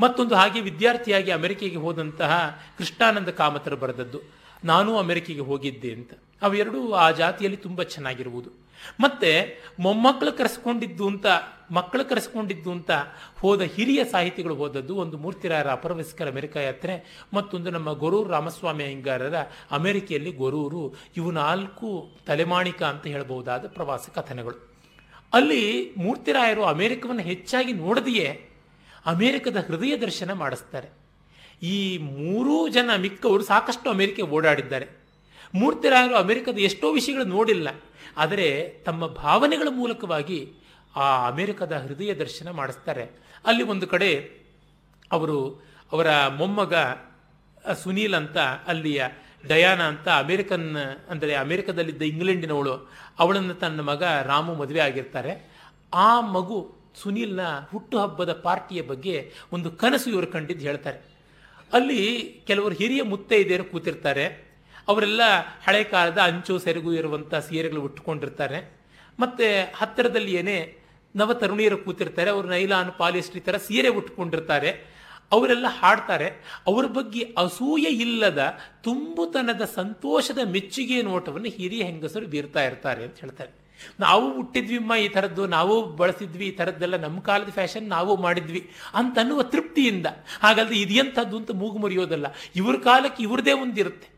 ಮತ್ತೊಂದು 0.00 0.34
ಹಾಗೆ 0.34 0.60
ವಿದ್ಯಾರ್ಥಿಯಾಗಿ 0.60 1.30
ಅಮೆರಿಕೆಗೆ 1.30 1.76
ಹೋದಂತಹ 1.76 2.60
ಕೃಷ್ಣಾನಂದ 2.78 3.28
ಕಾಮತರು 3.28 3.76
ಬರೆದದ್ದು, 3.76 4.20
ನಾನು 4.64 4.98
ಅಮೆರಿಕೆಗೆ 4.98 5.40
ಹೋಗಿದ್ದೆ 5.40 5.92
ಅಂತ. 5.92 6.12
ಅವೆರಡೂ 6.42 6.92
ಆ 6.92 7.10
ಜಾತಿಯಲ್ಲಿ 7.10 7.56
ತುಂಬ 7.56 7.82
ಚೆನ್ನಾಗಿರುವುದು. 7.82 8.65
ಮತ್ತೆ 9.00 9.58
ಮೊಮ್ಮಕ್ಕಳು 9.80 10.32
ಕರೆಸ್ಕೊಂಡಿದ್ದು 10.32 11.06
ಅಂತ, 11.06 11.26
ಮಕ್ಕಳು 11.70 12.04
ಕರೆಸ್ಕೊಂಡಿದ್ದು 12.04 12.70
ಅಂತ 12.70 12.90
ಹೋದ 13.40 13.62
ಹಿರಿಯ 13.62 14.04
ಸಾಹಿತಿಗಳು 14.04 14.54
ಹೋದದ್ದು 14.54 14.96
ಒಂದು 14.96 15.18
ಮೂರ್ತಿರಾಯರ 15.18 15.70
ಅಪರವಸ್ಕರ 15.70 16.28
ಅಮೆರಿಕ 16.28 16.56
ಯಾತ್ರೆ 16.56 17.24
ಮತ್ತೊಂದು 17.34 17.70
ನಮ್ಮ 17.70 17.92
ಗೊರೂರು 17.92 18.30
ರಾಮಸ್ವಾಮಿ 18.30 18.84
ಅಯ್ಯಂಗಾರರ 18.84 19.34
ಅಮೆರಿಕೆಯಲ್ಲಿ 19.70 20.32
ಗೊರೂರು, 20.32 20.94
ಇವು 21.16 21.30
ನಾಲ್ಕು 21.30 22.18
ತಲೆಮಾಣಿಕ 22.26 22.82
ಅಂತ 22.82 23.06
ಹೇಳಬಹುದಾದ 23.06 23.66
ಪ್ರವಾಸ 23.66 24.08
ಕಥನಗಳು. 24.14 24.76
ಅಲ್ಲಿ 25.32 25.94
ಮೂರ್ತಿರಾಯರು 25.96 26.64
ಅಮೆರಿಕವನ್ನು 26.64 27.22
ಹೆಚ್ಚಾಗಿ 27.22 27.72
ನೋಡದೆಯೇ 27.72 28.50
ಅಮೆರಿಕದ 29.06 29.56
ಹೃದಯ 29.66 29.96
ದರ್ಶನ 29.96 30.32
ಮಾಡಿಸ್ತಾರೆ. 30.32 30.88
ಈ 31.62 31.98
ಮೂರೂ 31.98 32.68
ಜನ 32.68 32.90
ಮಿಕ್ಕವರು 32.96 33.42
ಸಾಕಷ್ಟು 33.42 33.90
ಅಮೆರಿಕೆ 33.90 34.22
ಓಡಾಡಿದ್ದಾರೆ. 34.22 34.86
ಮೂರ್ತಿರಾಯರು 35.54 36.16
ಅಮೆರಿಕದ 36.16 36.58
ಎಷ್ಟೋ 36.58 36.92
ವಿಷಯಗಳು 36.92 37.24
ನೋಡಿಲ್ಲ. 37.24 37.68
ಆದರೆ 38.16 38.68
ತಮ್ಮ 38.84 39.06
ಭಾವನೆಗಳ 39.06 39.68
ಮೂಲಕವಾಗಿ 39.70 40.52
ಆ 40.96 41.26
ಅಮೆರಿಕದ 41.26 41.72
ಹೃದಯ 41.72 42.14
ದರ್ಶನ 42.14 42.50
ಮಾಡಿಸ್ತಾರೆ. 42.50 43.10
ಅಲ್ಲಿ 43.46 43.62
ಒಂದು 43.62 43.86
ಕಡೆ 43.86 44.40
ಅವರು 45.12 45.66
ಅವರ 45.92 46.06
ಮೊಮ್ಮಗ 46.26 46.74
ಸುನೀಲ್ 47.82 48.14
ಅಂತ, 48.14 48.38
ಅಲ್ಲಿಯ 48.38 49.04
ಡಯಾನ 49.46 49.82
ಅಂತ, 49.82 50.08
ಅಮೆರಿಕನ್ 50.08 50.76
ಅಂದರೆ 51.10 51.34
ಅಮೆರಿಕದಲ್ಲಿದ್ದ 51.34 52.02
ಇಂಗ್ಲೆಂಡಿನವಳು, 52.02 52.90
ಅವಳನ್ನು 53.18 53.54
ತನ್ನ 53.54 53.80
ಮಗ 53.80 54.02
ರಾಮು 54.02 54.54
ಮದುವೆ 54.54 54.80
ಆಗಿರ್ತಾರೆ. 54.80 55.50
ಆ 55.94 56.20
ಮಗು 56.20 56.76
ಸುನೀಲ್ನ 57.02 57.40
ಹುಟ್ಟುಹಬ್ಬದ 57.70 58.32
ಪಾರ್ಟಿಯ 58.32 58.82
ಬಗ್ಗೆ 58.82 59.32
ಒಂದು 59.52 59.70
ಕನಸು 59.70 60.10
ಇವರು 60.10 60.26
ಕಂಡಿದ್ದು 60.26 60.64
ಹೇಳ್ತಾರೆ. 60.64 61.16
ಅಲ್ಲಿ 61.72 62.22
ಕೆಲವರು 62.46 62.74
ಹಿರಿಯ 62.74 63.02
ಮುತ್ತೈದೆಯರು 63.02 63.64
ಕೂತಿರ್ತಾರೆ. 63.64 64.45
ಅವರೆಲ್ಲ 64.88 65.20
ಹಳೆ 65.66 65.84
ಕಾಲದ 65.84 66.18
ಅಂಚು 66.18 66.58
ಸೆರಗು 66.58 66.92
ಇರುವಂಥ 66.92 67.34
ಸೀರೆಗಳು 67.34 67.82
ಉಟ್ಕೊಂಡಿರ್ತಾರೆ 67.82 68.76
ಮತ್ತು 69.20 69.72
ಹತ್ತಿರದಲ್ಲಿ 69.76 70.34
ಏನೇ 70.34 70.78
ನವ 71.16 71.32
ತರುಣಿಯರು 71.32 71.78
ಕೂತಿರ್ತಾರೆ, 71.78 72.30
ಅವರು 72.30 72.48
ನೈಲಾನ್, 72.48 72.92
ಪಾಲಿಸ್ಟ್ರಿ 72.98 73.40
ಥರ 73.40 73.56
ಸೀರೆ 73.56 73.88
ಉಟ್ಕೊಂಡಿರ್ತಾರೆ 73.88 74.96
ಅವರೆಲ್ಲ 75.32 75.66
ಹಾಡ್ತಾರೆ. 75.68 76.28
ಅವರ 76.66 76.86
ಬಗ್ಗೆ 76.86 77.20
ಅಸೂಯೆ 77.20 77.90
ಇಲ್ಲದ, 77.90 78.58
ತುಂಬುತನದ 78.82 79.64
ಸಂತೋಷದ 79.64 80.38
ಮೆಚ್ಚುಗೆ 80.44 81.02
ನೋಟವನ್ನು 81.02 81.48
ಹಿರಿಯ 81.48 81.82
ಹೆಂಗಸರು 81.82 82.26
ಬೀರ್ತಾ 82.26 82.64
ಇರ್ತಾರೆ 82.64 83.04
ಅಂತ 83.04 83.20
ಹೇಳ್ತಾರೆ. 83.20 83.50
ನಾವು 84.00 84.32
ಹುಟ್ಟಿದ್ವಿಮ್ಮ 84.32 84.94
ಈ 84.94 85.08
ಥರದ್ದು, 85.08 85.46
ನಾವು 85.46 85.82
ಬಳಸಿದ್ವಿ 85.96 86.46
ಈ 86.46 86.50
ಥರದ್ದೆಲ್ಲ, 86.50 86.96
ನಮ್ಮ 86.96 87.20
ಕಾಲದ 87.20 87.50
ಫ್ಯಾಷನ್ 87.50 87.88
ನಾವು 87.88 88.16
ಮಾಡಿದ್ವಿ 88.16 88.70
ಅಂತನ್ನುವ 88.94 89.42
ತೃಪ್ತಿಯಿಂದ. 89.42 90.06
ಹಾಗಲ್ಲದೆ 90.40 90.74
ಇದೆಂಥದ್ದು 90.74 91.36
ಅಂತ 91.36 91.50
ಮೂಗು 91.50 91.78
ಮುರಿಯೋದಲ್ಲ. 91.78 92.26
ಇವ್ರ 92.56 92.76
ಕಾಲಕ್ಕೆ 92.76 93.22
ಇವ್ರದೇ 93.22 93.52
ಒಂದಿರುತ್ತೆ. 93.52 94.15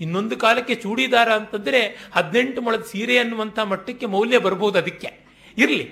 ಇನ್ನೊಂದು 0.00 0.36
ಕಾಲಕ್ಕೆ 0.36 0.74
ಚೂಡಿದಾರ 0.74 1.28
ಅಂತಂದ್ರೆ 1.40 1.80
ಹದಿನೆಂಟು 2.16 2.62
ಮೊಳದ 2.62 2.82
ಸೀರೆ 2.82 3.18
ಅನ್ನುವಂಥ 3.18 3.58
ಮಟ್ಟಕ್ಕೆ 3.72 4.06
ಮೌಲ್ಯ 4.06 4.38
ಬರ್ಬೋದು 4.38 4.78
ಅದಕ್ಕೆ. 4.78 5.10
ಇರಲಿ. 5.56 5.86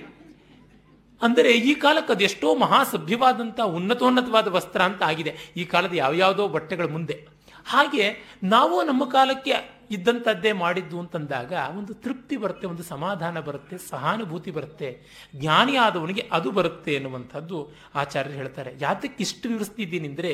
ಅಂದರೆ 1.21 1.51
ಈ 1.69 1.73
ಕಾಲಕ್ಕೆ 1.73 2.13
ಅದೆಷ್ಟೋ 2.13 2.49
ಮಹಾಸಭ್ಯವಾದಂಥ 2.55 3.59
ಉನ್ನತೋನ್ನತವಾದ 3.77 4.47
ವಸ್ತ್ರ 4.47 4.81
ಅಂತ 4.81 5.01
ಆಗಿದೆ. 5.03 5.31
ಈ 5.57 5.65
ಕಾಲದ 5.65 5.93
ಯಾವ್ಯಾವುದೋ 5.93 6.47
ಬಟ್ಟೆಗಳ 6.47 6.87
ಮುಂದೆ. 6.87 7.17
ಹಾಗೆ 7.65 8.05
ನಾವು 8.43 8.75
ನಮ್ಮ 8.83 9.05
ಕಾಲಕ್ಕೆ 9.05 9.53
ಇದ್ದಂಥದ್ದೇ 9.91 10.51
ಮಾಡಿದ್ದು 10.51 10.97
ಅಂತಂದಾಗ 10.99 11.51
ಒಂದು 11.77 11.93
ತೃಪ್ತಿ 11.93 12.35
ಬರುತ್ತೆ, 12.37 12.65
ಒಂದು 12.67 12.83
ಸಮಾಧಾನ 12.83 13.39
ಬರುತ್ತೆ, 13.39 13.75
ಸಹಾನುಭೂತಿ 13.89 14.51
ಬರುತ್ತೆ, 14.51 14.89
ಜ್ಞಾನಿ 15.35 15.75
ಆದವನಿಗೆ 15.75 16.23
ಅದು 16.31 16.51
ಬರುತ್ತೆ 16.51 16.91
ಎನ್ನುವಂಥದ್ದು 16.93 17.59
ಆಚಾರ್ಯರು 17.95 18.37
ಹೇಳ್ತಾರೆ. 18.37 18.71
ಯಾತಕ್ಕೆ 18.81 19.23
ಇಷ್ಟು 19.23 19.45
ವಿವರಿಸ್ತಿದ್ದೀನಿ 19.49 20.07
ಅಂದರೆ 20.07 20.33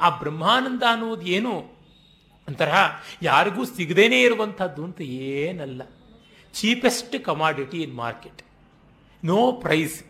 ಆ 0.00 0.10
ಬ್ರಹ್ಮಾನಂದ 0.18 0.82
ಅನ್ನೋದು 0.90 1.26
ಏನು 1.38 1.52
ಒಂಥರ 2.48 2.68
ಯಾರಿಗೂ 3.22 3.64
ಸಿಗದೇನೆ 3.64 4.20
ಇರುವಂಥದ್ದು 4.20 4.84
ಅಂತ 4.84 5.00
ಏನಲ್ಲ. 5.00 5.82
Cheapest 6.52 7.24
commodity 7.24 7.82
in 7.82 7.94
market 7.94 8.42
no 9.24 9.52
price 9.52 10.04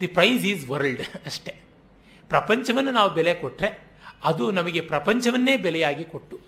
the 0.00 0.06
price 0.06 0.44
is 0.44 0.68
world 0.68 1.00
ಅಷ್ಟೇ. 1.26 1.54
ಪ್ರಪಂಚವನ್ನು 2.28 2.90
ನಾವು 2.90 3.14
ಬೆಲೆ 3.14 3.34
ಕೊಟ್ಟರೆ 3.34 3.88
ಅದು 4.24 4.50
ನಮಗೆ 4.50 4.80
ಪ್ರಪಂಚವನ್ನೇ 4.80 5.56
ಬೆಲೆಯಾಗಿ 5.56 6.04
ಕೊಟ್ಟು 6.04 6.40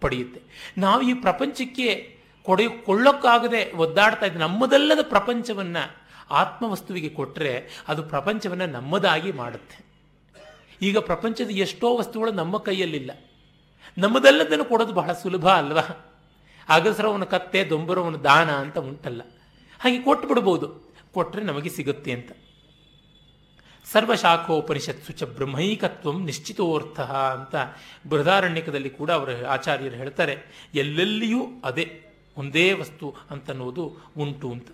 ಪಡೆಯುತ್ತೆ. 0.00 0.40
ನಾವು 0.78 1.02
ಈ 1.02 1.14
ಪ್ರಪಂಚಕ್ಕೆ 1.14 2.18
ಕೊಡೆಯ 2.42 2.68
ಕೊಳ್ಳೋಕ್ಕಾಗದೆ 2.68 3.72
ಒದ್ದಾಡ್ತಾ 3.72 4.26
ಇದ್ದ 4.26 4.36
ನಮ್ಮದಲ್ಲದ 4.36 4.98
ಪ್ರಪಂಚವನ್ನು 5.08 6.06
ಆತ್ಮವಸ್ತುವಿಗೆ 6.30 7.08
ಕೊಟ್ಟರೆ 7.08 7.84
ಅದು 7.88 8.02
ಪ್ರಪಂಚವನ್ನು 8.02 8.66
ನಮ್ಮದಾಗಿ 8.66 9.32
ಮಾಡುತ್ತೆ. 9.32 9.86
ಈಗ 10.82 10.98
ಪ್ರಪಂಚದ 10.98 11.50
ಎಷ್ಟೋ 11.50 11.96
ವಸ್ತುಗಳು 11.96 12.32
ನಮ್ಮ 12.32 12.58
ಕೈಯಲ್ಲಿಲ್ಲ. 12.58 13.10
ನಮ್ಮದಲ್ಲದನ್ನು 13.98 14.64
ಕೊಡೋದು 14.64 14.92
ಬಹಳ 14.92 15.12
ಸುಲಭ 15.12 15.48
ಅಲ್ವಾ? 15.48 16.12
ಅಗಸರವನ 16.68 17.24
ಕತ್ತೆ, 17.24 17.70
ದೊಂಬರವನ 17.70 18.16
ದಾನ 18.16 18.50
ಅಂತ 18.50 18.78
ಉಂಟಲ್ಲ. 18.78 19.22
ಹಾಗೆ 19.80 20.02
ಕೊಟ್ಟು 20.02 20.28
ಬಿಡ್ಬೋದು 20.28 20.94
ಕೊಟ್ಟರೆ 21.14 21.42
ನಮಗೆ 21.42 21.70
ಸಿಗುತ್ತೆ 21.70 22.12
ಅಂತ. 22.12 22.32
ಸರ್ವಶಾಖೋಪನಿಷತ್ಸು 23.92 25.12
ಚ 25.12 25.22
ಬ್ರಹ್ಮೈಕತ್ವ 25.22 26.18
ನಿಶ್ಚಿತೋರ್ಥ 26.18 27.00
ಅಂತ 27.00 27.54
ಬೃಹದಾರಣ್ಯಕದಲ್ಲಿ 28.08 28.90
ಕೂಡ 28.90 29.10
ಅವರು 29.10 29.46
ಆಚಾರ್ಯರು 29.46 29.96
ಹೇಳ್ತಾರೆ. 29.96 30.36
ಎಲ್ಲೆಲ್ಲಿಯೂ 30.74 31.46
ಅದೇ, 31.64 32.02
ಒಂದೇ 32.36 32.72
ವಸ್ತು 32.72 33.14
ಅಂತನ್ನುವುದು 33.30 33.96
ಉಂಟು 34.18 34.52
ಅಂತ. 34.52 34.68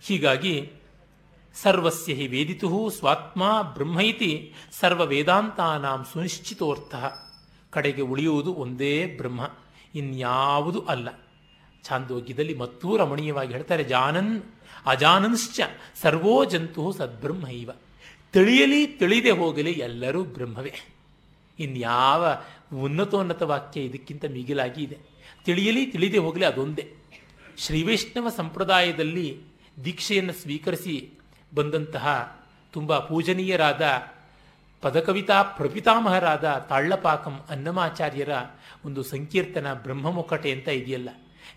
ಹೀಗಾಗಿ 0.00 0.72
ಸರ್ವಸ್ಯ 1.54 2.14
ಹಿ 2.14 2.26
ವೇದಿತು 2.26 2.90
ಸ್ವಾತ್ಮ 2.90 3.62
ಬ್ರಹ್ಮೈತಿ 3.62 4.54
ಸರ್ವ 4.80 5.04
ವೇದಾಂತಾನಾಂ 5.04 6.04
ಸುನಿಶ್ಚಿತೋರ್ಥ. 6.12 6.94
ಕಡೆಗೆ 7.72 8.02
ಉಳಿಯುವುದು 8.02 8.54
ಒಂದೇ 8.54 9.06
ಬ್ರಹ್ಮ, 9.06 9.50
ಇನ್ಯಾವುದು 9.94 10.80
ಅಲ್ಲ. 10.80 11.08
ಛಾಂದೋಗ್ಯದಲ್ಲಿ 11.84 12.54
ಮತ್ತೂ 12.54 12.96
ರಮಣೀಯವಾಗಿ 12.96 13.52
ಹೇಳ್ತಾರೆ, 13.52 13.84
ಜಾನನ್ 13.84 14.42
ಅಜಾನನ್ಶ್ಚ 14.86 15.60
ಸರ್ವೋ 16.02 16.44
ಜಂತು 16.44 16.92
ಸದ್ಬ್ರಹ್ಮೈವ. 16.92 17.70
ತಿಳಿಯಲಿ 18.32 18.86
ತಿಳಿದೇ 18.86 19.30
ಹೋಗಲಿ 19.30 19.72
ಎಲ್ಲರೂ 19.72 20.24
ಬ್ರಹ್ಮವೇ. 20.24 20.72
ಇನ್ಯಾವ 21.58 22.26
ಉನ್ನತೋನ್ನತ 22.76 23.42
ವಾಕ್ಯ 23.42 23.80
ಇದಕ್ಕಿಂತ 23.80 24.24
ಮಿಗಿಲಾಗಿ 24.24 24.82
ಇದೆ. 24.82 24.98
ತಿಳಿಯಲಿ 25.44 25.86
ತಿಳಿದೆ 25.86 26.18
ಹೋಗಲಿ 26.18 26.44
ಅದೊಂದೇ. 26.44 26.94
ಶ್ರೀ 27.58 27.82
ವೈಷ್ಣವ 27.82 28.28
ಸಂಪ್ರದಾಯದಲ್ಲಿ 28.28 29.40
ದೀಕ್ಷೆಯನ್ನು 29.84 30.32
ಸ್ವೀಕರಿಸಿ 30.32 31.10
ಬಂದಂತಹ 31.54 32.06
ತುಂಬ 32.72 32.98
ಪೂಜನೀಯರಾದ 32.98 33.82
ಪದಕವಿತಾ 34.82 35.42
ಪ್ರಪಿತಾಮಹರಾದ 35.42 36.66
ತಾಳ್ಳಪಾಕಂ 36.68 37.40
ಅನ್ನಮಾಚಾರ್ಯರ 37.50 38.28
ಒಂದು 38.84 39.02
ಸಂಕೀರ್ತನ 39.02 39.74
ಬ್ರಹ್ಮಮುಖಟೆ 39.74 40.50
ಅಂತ 40.50 40.68
ಇದೆಯಲ್ಲ. 40.68 41.08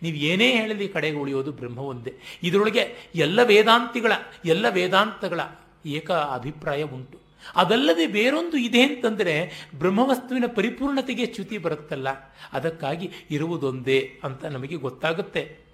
ನೀವು 0.02 0.18
ಏನೇ 0.18 0.52
ಹೇಳಲಿ 0.52 0.88
ಕಡೆಗೆ 0.88 1.18
ಉಳಿಯೋದು 1.18 1.52
ಬ್ರಹ್ಮ 1.52 1.80
ಒಂದೇ 1.80 2.14
ಇದರೊಳಗೆ 2.44 3.12
ಎಲ್ಲ 3.16 3.40
ವೇದಾಂತಿಗಳ, 3.44 4.12
ಎಲ್ಲ 4.46 4.66
ವೇದಾಂತಗಳ 4.70 5.40
ಏಕ 5.86 6.12
ಅಭಿಪ್ರಾಯ 6.12 6.84
ಉಂಟು. 6.84 7.18
ಅದಲ್ಲದೆ 7.56 8.08
ಬೇರೊಂದು 8.08 8.58
ಇದೆ 8.58 8.82
ಅಂತಂದರೆ 8.82 9.68
ಬ್ರಹ್ಮವಸ್ತುವಿನ 9.76 10.44
ಪರಿಪೂರ್ಣತೆಗೆ 10.56 11.26
ಚ್ಯುತಿ 11.26 11.58
ಬರುತ್ತಲ್ಲ. 11.58 12.08
ಅದಕ್ಕಾಗಿ 12.54 13.12
ಇರುವುದೊಂದೇ 13.32 14.20
ಅಂತ 14.24 14.46
ನಮಗೆ 14.46 14.76
ಗೊತ್ತಾಗುತ್ತೆ. 14.76 15.65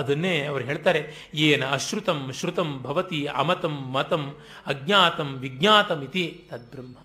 ಅದನ್ನೇ 0.00 0.34
ಅವರು 0.50 0.64
ಹೇಳ್ತಾರೆ, 0.70 1.00
ಏನ 1.46 1.62
ಅಶ್ರುತಂ 1.76 2.20
ಶ್ರುತಂ 2.38 2.68
ಭವತಿ 2.86 3.20
ಅಮತಂ 3.40 3.76
ಮತಂ 3.96 4.24
ಅಜ್ಞಾತಂ 4.72 5.30
ವಿಜ್ಞಾತಂ 5.44 6.00
ಇತಿ 6.08 6.24
ತದ್ಬ್ರಹ್ಮ. 6.50 6.96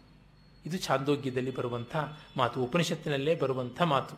ಇದು 0.65 0.77
ಛಾಂದೋಗ್ಯದಲ್ಲಿ 0.86 1.53
ಬರುವಂಥ 1.58 1.95
ಮಾತು, 2.39 2.58
ಉಪನಿಷತ್ತಿನಲ್ಲೇ 2.65 3.34
ಬರುವಂಥ 3.41 3.79
ಮಾತು. 3.93 4.15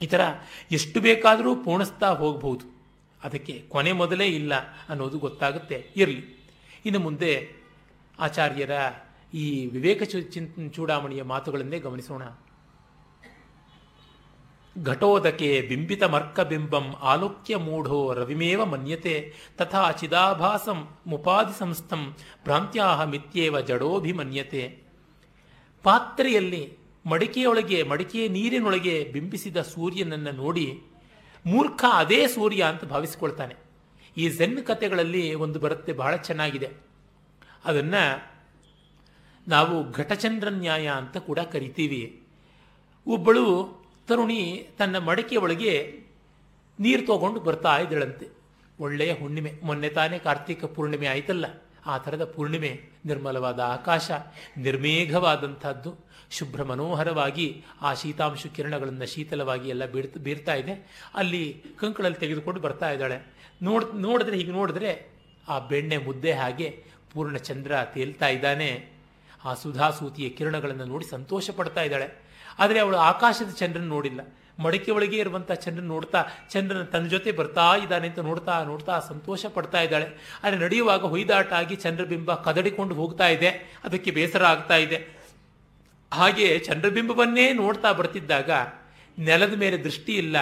ಈ 0.00 0.06
ಥರ 0.12 0.22
ಎಷ್ಟು 0.76 0.98
ಬೇಕಾದರೂ 1.00 1.50
ಪೂರ್ಣಿಸ್ತಾ 1.64 2.08
ಹೋಗಬಹುದು 2.20 2.66
ಅದಕ್ಕೆ 3.20 3.54
ಕೊನೆ 3.72 3.92
ಮೊದಲೇ 4.02 4.26
ಇಲ್ಲ 4.40 4.52
ಅನ್ನೋದು 4.90 5.16
ಗೊತ್ತಾಗುತ್ತೆ, 5.26 5.78
ಇರಲಿ. 5.96 6.22
ಇನ್ನು 6.86 7.00
ಮುಂದೆ 7.06 7.32
ಆಚಾರ್ಯರ 8.18 8.76
ಈ 9.34 9.44
ವಿವೇಕ 9.74 10.02
ಚಿಂತ 10.12 10.72
ಚೂಡಾಮಣಿಯ 10.76 11.22
ಮಾತುಗಳನ್ನೇ 11.32 11.78
ಗಮನಿಸೋಣ. 11.86 12.22
ಘಟೋದಕೆ 14.84 15.60
ಬಿಂಬಿತ 15.68 16.02
ಮರ್ಕಬಿಂಬಂ 16.02 16.92
ಆಲೋಕ್ಯ 16.92 17.56
ಮೂಢೋ 17.56 18.12
ರವಿಮೇವ 18.12 18.64
ಮನ್ಯತೆ 18.64 19.34
ತಥಾ 19.56 19.90
ಚಿದಾಭಾಸಂ 19.90 20.96
ಮುಪಾದಿ 21.06 21.58
ಸಂಸ್ಥಂ 21.58 22.16
ಭ್ರಾಂತ್ಯಾಹ 22.44 23.04
ಮಿತ್ಯೇವ 23.04 23.60
ಜಡೋಭಿಮನ್ಯತೆ. 23.60 24.82
ಪಾತ್ರೆಯಲ್ಲಿ 25.82 26.76
ಮಡಿಕೆಯೊಳಗೆ, 27.06 27.82
ಮಡಿಕೆಯ 27.82 28.28
ನೀರಿನೊಳಗೆ 28.28 29.10
ಬಿಂಬಿಸಿದ 29.12 29.62
ಸೂರ್ಯನನ್ನು 29.62 30.32
ನೋಡಿ 30.32 30.82
ಮೂರ್ಖ 31.46 31.84
ಅದೇ 31.92 32.26
ಸೂರ್ಯ 32.26 32.62
ಅಂತ 32.62 32.84
ಭಾವಿಸಿಕೊಳ್ತಾನೆ. 32.84 33.54
ಈ 34.16 34.28
ಜೆನ್ 34.28 34.64
ಕಥೆಗಳಲ್ಲಿ 34.64 35.34
ಒಂದು 35.34 35.58
ಬರುತ್ತೆ, 35.58 35.92
ಬಹಳ 35.92 36.16
ಚೆನ್ನಾಗಿದೆ. 36.16 36.70
ಅದನ್ನ 37.64 37.94
ನಾವು 39.48 39.90
ಘಟಚಂದ್ರ 39.90 40.48
ನ್ಯಾಯ 40.48 40.88
ಅಂತ 40.88 41.16
ಕೂಡ 41.16 41.38
ಕರಿತೀವಿ. 41.38 42.22
ಒಬ್ಬಳು 43.06 43.81
ತರುಣಿ 44.08 44.68
ತನ್ನ 44.78 44.98
ಮಡಕೆಯ 44.98 45.38
ಒಳಗೆ 45.38 46.00
ನೀರು 46.80 47.06
ತಗೊಂಡು 47.06 47.40
ಬರ್ತಾ 47.40 47.78
ಇದ್ದಳಂತೆ. 47.78 48.28
ಒಳ್ಳೆಯ 48.80 49.12
ಹುಣ್ಣಿಮೆ. 49.12 49.52
ಮೊನ್ನೆ 49.62 49.88
ತಾನೇ 49.88 50.18
ಕಾರ್ತಿಕ 50.18 50.64
ಪೂರ್ಣಿಮೆ 50.64 51.06
ಆಯ್ತಲ್ಲ. 51.06 51.44
ಆ 51.86 51.98
ಥರದ 51.98 52.24
ಪೂರ್ಣಿಮೆ 52.24 52.82
ನಿರ್ಮಲವಾದ 53.06 53.60
ಆಕಾಶ, 53.60 54.10
ನಿರ್ಮೇಘವಾದಂಥದ್ದು. 54.56 55.94
ಶುಭ್ರ 56.30 56.62
ಮನೋಹರವಾಗಿ 56.62 57.64
ಆ 57.80 57.94
ಶೀತಾಂಶ 57.94 58.46
ಕಿರಣಗಳನ್ನು 58.46 59.06
ಶೀತಲವಾಗಿ 59.06 59.68
ಎಲ್ಲ 59.68 59.86
ಬೀಳ್ತ 59.86 60.18
ಬೀರ್ತಾ 60.18 60.54
ಇದೆ. 60.54 61.04
ಅಲ್ಲಿ 61.14 61.62
ಕಂಕಳಲ್ಲಿ 61.80 62.18
ತೆಗೆದುಕೊಂಡು 62.18 62.60
ಬರ್ತಾ 62.60 62.90
ಇದ್ದಾಳೆ. 62.90 63.26
ನೋಡ್, 63.62 63.94
ನೋಡಿದ್ರೆ 63.94 64.36
ಹೀಗೆ 64.36 64.50
ನೋಡಿದ್ರೆ 64.50 65.08
ಆ 65.48 65.58
ಬೆಣ್ಣೆ 65.58 65.96
ಮುದ್ದೆ 65.96 66.32
ಹಾಗೆ 66.32 66.84
ಪೂರ್ಣ 67.12 67.36
ಚಂದ್ರ 67.36 67.74
ತೇಲ್ತಾ 67.94 68.28
ಇದ್ದಾನೆ. 68.28 68.88
ಆ 69.44 69.54
ಸುಧಾಸೂತಿಯ 69.54 70.28
ಕಿರಣಗಳನ್ನು 70.28 70.84
ನೋಡಿ 70.84 71.04
ಸಂತೋಷ 71.04 71.50
ಪಡ್ತಾ 71.50 71.82
ಇದ್ದಾಳೆ. 71.82 72.31
ಆದರೆ 72.58 72.78
ಅವಳು 72.78 72.96
ಆಕಾಶದ 72.96 73.50
ಚಂದ್ರನ 73.50 73.84
ನೋಡಿಲ್ಲ. 73.84 74.20
ಮಡಿಕೆ 74.58 74.90
ಒಳಗೆ 74.90 75.16
ಇರುವಂಥ 75.16 75.52
ಚಂದ್ರನ 75.52 75.86
ನೋಡ್ತಾ, 75.86 76.24
ಚಂದ್ರನ 76.50 76.82
ತನ್ನ 76.82 77.06
ಜೊತೆ 77.06 77.32
ಬರ್ತಾ 77.32 77.76
ಇದ್ದಾನೆ 77.76 78.08
ಅಂತ 78.08 78.18
ನೋಡ್ತಾ 78.18 78.64
ನೋಡ್ತಾ 78.64 79.00
ಸಂತೋಷ 79.00 79.46
ಪಡ್ತಾ 79.46 79.80
ಇದ್ದಾಳೆ. 79.82 80.38
ಆದರೆ 80.44 80.58
ನಡೆಯುವಾಗ 80.58 81.00
ಹೊಯ್ದಾಟ 81.00 81.52
ಆಗಿ 81.52 81.76
ಚಂದ್ರಬಿಂಬ 81.76 82.34
ಕದಡಿಕೊಂಡು 82.34 82.94
ಹೋಗ್ತಾ 82.94 83.28
ಇದೆ. 83.28 83.48
ಅದಕ್ಕೆ 83.84 84.10
ಬೇಸರ 84.10 84.44
ಆಗ್ತಾ 84.44 84.76
ಇದೆ. 84.76 85.22
ಹಾಗೆ 86.12 86.58
ಚಂದ್ರಬಿಂಬವನ್ನೇ 86.58 87.52
ನೋಡ್ತಾ 87.52 87.92
ಬರ್ತಿದ್ದಾಗ 87.92 88.50
ನೆಲದ 89.18 89.56
ಮೇಲೆ 89.56 89.76
ದೃಷ್ಟಿ 89.76 90.12
ಇಲ್ಲ. 90.12 90.36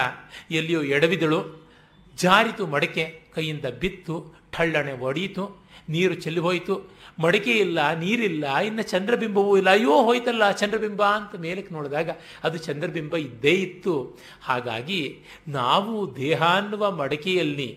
ಎಲ್ಲಿಯೋ 0.51 0.83
ಎಡವಿದಳು. 0.83 1.69
ಜಾರಿತು 2.17 2.67
ಮಡಕೆ, 2.67 3.21
ಕೈಯಿಂದ 3.35 3.65
ಬಿತ್ತು 3.65 4.41
ಠಳ್ಳಣೆ 4.51 4.93
ಒಡೆಯಿತು 4.93 5.65
ನೀರು 5.89 6.13
ಚೆಲ್ಲಿ 6.13 6.39
ಹೋಯಿತು. 6.39 6.91
ಮಡಿಕೆ 7.19 7.51
ಇಲ್ಲ, 7.51 7.79
ನೀರಿಲ್ಲ, 7.93 8.57
ಇನ್ನು 8.57 8.83
ಚಂದ್ರಬಿಂಬವೂ 8.83 9.57
ಇಲ್ಲ, 9.57 9.69
ಅಯ್ಯೋ 9.69 10.03
ಹೋಯ್ತಲ್ಲ 10.03 10.51
ಚಂದ್ರಬಿಂಬ 10.51 11.03
ಅಂತ 11.03 11.35
ಮೇಲಕ್ಕೆ 11.35 11.73
ನೋಡಿದಾಗ 11.73 12.09
ಅದು 12.43 12.57
ಚಂದ್ರಬಿಂಬ 12.57 13.15
ಇದ್ದೇ 13.17 13.51
ಇತ್ತು. 13.51 14.19
ಹಾಗಾಗಿ 14.43 15.01
ನಾವು 15.47 16.15
ದೇಹ 16.15 16.41
ಅನ್ನುವ 16.43 16.91
ಮಡಕೆಯಲ್ಲಿ 16.91 17.69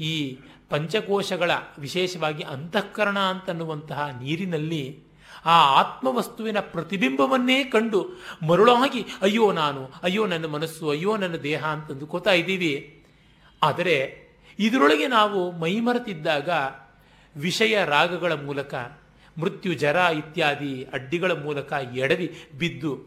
ಈ 0.00 0.38
ಪಂಚಕೋಶಗಳ 0.68 1.50
ವಿಶೇಷವಾಗಿ 1.78 2.42
ಅಂತಃಕರಣ 2.42 3.18
ಅಂತನ್ನುವಂತಹ 3.18 4.08
ನೀರಿನಲ್ಲಿ 4.22 5.04
ಆ 5.46 5.56
ಆತ್ಮವಸ್ತುವಿನ 5.80 6.60
ಪ್ರತಿಬಿಂಬವನ್ನೇ 6.60 7.64
ಕಂಡು 7.64 8.00
ಮರುಳಾಗಿ, 8.46 9.06
ಅಯ್ಯೋ 9.22 9.52
ನಾನು, 9.52 9.82
ಅಯ್ಯೋ 10.02 10.26
ನನ್ನ 10.26 10.46
ಮನಸ್ಸು, 10.46 10.90
ಅಯ್ಯೋ 10.90 11.16
ನನ್ನ 11.16 11.34
ದೇಹ 11.34 11.64
ಅಂತಂದುಕೋತಾ 11.64 12.30
ಇದ್ದೀವಿ. 12.30 13.02
ಆದರೆ 13.62 13.96
ಇದರೊಳಗೆ 14.58 15.06
ನಾವು 15.06 15.50
ಮೈಮರೆತಿದ್ದಾಗ 15.50 16.50
ವಿಷಯ 17.36 17.84
ರಾಗಗಳ 17.84 18.32
ಮೂಲಕ, 18.32 18.74
ಮೃತ್ಯು 19.38 19.74
ಜರ 19.74 19.96
ಇತ್ಯಾದಿ 19.96 20.84
ಅಡ್ಡಿಗಳ 20.92 21.32
ಮೂಲಕ 21.32 21.72
ಎಡವಿ 21.72 22.36
ಬಿದ್ದು, 22.58 23.06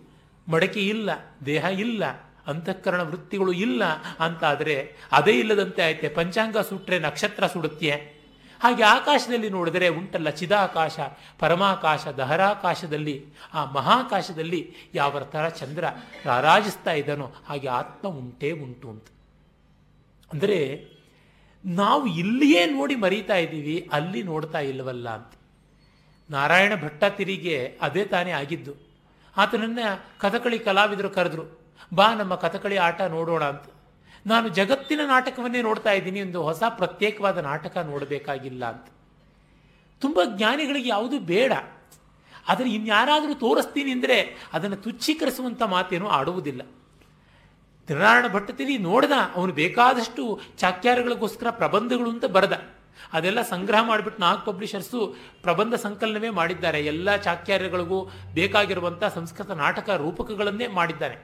ಮಡಕೆ 0.49 0.87
ಇಲ್ಲ, 0.87 1.09
ದೇಹ 1.45 1.65
ಇಲ್ಲ, 1.65 2.03
ಅಂತಃಕರಣ 2.47 3.01
ವೃತ್ತಿಗಳು 3.01 3.51
ಇಲ್ಲ 3.51 3.83
ಅಂತಾದರೆ 4.19 4.95
ಅದೇ 5.11 5.31
ಇಲ್ಲದಂತೆ 5.31 5.81
ಆಯ್ತೆ, 5.81 6.09
ಪಂಚಾಂಗ 6.09 6.57
ಸುಟ್ರೆ 6.57 6.99
ನಕ್ಷತ್ರ 6.99 7.47
ಸುಡುತ್ತೆ 7.47 8.23
ಹಾಗೆ 8.59 8.83
ಆಕಾಶದಲ್ಲಿ 8.83 9.49
ನೋಡಿದರೆ 9.49 9.87
ಉಂಟಲ್ಲ 9.87 10.29
ಚಿದಾಕಾಶ, 10.29 10.99
ಪರಮಾಕಾಶ, 11.39 12.07
ದಹರಾಕಾಶದಲ್ಲಿ, 12.07 13.25
ಆ 13.53 13.65
ಮಹಾಕಾಶದಲ್ಲಿ 13.65 14.73
ಯಾವ 14.93 15.19
ಥರ 15.19 15.49
ಚಂದ್ರ 15.49 15.83
ರಾರಾಜಿಸ್ತಾ 16.25 16.91
ಇದ್ದಾನೋ 16.91 17.33
ಹಾಗೆ 17.45 17.67
ಆತ್ಮ 17.67 18.07
ಉಂಟೇ 18.07 18.51
ಉಂಟು 18.51 18.89
ಅಂತ. 18.89 19.07
ಅಂದರೆ 20.31 20.59
ನಾವು 21.65 22.05
ಇಲ್ಲಿಯೇ 22.21 22.61
ನೋಡಿ 22.65 22.95
ಮರೀತಾ 22.95 23.35
ಇದ್ದೀವಿ, 23.35 23.89
ಅಲ್ಲಿ 23.91 24.23
ನೋಡ್ತಾ 24.23 24.59
ಇಲ್ಲವಲ್ಲ 24.59 25.09
ಅಂತ. 25.09 25.31
ನಾರಾಯಣ 26.29 26.73
ಭಟ್ಟ 26.83 27.03
ತಿರಿಗೆ 27.17 27.77
ಅದೇ 27.81 28.03
ತಾನೇ 28.05 28.31
ಆಗಿದ್ದು. 28.31 28.73
ಆತನನ್ನ 29.37 29.79
ಕಥಕಳಿ 30.23 30.59
ಕಲಾವಿದರು 30.59 31.09
ಕರೆದ್ರು, 31.09 31.45
ಬಾ 31.93 32.13
ನಮ್ಮ 32.13 32.35
ಕಥಕಳಿ 32.35 32.77
ಆಟ 32.77 33.01
ನೋಡೋಣ 33.01 33.43
ಅಂತ. 33.43 33.65
ನಾನು 34.25 34.47
ಜಗತ್ತಿನ 34.49 35.01
ನಾಟಕವನ್ನೇ 35.05 35.61
ನೋಡ್ತಾ 35.61 35.91
ಇದ್ದೀನಿ, 35.91 36.21
ಒಂದು 36.21 36.41
ಹೊಸ 36.43 36.63
ಪ್ರತ್ಯೇಕವಾದ 36.79 37.37
ನಾಟಕ 37.37 37.77
ನೋಡಬೇಕಾಗಿಲ್ಲ 37.77 38.63
ಅಂತ. 38.65 38.87
ತುಂಬ 40.01 40.19
ಜ್ಞಾನಿಗಳಿಗೆ 40.37 40.89
ಯಾವುದು 40.89 41.19
ಬೇಡ. 41.19 41.53
ಆದರೆ 42.47 42.69
ಇನ್ಯಾರಾದರೂ 42.69 43.33
ತೋರಿಸ್ತೀನಿ 43.33 43.91
ಅಂದರೆ 43.91 44.17
ಅದನ್ನು 44.53 44.75
ತುಚ್ಛೀಕರಿಸುವಂಥ 44.75 45.61
ಮಾತೇನೂ 45.75 46.07
ಆಡುವುದಿಲ್ಲ. 46.07 46.61
ತಿರುನಾರಾಯಣ 47.87 48.27
ಭಟ್ಟತಿಲಿ 48.35 48.75
ನೋಡ್ದ, 48.87 49.13
ಅವನು 49.37 49.51
ಬೇಕಾದಷ್ಟು 49.61 50.23
ಚಾಕ್ಯಾರಗಳಿಗೋಸ್ಕರ 50.61 51.49
ಪ್ರಬಂಧಗಳು 51.61 52.09
ಅಂತ 52.15 52.25
ಬರೆದ. 52.37 52.55
ಅದೆಲ್ಲ 53.17 53.41
ಸಂಗ್ರಹ 53.51 53.81
ಮಾಡಿಬಿಟ್ಟು 53.89 54.19
ನಾಲ್ಕು 54.23 54.43
ಪಬ್ಲಿಷರ್ಸು 54.49 54.99
ಪ್ರಬಂಧ 55.45 55.73
ಸಂಕಲನವೇ 55.85 56.29
ಮಾಡಿದ್ದಾರೆ. 56.39 56.79
ಎಲ್ಲ 56.91 57.15
ಚಾಕ್ಯಾರ್ಯಗಳಿಗೂ 57.27 57.99
ಬೇಕಾಗಿರುವಂಥ 58.37 59.03
ಸಂಸ್ಕೃತ 59.17 59.51
ನಾಟಕ 59.63 59.89
ರೂಪಕಗಳನ್ನೇ 60.03 60.67
ಮಾಡಿದ್ದಾನೆ 60.79 61.17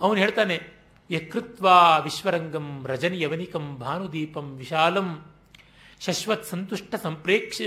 ಅವನು 0.00 0.18
ಹೇಳ್ತಾನೆ, 0.22 0.56
ಯಕೃತ್ವ 1.10 1.66
ವಿಶ್ವರಂಗಂ 2.06 2.68
ರಜನಿ 2.90 3.18
ಯವನಿಕಂ 3.22 3.64
ಭಾನುದೀಪಂ 3.82 4.46
ವಿಶಾಲಂ 4.60 5.08
ಶಶ್ವತ್ 6.04 6.46
ಸಂತುಷ್ಟ 6.50 6.94
ಸಂಪ್ರೇಕ್ಷ 7.06 7.58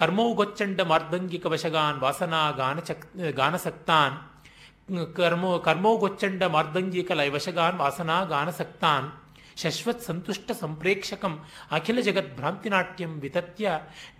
ಕರ್ಮೌಗೊಚ್ಚಂಡ 0.00 0.80
ಮಾರ್ದಂಗಿಕ 0.90 1.46
ವಶಗಾನ್ 1.52 1.98
ವಾಸನಾ 2.04 2.40
ಗಾನಚಕ್ 2.60 3.06
ಗಾನಸಕ್ತಾನ್ 3.38 4.16
ಕರ್ಮೋ 4.88 5.58
ಕರ್ಮೋಗೊಚ್ಚಂಡ 5.58 6.42
ಮಾರ್ದಂಗಿಕ 6.44 7.10
ವಶಗಾನ್ 7.32 7.78
ವಾಸನಾ 7.78 8.24
ಗಾನಸಕ್ತಾನ್ 8.24 9.08
ಶಶ್ವತ್ 9.56 10.02
ಸಂತುಷ್ಟ 10.02 10.52
ಸಂಪ್ರೇಕ್ಷಕಂ 10.60 11.34
ಅಖಿಲ 11.70 12.00
ಜಗತ್ 12.00 12.36
ಭ್ರಾಂತಿನಾಟ್ಯಂ 12.36 13.20
ವಿತತ್ಯ 13.20 13.70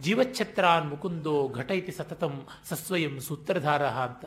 ಜೀವಚ್ಛತ್ರಾನ್ 0.01 0.91
ಮುಕುಂದೋ 0.91 1.49
ಘಟ 1.49 1.71
ಇತಿ 1.71 1.93
ಸತತಂ 1.93 2.35
ಸಸ್ವಯಂ 2.69 3.21
ಸೂತ್ರಧಾರ 3.21 3.85
ಅಂತ. 3.85 4.23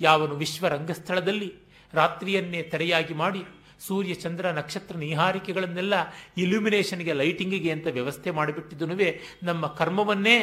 ಯಾವನು 0.00 0.34
ವಿಶ್ವ 0.34 0.68
ರಂಗಸ್ಥಳದಲ್ಲಿ 0.68 1.50
ರಾತ್ರಿಯನ್ನೇ 1.92 2.62
ತೆರೆಯಾಗಿ 2.62 3.14
ಮಾಡಿ 3.14 3.42
ಸೂರ್ಯ 3.80 4.14
ಚಂದ್ರ 4.14 4.50
ನಕ್ಷತ್ರ 4.50 4.96
ನಿಹಾರಿಕೆಗಳನ್ನೆಲ್ಲ 4.96 5.94
ಇಲ್ಯುಮಿನೇಷನ್ಗೆ 6.36 7.12
ಲೈಟಿಂಗಿಗೆ 7.12 7.70
ಅಂತ 7.72 7.86
ವ್ಯವಸ್ಥೆ 7.92 8.30
ಮಾಡಿಬಿಟ್ಟಿದ್ದನುವೇ 8.30 9.20
ನಮ್ಮ 9.42 9.66
ಕರ್ಮವನ್ನೇ 9.66 10.38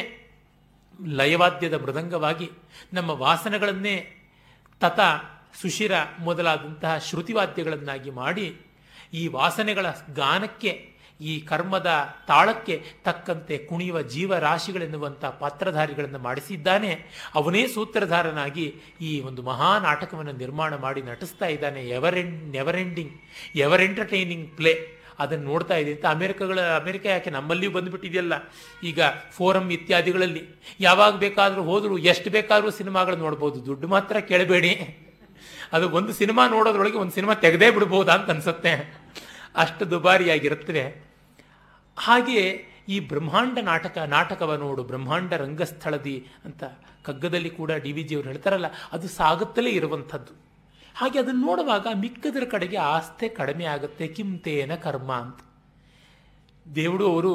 ಲಯವಾದ್ಯದ 1.00 1.74
ಮೃದಂಗವಾಗಿ 1.74 2.50
ನಮ್ಮ 2.94 3.10
ವಾಸನೆಗಳನ್ನೇ 3.10 3.96
ತತ 4.82 5.00
ಸುಶಿರ 5.62 5.92
ಮೊದಲಾದಂತಹ 6.20 6.98
ಶ್ರುತಿವಾದ್ಯಗಳನ್ನಾಗಿ 6.98 8.12
ಮಾಡಿ 8.12 8.58
ಈ 9.14 9.28
ವಾಸನೆಗಳ 9.28 9.86
ಗಾನಕ್ಕೆ, 10.14 11.00
ಈ 11.22 11.40
ಕರ್ಮದ 11.40 11.90
ತಾಳಕ್ಕೆ 12.28 12.84
ತಕ್ಕಂತೆ 13.06 13.58
ಕುಣಿಯುವ 13.58 14.02
ಜೀವರಾಶಿಗಳೆನ್ನುವಂಥ 14.02 15.26
ಪಾತ್ರಧಾರಿಗಳನ್ನು 15.26 16.20
ಮಾಡಿಸಿದ್ದಾನೆ. 16.20 17.06
ಅವನೇ 17.36 17.68
ಸೂತ್ರಧಾರನಾಗಿ 17.68 18.76
ಈ 19.02 19.22
ಒಂದು 19.22 19.42
ಮಹಾ 19.42 19.80
ನಾಟಕವನ್ನು 19.80 20.32
ನಿರ್ಮಾಣ 20.32 20.76
ಮಾಡಿ 20.76 21.02
ನಟಿಸ್ತಾ 21.02 21.46
ಇದ್ದಾನೆ. 21.46 21.82
Ever 21.90 22.18
and 22.18 22.50
never 22.50 22.78
ending 22.78 23.12
ever 23.56 23.82
entertaining 23.82 24.56
play 24.56 24.96
ಅದನ್ನು 25.20 25.46
ನೋಡ್ತಾ 25.46 25.76
ಇದೆ 25.76 25.92
ಅಂತ 25.92 26.06
ಅಮೆರಿಕಗಳ, 26.06 26.62
ಅಮೆರಿಕ 26.62 27.06
ಯಾಕೆ 27.06 27.30
ನಮ್ಮಲ್ಲಿಯೂ 27.30 27.72
ಬಂದುಬಿಟ್ಟಿದೆಯಲ್ಲ? 27.72 28.34
ಈಗ 28.84 29.00
ಫೋರಮ್ 29.32 29.72
ಇತ್ಯಾದಿಗಳಲ್ಲಿ 29.72 30.44
ಯಾವಾಗ 30.80 31.16
ಬೇಕಾದರೂ 31.16 31.64
ಹೋದರೂ, 31.64 31.98
ಎಷ್ಟು 31.98 32.30
ಬೇಕಾದರೂ 32.30 32.70
ಸಿನಿಮಾಗಳು 32.70 33.16
ನೋಡ್ಬೋದು. 33.16 33.66
ದುಡ್ಡು 33.66 33.88
ಮಾತ್ರ 33.88 34.20
ಕೇಳಬೇಡಿ. 34.20 35.06
ಅದು 35.74 35.90
ಒಂದು 35.90 36.14
ಸಿನಿಮಾ 36.14 36.48
ನೋಡೋದ್ರೊಳಗೆ 36.48 36.98
ಒಂದು 36.98 37.12
ಸಿನಿಮಾ 37.12 37.34
ತೆಗೆದೇ 37.34 37.72
ಬಿಡ್ಬೋದಾ 37.72 38.14
ಅಂತ 38.14 38.30
ಅನ್ಸುತ್ತೆ. 38.30 38.74
ಅಷ್ಟು 39.56 39.92
ದುಬಾರಿಯಾಗಿರುತ್ತವೆ 39.92 41.04
ಹಾಗೆ 41.98 42.66
ಈ 42.90 43.00
ಬ್ರಹ್ಮಾಂಡ 43.00 43.58
ನಾಟಕ, 43.62 43.98
ನಾಟಕವ 43.98 44.56
ನೋಡು, 44.56 44.84
ಬ್ರಹ್ಮಾಂಡ 44.84 45.34
ರಂಗಸ್ಥಳದಿ 45.34 46.28
ಅಂತ 46.46 46.64
ಕಗ್ಗದಲ್ಲಿ 47.04 47.50
ಕೂಡ 47.50 47.72
ಡಿ 47.72 47.92
ವಿ 47.92 48.04
ಜಿಯವರು 48.04 48.28
ಹೇಳ್ತಾರಲ್ಲ, 48.28 48.66
ಅದು 48.92 49.08
ಸಾಗುತ್ತಲೇ 49.08 49.70
ಇರುವಂಥದ್ದು. 49.70 50.34
ಹಾಗೆ 50.96 51.20
ಅದನ್ನು 51.20 51.42
ನೋಡುವಾಗ 51.46 51.88
ಮಿಕ್ಕದರ 51.96 52.44
ಕಡೆಗೆ 52.52 52.78
ಆಸ್ತೆ 52.78 53.30
ಕಡಿಮೆ 53.30 53.66
ಆಗುತ್ತೆ 53.66 54.08
ಕಿಂತೇನ 54.08 54.76
ಕರ್ಮ 54.76 55.14
ಅಂತ. 55.14 55.40
ದೇವರು 56.76 57.12
ಅವರು 57.12 57.34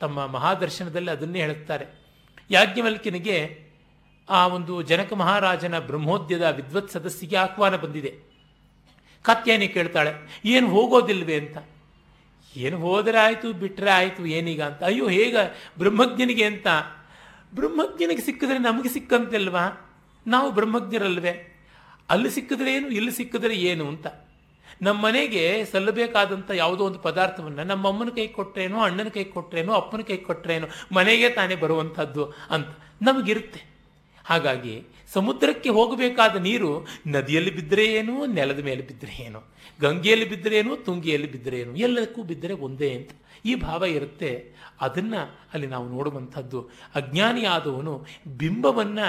ತಮ್ಮ 0.00 0.26
ಮಹಾದರ್ಶನದಲ್ಲಿ 0.26 1.10
ಅದನ್ನೇ 1.10 1.40
ಹೇಳುತ್ತಾರೆ. 1.40 1.86
ಯಾಜ್ಞವಲ್ಕಿನಿಗೆ 2.50 3.65
ಆ 4.28 4.46
ಒಂದು 4.46 4.82
ಜನಕ 4.82 5.12
ಮಹಾರಾಜನ 5.12 5.78
ಬ್ರಹ್ಮೋದ್ಯದ 5.78 6.42
ವಿದ್ವತ್ 6.42 6.90
ಸದಸ್ಯಿಗೆ 6.90 7.36
ಆಹ್ವಾನ 7.36 7.76
ಬಂದಿದೆ. 7.76 8.12
ಕತ್ತೇನಿ 9.24 9.68
ಕೇಳ್ತಾಳೆ, 9.68 10.12
ಏನು 10.44 10.68
ಹೋಗೋದಿಲ್ವೇ 10.68 11.34
ಅಂತ? 11.34 11.58
ಏನು 12.56 12.76
ಹೋದರೆ 12.78 13.18
ಆಯಿತು 13.18 13.52
ಬಿಟ್ಟರೆ 13.52 13.90
ಆಯಿತು, 13.90 14.26
ಏನೀಗ 14.26 14.62
ಅಂತ? 14.62 14.82
ಅಯ್ಯೋ, 14.82 15.08
ಹೇಗ? 15.08 15.36
ಬ್ರಹ್ಮಜ್ಞನಿಗೆ 15.78 16.44
ಅಂತ 16.44 16.66
ಬ್ರಹ್ಮಜ್ಞನಿಗೆ 17.54 18.22
ಸಿಕ್ಕಿದ್ರೆ 18.22 18.58
ನಮಗೆ 18.58 18.88
ಸಿಕ್ಕಂತಿಲ್ವಾ? 18.88 19.64
ನಾವು 20.26 20.50
ಬ್ರಹ್ಮಜ್ಞರಲ್ವೇ? 20.50 21.34
ಅಲ್ಲಿ 22.10 22.30
ಸಿಕ್ಕಿದ್ರೆ 22.30 22.74
ಏನು, 22.74 22.88
ಇಲ್ಲಿ 22.88 23.12
ಸಿಕ್ಕಿದ್ರೆ 23.12 23.54
ಏನು 23.54 23.88
ಅಂತ? 23.88 24.06
ನಮ್ಮ 24.82 25.04
ಮನೆಗೆ 25.04 25.64
ಸಲ್ಲಬೇಕಾದಂಥ 25.64 26.50
ಯಾವುದೋ 26.54 26.84
ಒಂದು 26.84 26.98
ಪದಾರ್ಥವನ್ನು 26.98 27.64
ನಮ್ಮ 27.64 27.88
ಅಮ್ಮನ 27.88 28.08
ಕೈ 28.08 28.26
ಕೊಟ್ಟರೇನೋ 28.26 28.78
ಅಣ್ಣನ 28.78 29.08
ಕೈ 29.08 29.24
ಕೊಟ್ಟರೇನೋ 29.24 29.72
ಅಪ್ಪನ 29.72 30.00
ಕೈ 30.00 30.16
ಕೊಟ್ಟರೇನೋ 30.16 30.66
ಮನೆಗೆ 30.92 31.28
ತಾನೇ 31.28 31.54
ಬರುವಂಥದ್ದು 31.54 32.24
ಅಂತ 32.50 32.66
ನಮಗಿರುತ್ತೆ. 33.02 33.75
ಹಾಗಾಗಿ 34.26 34.74
ಸಮುದ್ರಕ್ಕೆ 35.12 35.68
ಹೋಗಬೇಕಾದ 35.68 36.36
ನೀರು 36.36 36.70
ನದಿಯಲ್ಲಿ 37.06 37.52
ಬಿದ್ದರೆ 37.54 37.84
ಏನು, 37.86 38.26
ನೆಲದ 38.26 38.60
ಮೇಲೆ 38.64 38.82
ಬಿದ್ದರೆ 38.82 39.22
ಏನು, 39.22 39.40
ಗಂಗೆಯಲ್ಲಿ 39.80 40.28
ಬಿದ್ದರೆ 40.28 40.58
ಏನು, 40.58 40.76
ತುಂಗಿಯಲ್ಲಿ 40.76 41.32
ಬಿದ್ದರೆ 41.32 41.60
ಏನು 41.60 41.76
ಎಲ್ಲದಕ್ಕೂ 41.76 42.22
ಬಿದ್ದರೆ 42.22 42.54
ಒಂದೇ 42.66 42.90
ಅಂತ 42.94 43.10
ಈ 43.44 43.54
ಭಾವ 43.54 43.84
ಇರುತ್ತೆ. 43.84 44.30
ಅದನ್ನು 44.80 45.20
ಅಲ್ಲಿ 45.52 45.66
ನಾವು 45.66 45.88
ನೋಡುವಂಥದ್ದು. 45.88 46.60
ಅಜ್ಞಾನಿಯಾದವನು 46.94 47.94
ಬಿಂಬವನ್ನು 48.36 49.06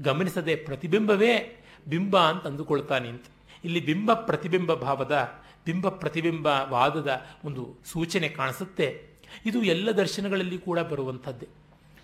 ಗಮನಿಸದೆ 0.00 0.56
ಪ್ರತಿಬಿಂಬವೇ 0.56 1.64
ಬಿಂಬ 1.88 2.18
ಅಂತ 2.18 2.46
ಅಂದುಕೊಳ್ತಾನೆ 2.46 3.08
ಅಂತ. 3.08 3.26
ಇಲ್ಲಿ 3.64 3.80
ಬಿಂಬ 3.80 4.12
ಪ್ರತಿಬಿಂಬ 4.12 4.74
ಭಾವದ, 4.74 5.14
ಬಿಂಬ 5.66 5.88
ಪ್ರತಿಬಿಂಬ 5.88 6.46
ವಾದದ 6.68 7.10
ಒಂದು 7.44 7.62
ಸೂಚನೆ 7.84 8.28
ಕಾಣಿಸುತ್ತೆ. 8.28 8.88
ಇದು 9.46 9.62
ಎಲ್ಲ 9.64 9.90
ದರ್ಶನಗಳಲ್ಲಿ 9.90 10.58
ಕೂಡ 10.58 10.78
ಬರುವಂಥದ್ದೇ. 10.78 11.48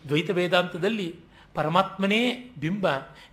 ದ್ವೈತ 0.08 0.30
ವೇದಾಂತದಲ್ಲಿ 0.30 1.08
ಪರಮಾತ್ಮನೇ 1.56 2.50
ಬಿಂಬ, 2.60 2.86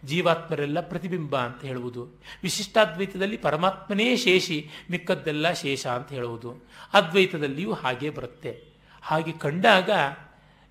ಜೀವಾತ್ಮರೆಲ್ಲ 0.06 0.80
ಪ್ರತಿಬಿಂಬ 0.80 1.38
ಅಂತ 1.38 1.66
ಹೇಳುವುದು. 1.66 2.08
ವಿಶಿಷ್ಟಾದ್ವೈತದಲ್ಲಿ 2.44 3.38
ಪರಮಾತ್ಮನೇ 3.38 4.16
ಶೇಷಿ, 4.16 4.70
ಮಿಕ್ಕದ್ದೆಲ್ಲ 4.92 5.52
ಶೇಷ 5.52 5.88
ಅಂತ 5.88 6.10
ಹೇಳುವುದು. 6.10 6.66
ಅದ್ವೈತದಲ್ಲಿಯೂ 6.94 7.74
ಹಾಗೆ 7.74 8.10
ಬರುತ್ತೆ. 8.10 8.64
ಹಾಗೆ 9.02 9.32
ಕಂಡಾಗ 9.32 9.90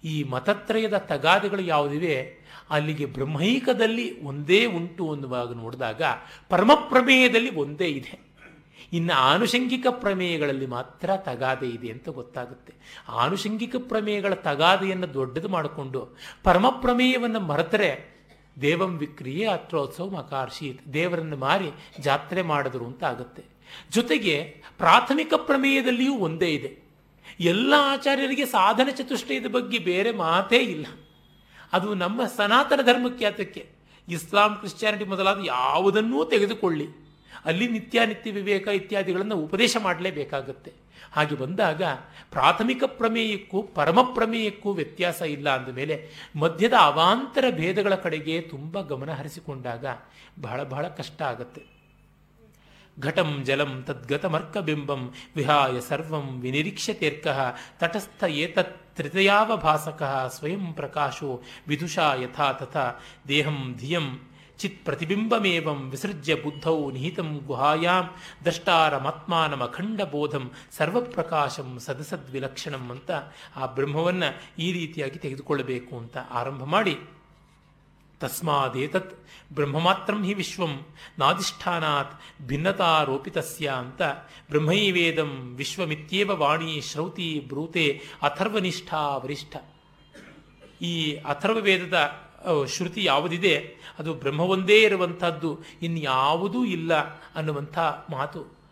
ಈ 0.06 0.22
ಮತತ್ರಯದ 0.22 0.96
ತಗಾದೆಗಳು 0.96 1.62
ಯಾವುದಿವೆ? 1.62 2.42
ಅಲ್ಲಿಗೆ 2.70 3.06
ಬ್ರಹ್ಮೈಕದಲ್ಲಿ 3.06 4.22
ಒಂದೇ 4.22 4.66
ಉಂಟು 4.66 5.12
ಅನ್ನುವಾಗ 5.12 5.52
ನೋಡಿದಾಗ 5.52 6.02
ಪರಮಪ್ರಮೇಯದಲ್ಲಿ 6.48 7.54
ಒಂದೇ 7.54 7.86
ಇದೆ. 7.86 8.31
ಇನ್ನು 8.92 9.12
ಆನುಷಂಗಿಕ 9.12 9.86
ಪ್ರಮೇಯಗಳಲ್ಲಿ 9.90 10.66
ಮಾತ್ರ 10.66 11.10
ತಗಾದೆ 11.16 11.68
ಇದೆ 11.68 11.88
ಅಂತ 11.88 12.08
ಗೊತ್ತಾಗುತ್ತೆ. 12.08 12.74
ಆನುಷಂಗಿಕ 13.08 13.76
ಪ್ರಮೇಯಗಳ 13.76 14.34
ತಗಾದೆಯನ್ನು 14.34 15.14
ದೊಡ್ಡದು 15.14 15.48
ಮಾಡಿಕೊಂಡು 15.48 16.16
ಪರಮ 16.44 16.66
ಪ್ರಮೇಯವನ್ನು 16.68 17.40
ಮರೆತರೆ 17.40 18.12
ದೇವಂ 18.60 18.98
ವಿಕ್ರಿಯೆ 18.98 19.46
ಅತ್ರೋತ್ಸವ 19.46 20.10
ಮಕಾರ್ಷಿ 20.10 20.80
ದೇವರನ್ನು 20.92 21.36
ಮಾರಿ 21.36 21.70
ಜಾತ್ರೆ 22.00 22.42
ಮಾಡಿದ್ರು 22.42 22.84
ಅಂತ 22.84 23.04
ಆಗುತ್ತೆ. 23.04 23.44
ಜೊತೆಗೆ 23.90 24.62
ಪ್ರಾಥಮಿಕ 24.78 25.34
ಪ್ರಮೇಯದಲ್ಲಿಯೂ 25.34 26.14
ಒಂದೇ 26.14 26.48
ಇದೆ. 26.48 26.82
ಎಲ್ಲ 27.40 27.74
ಆಚಾರ್ಯರಿಗೆ 27.78 28.46
ಸಾಧನ 28.46 28.88
ಚತುಷ್ಟಯದ 28.90 29.46
ಬಗ್ಗೆ 29.46 29.78
ಬೇರೆ 29.78 30.10
ಮಾತೇ 30.10 30.56
ಇಲ್ಲ. 30.56 30.86
ಅದು 31.72 31.94
ನಮ್ಮ 31.94 32.24
ಸನಾತನ 32.26 32.80
ಧರ್ಮಖ್ಯಾತಕ್ಕೆ 32.82 33.70
ಇಸ್ಲಾಂ, 34.08 34.54
ಕ್ರಿಶ್ಚಿಯಾನಿಟಿ 34.54 35.04
ಮೊದಲಾದ 35.04 35.38
ಯಾವುದನ್ನೂ 35.44 36.24
ತೆಗೆದುಕೊಳ್ಳಿ. 36.24 37.01
ಅಲ್ಲಿ 37.44 37.68
ನಿತ್ಯಾನಿತ್ಯ 37.68 38.30
ವಿವೇಕ 38.30 38.68
ಇತ್ಯಾದಿಗಳನ್ನು 38.68 39.36
ಉಪದೇಶ 39.36 39.76
ಮಾಡಲೇಬೇಕಾಗುತ್ತೆ. 39.80 40.72
ಹಾಗೆ 41.12 41.34
ಬಂದಾಗ 41.34 41.82
ಪ್ರಾಥಮಿಕ 42.30 42.84
ಪ್ರಮೇಯಕ್ಕೂ 42.86 43.62
ಪರಮ 43.62 44.02
ಪ್ರಮೇಯಕ್ಕೂ 44.14 44.72
ವ್ಯತ್ಯಾಸ 44.72 45.22
ಇಲ್ಲ 45.22 45.50
ಅಂದಮೇಲೆ 45.50 46.08
ಮಧ್ಯದ 46.36 46.72
ಅವಾಂತರ 46.80 47.44
ಭೇದಗಳ 47.50 47.94
ಕಡೆಗೆ 47.94 48.40
ತುಂಬ 48.40 48.80
ಗಮನ 48.80 49.12
ಹರಿಸಿಕೊಂಡಾಗ 49.12 49.86
ಬಹಳ 50.40 50.62
ಬಹಳ 50.62 50.88
ಕಷ್ಟ 50.88 51.22
ಆಗುತ್ತೆ. 51.22 51.62
ಘಟಂ 53.00 53.42
ಜಲಂ 53.44 53.82
ತದ್ಗತಮರ್ಕಬಿಂಬಂ 53.86 55.12
ವಿಹಾಯ 55.36 55.80
ಸರ್ವಂ 55.80 56.40
ವಿನಿರೀಕ್ಷತೆರ್ಕಃ 56.40 57.38
ತಟಸ್ಥ 57.78 58.24
ಏತತ್ 58.24 58.96
ತ್ರಿತಯಾವಭಾಸಕ 58.96 60.02
ಸ್ವಯಂ 60.34 60.72
ಪ್ರಕಾಶೋ 60.72 61.42
ವಿದುಷಾ 61.68 62.14
ಯಥಾ 62.14 62.52
ತಥಾ 62.52 63.00
ದೇಹಂ 63.28 63.74
ಧಿಯಂ 63.78 64.31
ಚಿತ್ 64.58 64.84
ಪ್ರತಿಬಿಂಬಮೇವಂ 64.84 65.90
ವಿಸೃಜ್ಯ 65.90 66.34
ಬುದ್ಧೌ 66.34 66.90
ನಿಹಿತಂ 66.90 67.40
ಗುಹಾಯಾಂ 67.46 68.06
ದ್ರಷ್ಟಾರಮಾತ್ಮಾನಮಖಂಡ 68.44 70.02
ಬೋಧಂ 70.02 70.50
ಸರ್ವಪ್ರಕಾಶಂ 70.70 71.78
ಸದಸದ್ವಿಲಕ್ಷಣಂ 71.78 72.90
ಅಂತ 72.90 73.10
ಆ 73.56 73.66
ಬ್ರಹ್ಮವನ್ನು 73.66 74.28
ಈ 74.58 74.72
ರೀತಿಯಾಗಿ 74.72 75.18
ತೆಗೆದುಕೊಳ್ಳಬೇಕು 75.18 75.98
ಅಂತ 75.98 76.16
ಆರಂಭ 76.30 76.64
ಮಾಡಿ. 76.64 76.96
ತಸ್ಮಾದೇತತ್ 78.20 79.14
ಬ್ರಹ್ಮಮಾತ್ರಂ 79.52 80.24
ಹಿ 80.24 80.34
ವಿಶ್ವಂ 80.34 80.86
ನಾಧಿಷ್ಠಾನಾತ್ 81.18 82.14
ಭಿನ್ನತಾರೋಪಿತಸ್ಯ 82.46 83.68
ಅಂತ 83.78 84.02
ಬ್ರಹ್ಮೈವೇದಂ 84.50 85.32
ವಿಶ್ವಮಿತ್ಯೇವ 85.56 86.30
ವಾಣಿ 86.34 86.80
ಶ್ರೌತಿ 86.80 87.44
ಬ್ರೂತೆ 87.48 87.86
ಅಥರ್ವನಿಷ್ಠಾ 88.22 89.16
ವರಿಷ್ಠ. 89.16 89.56
ಈ 90.82 90.94
ಅಥರ್ವ 91.12 91.54
ವೇದದ 91.54 91.98
ಶ್ರುತಿ 92.66 93.04
ಯಾವುದಿದೆ? 93.04 93.76
ಅದು 93.98 94.14
ಬ್ರಹ್ಮವೊಂದೇ 94.14 94.82
ಇರುವಂಥದ್ದು, 94.82 95.58
ಇನ್ಯಾವುದೂ 95.82 96.64
ಇಲ್ಲ 96.64 96.94
ಅನ್ನುವಂಥ 97.34 97.78
ಮಾತು. 98.10 98.62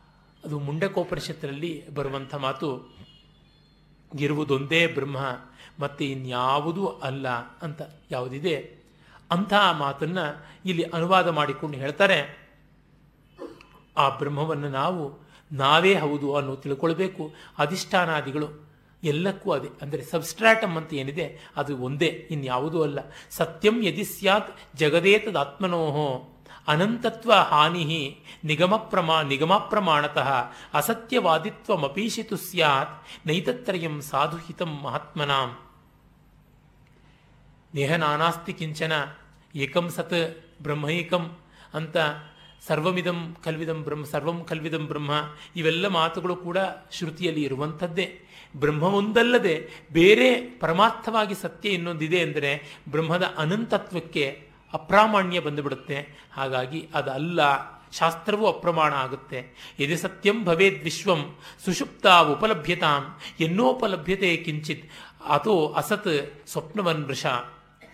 ಅದು 0.44 0.58
ಮುಂಡಕೋಪನಿಷತ್ತಿನಲ್ಲಿ 0.58 1.90
ಬರುವಂಥ 1.90 2.34
ಮಾತು. 2.34 2.96
ಇರುವುದೊಂದೇ 4.20 4.86
ಬ್ರಹ್ಮ, 4.86 5.18
ಮತ್ತೆ 5.80 6.04
ಇನ್ಯಾವುದೂ 6.04 6.86
ಅಲ್ಲ 6.86 7.28
ಅಂತ 7.62 7.82
ಯಾವುದಿದೆ? 8.10 8.80
ಅಂತಹ 9.30 9.72
ಮಾತನ್ನು 9.72 10.46
ಇಲ್ಲಿ 10.64 10.82
ಅನುವಾದ 10.82 11.28
ಮಾಡಿಕೊಂಡು 11.28 11.76
ಹೇಳ್ತಾರೆ. 11.78 12.40
ಆ 13.96 14.08
ಬ್ರಹ್ಮವನ್ನು 14.08 14.68
ನಾವು 14.68 15.30
ನಾವೇ 15.52 15.94
ಹೌದು 15.94 16.34
ಅನ್ನೋ 16.34 16.56
ತಿಳ್ಕೊಳ್ಬೇಕು. 16.56 17.34
ಅಧಿಷ್ಠಾನಾದಿಗಳು 17.58 18.69
ಎಲ್ಲಕ್ಕೂ 19.02 19.50
ಅದೇ. 19.50 19.70
ಅಂದರೆ 19.82 20.02
ಸಬ್ಸ್ಟ್ರಾಟಮ್ 20.02 20.74
ಅಂತ 20.76 20.90
ಏನಿದೆ, 20.94 21.26
ಅದು 21.56 21.72
ಒಂದೇ, 21.78 22.28
ಇನ್ಯಾವುದೂ 22.30 22.82
ಅಲ್ಲ. 22.82 22.98
ಸತ್ಯಂ 23.30 23.76
ಯದಿ 23.84 24.04
ಸ್ಯಾತ್ 24.04 24.50
ಜಗದೇತದಾತ್ಮನೋಹೋ 24.76 26.08
ಅನಂತತ್ವ 26.68 27.32
ಹಾನಿ 27.32 27.84
ನಿಗಮ 28.44 28.74
ಪ್ರಮಾ, 28.76 29.22
ನಿಗಮ 29.22 29.52
ಪ್ರಮಾಣತಃ 29.70 30.28
ಅಸತ್ಯವಾದಿತ್ವಮಪೀಶಿತು 30.74 32.36
ಸ್ಯಾತ್ 32.36 32.94
ನೈತತ್ರಯಂ 33.26 33.96
ಸಾಧುಹಿತಂ 34.00 34.72
ಮಹಾತ್ಮನಾಂ. 34.82 35.50
ನೇಹ 37.74 37.96
ನಾನಾಸ್ತಿ 37.96 38.52
ಕಿಂಚನ 38.52 38.92
ಏಕಂ 39.54 39.88
ಸತ್ 39.90 40.20
ಬ್ರಹ್ಮೈಕಂ 40.62 41.24
ಅಂತ 41.74 41.96
ಸರ್ವಮಿದಂ 42.66 43.36
ಕಲ್ವಿದಂ 43.44 43.82
ಬ್ರಹ್ಮ, 43.82 44.04
ಸರ್ವಂ 44.04 44.44
ಕಲ್ವಿದಂ 44.44 44.86
ಬ್ರಹ್ಮ, 44.86 45.12
ಇವೆಲ್ಲ 45.56 45.88
ಮಾತುಗಳು 45.88 46.36
ಕೂಡ 46.36 46.58
ಶ್ರುತಿಯಲ್ಲಿ 46.92 47.42
ಇರುವಂಥದ್ದೇ. 47.42 48.06
ಬ್ರಹ್ಮವೊಂದಲ್ಲದೆ 48.56 49.68
ಬೇರೆ 49.92 50.40
ಪರಮಾರ್ಥವಾಗಿ 50.40 51.34
ಸತ್ಯ 51.34 51.68
ಇನ್ನೊಂದಿದೆ 51.68 52.20
ಅಂದರೆ 52.20 52.82
ಬ್ರಹ್ಮದ 52.88 53.22
ಅನಂತತ್ವಕ್ಕೆ 53.38 54.50
ಅಪ್ರಾಮಾಣ್ಯ 54.74 55.40
ಬಂದುಬಿಡುತ್ತೆ. 55.40 56.28
ಹಾಗಾಗಿ 56.32 56.88
ಅದಲ್ಲ, 56.94 57.40
ಶಾಸ್ತ್ರವೂ 57.92 58.46
ಅಪ್ರಮಾಣ 58.46 58.92
ಆಗುತ್ತೆ. 58.94 59.56
ಎದೆ 59.78 59.96
ಸತ್ಯಂ 59.96 60.44
ಭವೇದ್ 60.44 60.84
ವಿಶ್ವಂ 60.84 61.36
ಸುಷುಪ್ತ 61.64 62.06
ಉಪಲಭ್ಯತಾಂ 62.06 63.18
ಎನ್ನೋಪಲಭ್ಯತೆ 63.40 64.36
ಕಿಂಚಿತ್ 64.36 64.90
ಅಥೋ 65.28 65.68
ಅಸತ್ 65.68 66.32
ಸ್ವಪ್ನವನ್ 66.46 67.04
ವೃಷ. 67.04 67.26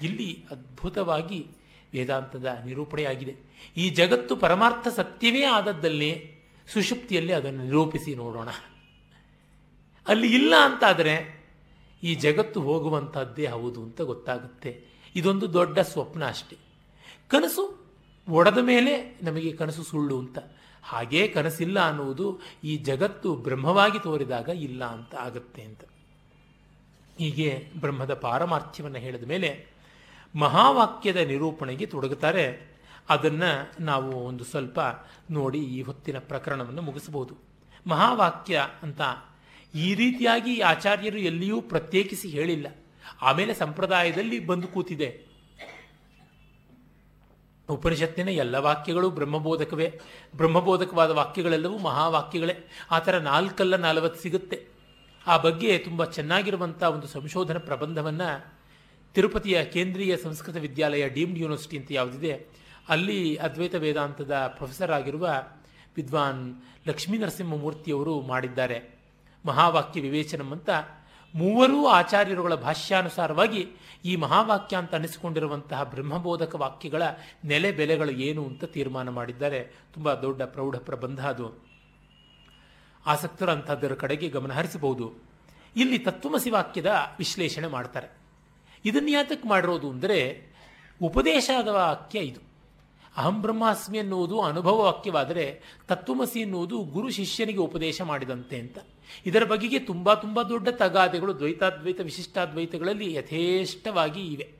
ಇಲ್ಲಿ 0.02 0.44
ಅದ್ಭುತವಾಗಿ 0.50 1.46
ವೇದಾಂತದ 1.94 2.46
ನಿರೂಪಣೆಯಾಗಿದೆ. 2.66 3.34
ಈ 3.76 3.90
ಜಗತ್ತು 3.90 4.36
ಪರಮಾರ್ಥ 4.36 4.88
ಸತ್ಯವೇ 4.88 5.42
ಆದದ್ದಲ್ಲಿ 5.42 6.36
ಸುಷುಪ್ತಿಯಲ್ಲಿ 6.72 7.32
ಅದನ್ನು 7.32 7.64
ನಿರೂಪಿಸಿ 7.64 8.14
ನೋಡೋಣ. 8.14 8.48
ಅಲ್ಲಿ 10.08 10.34
ಇಲ್ಲ 10.34 10.54
ಅಂತಾದರೆ 10.62 11.36
ಈ 12.02 12.14
ಜಗತ್ತು 12.14 12.60
ಹೋಗುವಂಥದ್ದೇ 12.60 13.46
ಹೌದು 13.46 13.82
ಅಂತ 13.82 14.00
ಗೊತ್ತಾಗುತ್ತೆ. 14.00 14.84
ಇದೊಂದು 15.16 15.52
ದೊಡ್ಡ 15.52 15.78
ಸ್ವಪ್ನ 15.78 16.28
ಅಷ್ಟೆ. 16.28 16.56
ಕನಸು 17.28 17.86
ಒಡೆದ 18.28 18.58
ಮೇಲೆ 18.58 19.18
ನಮಗೆ 19.22 19.52
ಕನಸು 19.52 19.82
ಸುಳ್ಳು 19.82 20.18
ಅಂತ. 20.18 20.38
ಹಾಗೇ 20.82 21.28
ಕನಸಿಲ್ಲ 21.28 21.88
ಅನ್ನುವುದು 21.88 22.40
ಈ 22.64 22.76
ಜಗತ್ತು 22.76 23.34
ಬ್ರಹ್ಮವಾಗಿ 23.34 23.98
ತೋರಿದಾಗ 23.98 24.48
ಇಲ್ಲ 24.48 24.84
ಅಂತ 24.84 25.14
ಆಗುತ್ತೆ 25.14 25.62
ಅಂತ. 25.62 25.80
ಹೀಗೆ 27.18 27.68
ಬ್ರಹ್ಮದ 27.80 28.14
ಪಾರಮಾರ್ಥ್ಯವನ್ನು 28.14 28.98
ಹೇಳಿದ 28.98 29.24
ಮೇಲೆ 29.24 29.66
ಮಹಾವಾಕ್ಯದ 30.34 31.16
ನಿರೂಪಣೆಗೆ 31.16 31.86
ತೊಡಗುತ್ತಾರೆ. 31.86 32.76
ಅದನ್ನು 33.08 33.82
ನಾವು 33.84 34.12
ಒಂದು 34.12 34.44
ಸ್ವಲ್ಪ 34.44 34.80
ನೋಡಿ 35.30 35.58
ಈ 35.58 35.82
ಹೊತ್ತಿನ 35.82 36.18
ಪ್ರಕರಣವನ್ನು 36.18 36.82
ಮುಗಿಸಬಹುದು. 36.82 37.34
ಮಹಾವಾಕ್ಯ 37.86 38.66
ಅಂತ 38.82 39.00
ಈ 39.84 39.94
ರೀತಿಯಾಗಿ 39.94 40.60
ಆಚಾರ್ಯರು 40.60 41.18
ಎಲ್ಲಿಯೂ 41.18 41.60
ಪ್ರತ್ಯೇಕಿಸಿ 41.60 42.28
ಹೇಳಿಲ್ಲ. 42.28 42.66
ಆಮೇಲೆ 43.22 43.54
ಸಂಪ್ರದಾಯದಲ್ಲಿ 43.54 44.38
ಬಂದು 44.38 44.68
ಕೂತಿದೆ. 44.68 45.08
ಉಪನಿಷತ್ತಿನ 47.68 48.28
ಎಲ್ಲ 48.28 48.56
ವಾಕ್ಯಗಳು 48.58 49.10
ಬ್ರಹ್ಮಬೋಧಕವೇ. 49.10 50.00
ಬ್ರಹ್ಮಬೋಧಕವಾದ 50.36 51.10
ವಾಕ್ಯಗಳೆಲ್ಲವೂ 51.10 51.78
ಮಹಾವಾಕ್ಯಗಳೇ. 51.78 52.54
ಆ 52.90 52.98
ಥರ 52.98 53.18
ನಾಲ್ಕಲ್ಲ 53.18 53.76
ನಲವತ್ತು 53.76 54.22
ಸಿಗುತ್ತೆ. 54.22 54.66
ಆ 55.26 55.36
ಬಗ್ಗೆ 55.36 55.78
ತುಂಬ 55.78 56.04
ಚೆನ್ನಾಗಿರುವಂಥ 56.04 56.82
ಒಂದು 56.82 57.06
ಸಂಶೋಧನಾ 57.06 57.58
ಪ್ರಬಂಧವನ್ನು 57.58 58.28
ತಿರುಪತಿಯ 59.14 59.64
ಕೇಂದ್ರೀಯ 59.64 60.16
ಸಂಸ್ಕೃತ 60.16 60.56
ವಿದ್ಯಾಲಯ 60.56 61.08
ಡೀಮ್ಡ್ 61.08 61.38
ಯೂನಿವರ್ಸಿಟಿ 61.38 61.76
ಅಂತ 61.76 61.92
ಯಾವುದಿದೆ, 61.92 62.32
ಅಲ್ಲಿ 62.88 63.36
ಅದ್ವೈತ 63.36 63.74
ವೇದಾಂತದ 63.74 64.32
ಪ್ರೊಫೆಸರ್ 64.56 64.90
ಆಗಿರುವ 64.90 65.26
ವಿದ್ವಾನ್ 65.96 66.42
ಲಕ್ಷ್ಮೀ 66.88 67.18
ನರಸಿಂಹಮೂರ್ತಿಯವರು 67.18 68.20
ಮಾಡಿದ್ದಾರೆ. 68.20 68.95
ಮಹಾವಾಕ್ಯ 69.46 70.00
ವಿವೇಚನಂ 70.00 70.52
ಅಂತ 70.52 70.70
ಮೂವರೂ 71.34 71.86
ಆಚಾರ್ಯರುಗಳ 71.86 72.54
ಭಾಷ್ಯಾನುಸಾರವಾಗಿ 72.54 73.66
ಈ 74.04 74.16
ಮಹಾವಾಕ್ಯ 74.16 74.76
ಅಂತ 74.76 74.94
ಅನಿಸಿಕೊಂಡಿರುವಂತಹ 74.94 75.82
ಬ್ರಹ್ಮಬೋಧಕ 75.82 76.54
ವಾಕ್ಯಗಳ 76.54 77.02
ನೆಲೆ 77.44 77.72
ಬೆಲೆಗಳು 77.72 78.10
ಏನು 78.10 78.44
ಅಂತ 78.44 78.64
ತೀರ್ಮಾನ 78.64 79.08
ಮಾಡಿದ್ದಾರೆ. 79.08 79.64
ತುಂಬ 79.92 80.14
ದೊಡ್ಡ 80.14 80.42
ಪ್ರೌಢ 80.42 80.76
ಪ್ರಬಂಧ 80.76 81.26
ಅದು. 81.26 81.66
ಆಸಕ್ತರು 83.06 83.50
ಅಂಥದ್ದರ 83.50 83.94
ಕಡೆಗೆ 83.94 84.28
ಗಮನ 84.28 84.52
ಹರಿಸಬಹುದು. 84.52 85.12
ಇಲ್ಲಿ 85.76 85.98
ತತ್ವಮಸಿ 85.98 86.50
ವಾಕ್ಯದ 86.50 86.96
ವಿಶ್ಲೇಷಣೆ 87.18 87.66
ಮಾಡ್ತಾರೆ. 87.66 88.18
ಇದನ್ನು 88.84 89.10
ಯಾತಕ್ಕೆ 89.10 89.48
ಮಾಡಿರೋದು 89.48 89.90
ಅಂದರೆ 89.90 90.46
ಉಪದೇಶದ 91.02 91.68
ವಾಕ್ಯ 91.68 92.18
ಇದು. 92.18 92.40
ಅಹಂ 93.16 93.42
ಬ್ರಹ್ಮಾಸ್ಮಿ 93.42 93.98
ಎನ್ನುವುದು 93.98 94.40
ಅನುಭವ 94.40 94.78
ವಾಕ್ಯವಾದರೆ 94.78 95.60
ತತ್ವಮಸಿ 95.88 96.40
ಎನ್ನುವುದು 96.40 96.78
ಗುರು 96.84 97.10
ಶಿಷ್ಯನಿಗೆ 97.10 97.58
ಉಪದೇಶ 97.58 98.02
ಮಾಡಿದಂತೆ 98.02 98.58
ಅಂತ. 98.58 98.78
ಇದರ 99.26 99.44
ಬಗೆಗೆ 99.44 99.78
ತುಂಬ 99.78 100.14
ತುಂಬ 100.14 100.42
ದೊಡ್ಡ 100.42 100.68
ತಗಾದೆಗಳು 100.68 101.38
ದ್ವೈತಾದ್ವೈತ 101.38 102.00
ವಿಶಿಷ್ಟಾದ್ವೈತಗಳಲ್ಲಿ 102.00 103.14
ಯಥೇಷ್ಟವಾಗಿ 103.14 104.26
ಇವೆ. 104.26 104.50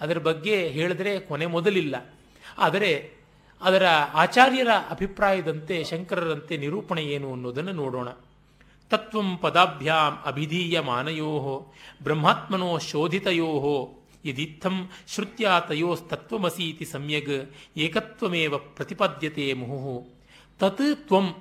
ಅದರ 0.00 0.18
ಬಗ್ಗೆ 0.18 0.68
ಹೇಳಿದ್ರೆ 0.68 1.20
ಕೊನೆ 1.20 1.46
ಮೊದಲಿಲ್ಲ. 1.46 2.14
ಆದರೆ 2.58 3.12
ಅದರ 3.60 3.86
ಆಚಾರ್ಯರ 4.14 4.68
ಅಭಿಪ್ರಾಯದಂತೆ 4.90 5.84
ಶಂಕರರಂತೆ 5.84 6.56
ನಿರೂಪಣೆ 6.56 7.02
ಏನು 7.02 7.32
ಅನ್ನೋದನ್ನು 7.32 7.72
ನೋಡೋಣ. 7.72 8.08
ತತ್ವಂ 8.90 9.36
ಪದಾಭ್ಯಾಂ 9.36 10.26
ಅಭಿಧೀಯ 10.26 10.80
ಮಾನಯೋ 10.80 11.72
ಬ್ರಹ್ಮಾತ್ಮನೋ 12.02 12.78
ಶೋಧಿತಯೋ 12.78 13.50
ಯದಿತ್ತಂ 14.24 14.90
ಶ್ರುತ್ಯಾ 15.08 15.60
ತಯೋಸ್ತತ್ವಮಸೀತಿ 15.60 16.84
ಸಮ್ಯಗ್, 16.84 17.50
ಏಕತ್ವಮೇವ 17.76 18.58
ಪ್ರತಿಪದ್ಯತೆ 18.58 19.52
ಮುಹು 19.52 20.06
ತತ್ 20.58 21.06
ತ್ವಂ 21.08 21.34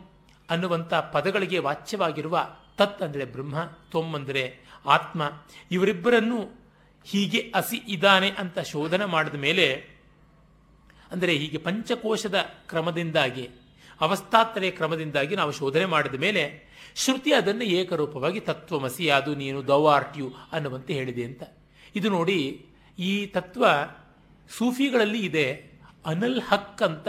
ಅನ್ನುವಂಥ 0.50 0.94
ಪದಗಳಿಗೆ 0.94 1.60
ವಾಚ್ಯವಾಗಿರುವ 1.60 2.38
ತತ್ 2.78 3.02
ಅಂದರೆ 3.02 3.26
ಬ್ರಹ್ಮ 3.26 3.58
ತ್ವಮ್ 3.92 4.16
ಅಂದರೆ 4.16 4.44
ಆತ್ಮ. 4.86 5.22
ಇವರಿಬ್ಬರನ್ನು 5.72 6.40
ಹೀಗೆ 7.06 7.40
ಅಸಿ 7.56 7.78
ಇದ್ದಾನೆ 7.88 8.30
ಅಂತ 8.30 8.60
ಶೋಧನೆ 8.60 9.06
ಮಾಡಿದ 9.06 9.36
ಮೇಲೆ, 9.36 9.66
ಅಂದರೆ 11.12 11.34
ಹೀಗೆ 11.34 11.58
ಪಂಚಕೋಶದ 11.58 12.38
ಕ್ರಮದಿಂದಾಗಿ, 12.70 13.46
ಅವಸ್ಥಾತ್ರಯ 14.02 14.72
ಕ್ರಮದಿಂದಾಗಿ 14.72 15.36
ನಾವು 15.36 15.52
ಶೋಧನೆ 15.52 15.86
ಮಾಡಿದ 15.86 16.16
ಮೇಲೆ, 16.16 16.44
ಶ್ರುತಿ 16.96 17.32
ಅದನ್ನು 17.34 17.66
ಏಕರೂಪವಾಗಿ 17.66 18.40
ತತ್ವಮಸಿ, 18.40 19.10
ಅದು 19.10 19.36
ನೀನು, 19.36 19.68
ದೌ 19.68 19.82
ಆರ್ಟ್ಯು 19.88 20.28
ಅನ್ನುವಂತೆ 20.52 20.94
ಹೇಳಿದೆ 20.94 21.24
ಅಂತ. 21.24 21.44
ಇದು 21.96 22.10
ನೋಡಿ, 22.10 22.40
ಈ 23.00 23.26
ತತ್ವ 23.26 23.66
ಸೂಫಿಗಳಲ್ಲಿ 24.50 25.20
ಇದೆ, 25.20 25.48
ಅನಲ್ 26.06 26.42
ಹಕ್ 26.42 26.82
ಅಂತ 26.82 27.08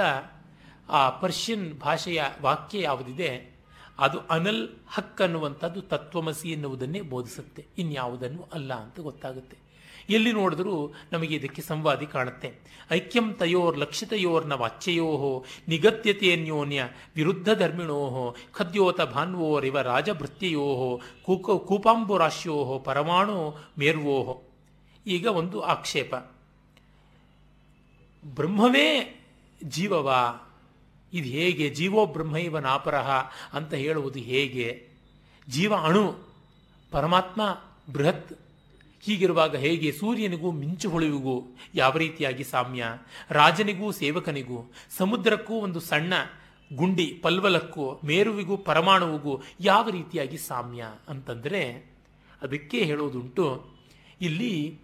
ಆ 0.90 1.10
ಪರ್ಷಿಯನ್ 1.10 1.78
ಭಾಷೆಯ 1.78 2.22
ವಾಕ್ಯ 2.42 2.80
ಯಾವುದಿದೆ? 2.80 3.58
ಅದು 3.98 4.18
ಅನಲ್ 4.18 4.68
ಹಕ್ 4.88 5.22
ಅನ್ನುವಂಥದ್ದು 5.22 5.82
ತತ್ವಮಸಿ 5.82 6.50
ಎನ್ನುವುದನ್ನೇ 6.50 7.00
ಬೋಧಿಸುತ್ತೆ. 7.00 7.66
ಇನ್ಯಾವುದನ್ನು 7.78 8.48
ಅಲ್ಲ 8.52 8.74
ಅಂತ 8.74 9.00
ಗೊತ್ತಾಗುತ್ತೆ. 9.00 9.68
ಎಲ್ಲಿ 10.10 10.32
ನೋಡಿದ್ರೂ 10.32 10.94
ನಮಗೆ 11.12 11.34
ಇದಕ್ಕೆ 11.34 11.62
ಸಂವಾದಿ 11.62 12.06
ಕಾಣುತ್ತೆ. 12.06 12.52
ಐಕ್ಯಂ 12.90 13.34
ತಯೋರ್ 13.34 13.78
ಲಕ್ಷಿತಯೋರ್ನ 13.78 14.52
ವಾಚ್ಯಯೋಹೋ 14.52 15.44
ನಿಗತ್ಯತೆಯನ್ಯೋನ್ಯ 15.68 16.84
ವಿರುದ್ಧ 17.16 17.48
ಧರ್ಮಿಣೋಹೋ, 17.50 18.36
ಖದ್ಯೋತ 18.52 19.00
ಭಾನ್ವೋರಿವ 19.00 19.80
ರಾಜಭೃತ್ಯಯೋಹೋ, 19.80 21.00
ಕೂಕ 21.22 21.50
ಕೂಪಾಂಬುರಾಶ್ಯೋಹೋ, 21.50 22.78
ಪರಮಾಣು 22.78 23.54
ಮೇರ್ವೋಹೋ. 23.78 24.42
ಈಗ 25.06 25.26
ಒಂದು 25.26 25.60
ಆಕ್ಷೇಪ. 25.60 26.14
ಬ್ರಹ್ಮವೇ 28.34 29.14
ಜೀವವಾ 29.62 30.44
ಇದು 31.12 31.28
ಹೇಗೆ? 31.28 31.70
ಜೀವೋ 31.70 32.06
ಬ್ರಹ್ಮೈವ 32.06 32.58
ನಾಪರಹ 32.58 33.10
ಅಂತ 33.52 33.74
ಹೇಳುವುದು 33.74 34.18
ಹೇಗೆ? 34.18 34.88
ಜೀವ 35.48 35.74
ಅಣು, 35.74 36.18
ಪರಮಾತ್ಮ, 36.90 37.60
ಬೃಹತ್, 37.92 38.38
ಹೀಗಿರುವಾಗ 39.00 39.56
ಹೇಗೆ? 39.56 39.92
ಸೂರ್ಯನಿಗೂ 39.92 40.50
ಮಿಂಚು 40.50 40.90
ಹೊಳೆವಿಗೂ 40.90 41.56
ಯಾವ 41.74 41.96
ರೀತಿಯಾಗಿ 41.96 42.44
ಸಾಮ್ಯ? 42.44 42.84
ರಾಜನಿಗೂ, 43.30 43.92
ಸೇವಕನಿಗೂ, 43.92 44.72
ಸಮುದ್ರಕ್ಕೂ 44.98 45.54
ಒಂದು 45.54 45.80
ಸಣ್ಣ 45.80 46.12
ಗುಂಡಿ, 46.76 47.20
ಪಲ್ವಲಕ್ಕೂ, 47.22 48.00
ಮೇರುವಿಗೂ, 48.04 48.56
ಪರಮಾಣುವಿಗೂ 48.56 49.42
ಯಾವ 49.60 49.88
ರೀತಿಯಾಗಿ 49.88 50.38
ಸಾಮ್ಯ 50.38 50.84
ಅಂತಂದರೆ 51.08 51.90
ಅದಕ್ಕೆ 52.42 52.84
ಹೇಳೋದುಂಟು, 52.84 53.66
ಇಲ್ಲಿ 54.20 54.78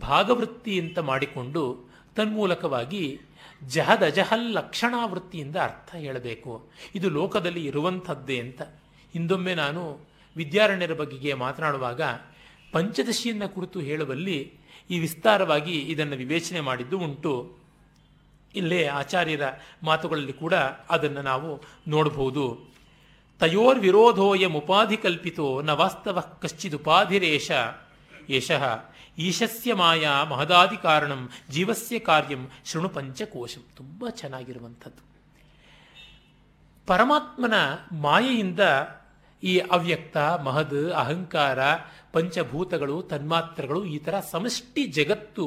ಭಾಗವೃತ್ತಿ 0.00 0.80
ಅಂತ 0.80 0.98
ಮಾಡಿಕೊಂಡು 0.98 1.90
ತನ್ಮೂಲಕವಾಗಿ 2.16 3.20
ಜಹದ್ 3.68 4.04
ಅಜಹಲ್ 4.04 4.52
ಲಕ್ಷಣಾವೃತ್ತಿಯಿಂದ 4.52 5.56
ಅರ್ಥ 5.56 5.94
ಹೇಳಬೇಕು. 5.94 6.70
ಇದು 6.94 7.10
ಲೋಕದಲ್ಲಿ 7.10 7.66
ಇರುವಂಥದ್ದೇ 7.66 8.40
ಅಂತ. 8.40 8.62
ಹಿಂದೊಮ್ಮೆ 9.12 9.54
ನಾನು 9.54 9.98
ವಿದ್ಯಾರಣ್ಯರ 10.36 10.92
ಬಗೆಗೆ 10.92 11.34
ಮಾತನಾಡುವಾಗ 11.34 12.00
ಪಂಚದಶಿಯನ್ನು 12.72 13.48
ಕುರಿತು 13.48 13.80
ಹೇಳುವಲ್ಲಿ 13.80 14.52
ಈ 14.90 14.98
ವಿಸ್ತಾರವಾಗಿ 14.98 15.78
ಇದನ್ನು 15.78 16.16
ವಿವೇಚನೆ 16.16 16.60
ಮಾಡಿದ್ದು 16.60 16.98
ಉಂಟು. 16.98 17.56
ಇಲ್ಲೇ 18.54 18.86
ಆಚಾರ್ಯರ 18.86 19.40
ಮಾತುಗಳಲ್ಲಿ 19.82 20.32
ಕೂಡ 20.32 20.54
ಅದನ್ನು 20.90 21.22
ನಾವು 21.22 21.62
ನೋಡಬಹುದು. 21.88 22.74
ತಯೋರ್ 23.40 23.78
ವಿರೋಧೋಯಂ 23.78 24.54
ಉಪಾಧಿ 24.54 24.96
ಕಲ್ಪಿತೋ 24.96 25.62
ನ 25.62 25.70
ವಾಸ್ತವ 25.70 26.20
ಕಶ್ಚಿದುಪಾಧಿರೇಶ 26.20 27.50
ಯಶಃ. 28.30 28.89
ಈಶಸ್ಯ 29.26 29.74
ಮಾಯಾ 29.74 30.24
ಮಹದಾದಿ 30.24 30.76
ಕಾರಣಂ 30.82 31.22
ಜೀವಸ್ಯ 31.50 31.98
ಕಾರ್ಯಂ 31.98 32.42
ಶೃಣು 32.64 32.88
ಪಂಚಕೋಶಂ. 32.88 33.62
ತುಂಬ 33.76 34.08
ಚೆನ್ನಾಗಿರುವಂಥದ್ದು. 34.20 35.02
ಪರಮಾತ್ಮನ 36.86 37.56
ಮಾಯೆಯಿಂದ 38.00 38.60
ಈ 39.42 39.58
ಅವ್ಯಕ್ತ, 39.58 40.16
ಮಹದ್, 40.16 40.92
ಅಹಂಕಾರ, 40.92 41.58
ಪಂಚಭೂತಗಳು, 42.12 42.96
ತನ್ಮಾತ್ರಗಳು 43.02 43.84
ಈ 43.84 43.98
ಥರ 43.98 44.14
ಸಮಷ್ಟಿ 44.30 44.82
ಜಗತ್ತು 44.86 45.46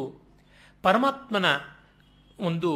ಪರಮಾತ್ಮನ 0.84 1.46
ಒಂದು 2.40 2.72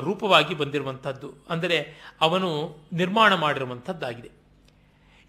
ರೂಪವಾಗಿ 0.00 0.54
ಬಂದಿರುವಂಥದ್ದು. 0.54 1.28
ಅಂದರೆ 1.50 1.78
ಅವನು 2.20 2.50
ನಿರ್ಮಾಣ 2.92 3.34
ಮಾಡಿರುವಂಥದ್ದಾಗಿದೆ. 3.34 4.30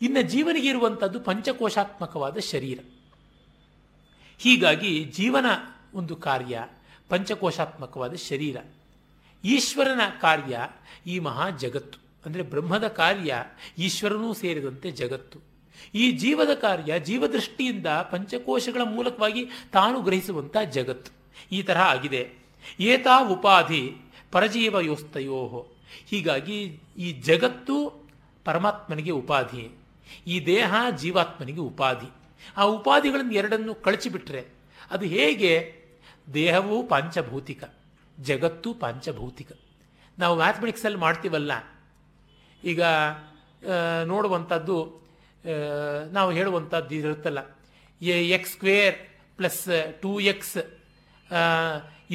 ಇನ್ನು 0.01 0.21
ಜೀವನಿಗೆ 0.21 0.67
ಇರುವಂಥದ್ದು 0.67 1.19
ಪಂಚಕೋಶಾತ್ಮಕವಾದ 1.19 2.38
ಶರೀರ. 2.51 2.79
ಹೀಗಾಗಿ 4.42 5.04
ಜೀವನ 5.04 5.46
ಒಂದು 5.94 6.16
ಕಾರ್ಯ, 6.16 6.66
ಪಂಚಕೋಶಾತ್ಮಕವಾದ 7.10 8.14
ಶರೀರ. 8.14 8.58
ಈಶ್ವರನ 9.44 10.02
ಕಾರ್ಯ 10.22 10.60
ಈ 11.08 11.20
ಮಹಾ 11.20 11.50
ಜಗತ್ತು. 11.50 12.00
ಅಂದರೆ 12.26 12.42
ಬ್ರಹ್ಮದ 12.42 12.88
ಕಾರ್ಯ 12.88 13.36
ಈಶ್ವರನೂ 13.78 14.34
ಸೇರಿದಂತೆ 14.34 14.92
ಜಗತ್ತು. 14.92 15.39
ಈ 15.96 16.12
ಜೀವದ 16.12 16.54
ಕಾರ್ಯ 16.54 17.00
ಜೀವದೃಷ್ಟಿಯಿಂದ 17.00 17.88
ಪಂಚಕೋಶಗಳ 17.88 18.82
ಮೂಲಕವಾಗಿ 18.84 19.46
ತಾನು 19.72 20.02
ಗ್ರಹಿಸುವಂಥ 20.02 20.58
ಜಗತ್ತು. 20.58 21.12
ಈ 21.52 21.64
ತರಹ 21.64 21.82
ಆಗಿದೆ. 21.82 22.34
ಏತಾ 22.80 23.28
ಉಪಾಧಿ 23.28 23.92
ಪರಜೀವ 24.32 24.80
ಯೋಸ್ತಯೋ 24.80 25.68
ಹೀಗಾಗಿ 26.08 26.80
ಈ 26.98 27.12
ಜಗತ್ತು 27.12 28.08
ಪರಮಾತ್ಮನಿಗೆ 28.46 29.12
ಉಪಾಧಿ. 29.12 29.78
ಈ 30.28 30.46
ದೇಹ 30.46 30.76
ಜೀವಾತ್ಮನಿಗೆ 30.98 31.60
ಉಪಾಧಿ. 31.60 32.20
ಆ 32.58 32.66
ಉಪಾಧಿಗಳನ್ನು 32.78 33.34
ಎರಡನ್ನು 33.42 33.74
ಕಳಚಿಬಿಟ್ರೆ 33.86 34.42
ಅದು 34.92 35.06
ಹೇಗೆ? 35.16 35.54
ದೇಹವು 36.34 36.78
ಪಾಂಚಭೌತಿಕ, 36.88 37.64
ಜಗತ್ತು 38.18 38.70
ಪಾಂಚಭೌತಿಕ. 38.84 39.52
ನಾವು 40.18 40.34
ಮ್ಯಾಥಮೆಟಿಕ್ಸಲ್ಲಿ 40.42 41.00
ಮಾಡ್ತೀವಲ್ಲ, 41.06 41.52
ಈಗ 42.64 42.82
ನೋಡುವಂಥದ್ದು 44.06 44.78
ನಾವು 46.14 46.30
ಹೇಳುವಂಥದ್ದು 46.38 46.94
ಇರುತ್ತಲ್ಲ 47.02 47.39
x 48.38 48.54
square 48.56 48.98
plus 49.38 49.64
two 50.02 50.12
x 50.34 50.58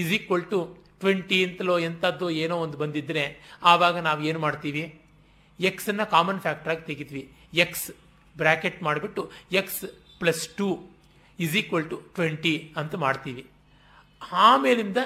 is 0.01 0.12
equal 0.18 0.45
to 0.53 0.61
twenty 1.01 1.39
ಅಂತಲೋ 1.47 1.74
ಎಂಥದ್ದು 1.89 2.27
ಏನೋ 2.43 2.57
ಒಂದು 2.64 2.77
ಬಂದಿದ್ದರೆ 2.83 3.24
ಆವಾಗ 3.72 3.97
ನಾವು 4.09 4.20
ಏನು 4.29 4.41
ಮಾಡ್ತೀವಿ? 4.45 4.85
ಎಕ್ಸನ್ನು 5.59 6.05
ಕಾಮನ್ 6.14 6.41
ಫ್ಯಾಕ್ಟ್ರಾಗಿ 6.47 6.83
ತೆಗಿತೀವಿ. 6.89 7.24
ಎಕ್ಸ್ 7.64 7.87
ಬ್ರ್ಯಾಕೆಟ್ 8.37 8.79
ಮಾಡಿಬಿಟ್ಟು 8.87 9.22
x 9.61 9.85
plus 10.18 10.48
two 10.48 10.90
is 11.40 11.56
equal 11.56 11.90
to 11.90 11.96
twenty 11.96 12.74
ಅಂತ 12.76 12.94
ಮಾಡ್ತೀವಿ. 12.94 13.46
ಆಮೇಲಿಂದ 14.32 14.96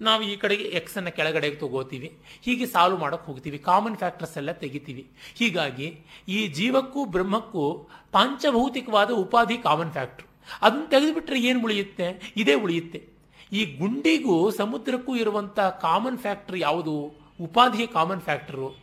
ನಾವು 0.00 0.22
ಈ 0.22 0.36
ಕಡೆಗೆ 0.36 0.64
ಎಕ್ಸನ್ನು 0.64 1.16
ಕೆಳಗಡೆಗೆ 1.16 1.56
ತಗೋತೀವಿ. 1.56 2.18
ಹೀಗೆ 2.42 2.66
ಸಾಲ್ವ್ 2.66 3.00
ಮಾಡೋಕ್ಕೆ 3.00 3.26
ಹೋಗ್ತೀವಿ. 3.26 3.58
ಕಾಮನ್ 3.58 3.96
ಫ್ಯಾಕ್ಟರ್ಸ್ 3.96 4.36
ಎಲ್ಲ 4.36 4.52
ತೆಗಿತೀವಿ. 4.52 5.06
ಹೀಗಾಗಿ 5.34 6.00
ಈ 6.28 6.46
ಜೀವಕ್ಕೂ 6.46 7.04
ಬ್ರಹ್ಮಕ್ಕೂ 7.04 7.88
ಪಾಂಚಭೌತಿಕವಾದ 8.12 9.10
ಉಪಾಧಿ 9.10 9.58
ಕಾಮನ್ 9.58 9.92
ಫ್ಯಾಕ್ಟ್ರು 9.92 10.28
ಅದನ್ನು 10.62 10.90
ತೆಗೆದುಬಿಟ್ರೆ 10.90 11.40
ಏನು 11.40 11.64
ಉಳಿಯುತ್ತೆ? 11.64 12.32
ಇದೇ 12.36 12.54
ಉಳಿಯುತ್ತೆ. 12.54 13.08
ಈ 13.52 13.76
ಗುಂಡಿಗೂ 13.78 14.50
ಸಮುದ್ರಕ್ಕೂ 14.50 15.16
ಇರುವಂಥ 15.16 15.60
ಕಾಮನ್ 15.60 16.18
ಫ್ಯಾಕ್ಟ್ರ್ 16.18 16.56
ಯಾವುದು? 16.56 17.20
ಉಪಾಧಿಯ 17.40 17.86
ಕಾಮನ್ 17.86 18.20
ಫ್ಯಾಕ್ಟ್ರು 18.20 18.76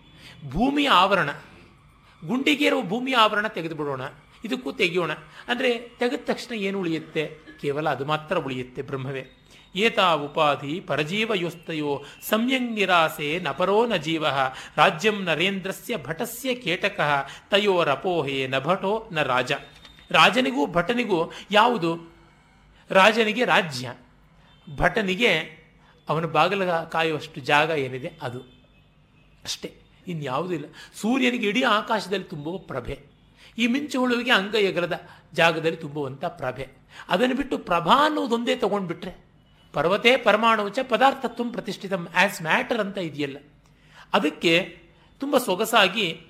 ಭೂಮಿಯ 0.50 0.90
ಆವರಣ. 0.90 1.30
ಗುಂಡಿಗೆ 2.28 2.66
ಇರುವ 2.66 2.82
ಭೂಮಿಯ 2.82 3.16
ಆವರಣ 3.16 3.48
ತೆಗೆದುಬಿಡೋಣ. 3.48 4.02
ಇದಕ್ಕೂ 4.46 4.72
ತೆಗೆಯೋಣ. 4.72 5.12
ಅಂದರೆ 5.48 5.78
ತೆಗೆದ 6.00 6.20
ತಕ್ಷಣ 6.24 6.54
ಏನು 6.54 6.80
ಉಳಿಯುತ್ತೆ? 6.80 7.38
ಕೇವಲ 7.62 7.90
ಅದು 7.90 8.06
ಮಾತ್ರ 8.06 8.38
ಉಳಿಯುತ್ತೆ 8.38 8.82
ಬ್ರಹ್ಮವೇ. 8.82 9.26
ಏತಾ 9.76 10.14
ಉಪಾಧಿ 10.14 10.80
ಪರಜೀವಯೋಸ್ತಯೋ 10.80 12.04
ನಿರಾಸೆ 12.58 13.40
ನಪರೋ 13.40 13.86
ನ 13.86 13.96
ಜೀವ 13.96 14.26
ರಾಜ್ಯಂ 14.78 15.24
ನರೇಂದ್ರಸ್ಯ 15.24 15.98
ಭಟಸ್ಯ 15.98 16.56
ಕೇಟಕ 16.56 17.28
ತಯೋರಪೋಹೆ 17.52 18.48
ನ 18.48 18.60
ಭಟೋ 18.60 19.10
ನ 19.12 19.22
ರಾಜ. 19.22 19.52
ರಾಜನಿಗೂ 20.12 20.66
ಭಟನಿಗೂ 20.66 21.32
ಯಾವುದು? 21.52 22.16
ರಾಜನಿಗೆ 22.90 23.46
ರಾಜ್ಯ. 23.46 23.94
ಭಟನಿಗೆ 24.76 25.66
ಅವನ 26.10 26.26
ಬಾಗಿಲ 26.26 26.80
ಕಾಯುವಷ್ಟು 26.84 27.42
ಜಾಗ 27.42 27.70
ಏನಿದೆ? 27.70 28.12
ಅದು. 28.22 28.40
ಅಷ್ಟೇ. 29.44 29.74
ಇನ್ಯಾವುದೂ 30.08 30.54
ಇಲ್ಲ. 30.54 30.66
ಸೂರ್ಯನಿಗೆ 30.96 31.48
ಇಡೀ 31.48 31.64
ಆಕಾಶದಲ್ಲಿ 31.64 32.26
ತುಂಬುವ 32.26 32.58
ಪ್ರಭೆ. 32.58 33.15
ಈ 33.58 33.68
ಮಿಂಚು 33.68 34.00
ಹುಳುವಿಗೆ 34.00 34.32
ಅಂಗ 34.32 34.56
ಜಾಗದಲ್ಲಿ 35.34 35.78
ತುಂಬುವಂಥ 35.78 36.26
ಪ್ರಭೆ. 36.26 36.68
ಅದನ್ನು 37.10 37.36
ಬಿಟ್ಟು 37.36 37.58
ಪ್ರಭಾ 37.58 38.06
ಅನ್ನೋದೊಂದೇ 38.06 38.56
ತಗೊಂಡ್ಬಿಟ್ರೆ 38.56 39.26
ಪರ್ವತೆ 39.74 40.18
ಪರಮಾಣುಚ 40.18 40.80
ಪದಾರ್ಥತ್ವ 40.90 41.44
ಪ್ರತಿಷ್ಠಿತ 41.52 41.94
ಆಸ್ 42.16 42.42
ಮ್ಯಾಟರ್ 42.42 42.80
ಅಂತ 42.80 42.98
ಇದೆಯಲ್ಲ. 42.98 43.38
ಅದಕ್ಕೆ 44.14 44.78
ತುಂಬ 45.20 45.38
ಸೊಗಸಾಗಿ 45.38 46.22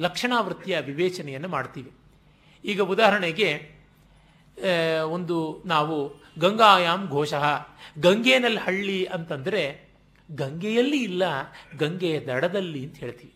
ಲಕ್ಷಣಾವೃತ್ತಿಯ 0.00 0.80
ವಿವೇಚನೆಯನ್ನು 0.80 1.48
ಮಾಡ್ತೀವಿ. 1.48 1.92
ಈಗ 2.64 2.80
ಉದಾಹರಣೆಗೆ 2.80 3.78
ಒಂದು 5.10 5.62
ನಾವು 5.66 5.96
ಗಂಗಾಯಾಮ್ 6.38 7.08
ಘೋಷಃ 7.08 7.44
ಗಂಗೆನಲ್ಲಿ 7.98 8.58
ಹಳ್ಳಿ 8.58 9.04
ಅಂತಂದರೆ 9.04 9.88
ಗಂಗೆಯಲ್ಲಿ 10.34 10.98
ಇಲ್ಲ, 11.02 11.22
ಗಂಗೆಯ 11.76 12.20
ದಡದಲ್ಲಿ 12.20 12.84
ಅಂತ 12.84 12.96
ಹೇಳ್ತೀವಿ. 12.96 13.34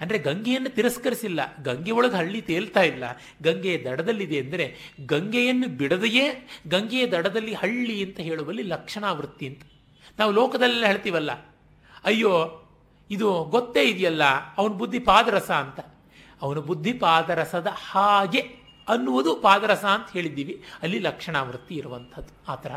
ಅಂದರೆ 0.00 0.18
ಗಂಗೆಯನ್ನು 0.18 0.70
ತಿರಸ್ಕರಿಸಿಲ್ಲ. 0.76 1.40
ಗಂಗೆ 1.62 1.92
ಒಳಗೆ 1.92 2.16
ಹಳ್ಳಿ 2.16 2.40
ತೇಲ್ತಾ 2.40 2.82
ಇಲ್ಲ. 2.82 3.04
ಗಂಗೆಯ 3.42 3.76
ದಡದಲ್ಲಿದೆ 3.78 4.38
ಅಂದರೆ 4.44 4.66
ಗಂಗೆಯನ್ನು 5.06 5.68
ಬಿಡದೆಯೇ 5.80 6.24
ಗಂಗೆಯ 6.66 7.06
ದಡದಲ್ಲಿ 7.06 7.54
ಹಳ್ಳಿ 7.54 7.96
ಅಂತ 8.04 8.18
ಹೇಳುವಲ್ಲಿ 8.28 8.64
ಲಕ್ಷಣಾವೃತ್ತಿ 8.74 9.46
ಅಂತ. 9.46 9.62
ನಾವು 10.18 10.32
ಲೋಕದಲ್ಲೆಲ್ಲ 10.32 10.86
ಹೇಳ್ತೀವಲ್ಲ, 10.86 11.32
ಅಯ್ಯೋ, 12.04 12.32
ಇದು 13.10 13.28
ಗೊತ್ತೇ 13.54 13.82
ಇದೆಯಲ್ಲ, 13.84 14.24
ಅವನ 14.58 14.72
ಬುದ್ಧಿ 14.80 15.00
ಪಾದರಸ 15.10 15.50
ಅಂತ. 15.64 15.80
ಅವನ 16.42 16.58
ಬುದ್ಧಿ 16.68 16.92
ಪಾದರಸದ 17.04 17.68
ಹಾಗೆ 17.88 18.42
ಅನ್ನುವುದು 18.86 19.30
ಪಾದರಸ 19.42 19.84
ಅಂತ 19.96 20.08
ಹೇಳಿದ್ದೀವಿ. 20.12 20.54
ಅಲ್ಲಿ 20.82 20.98
ಲಕ್ಷಣಾವೃತ್ತಿ 20.98 21.74
ಇರುವಂಥದ್ದು. 21.74 22.32
ಆ 22.48 22.54
ಥರ. 22.54 22.72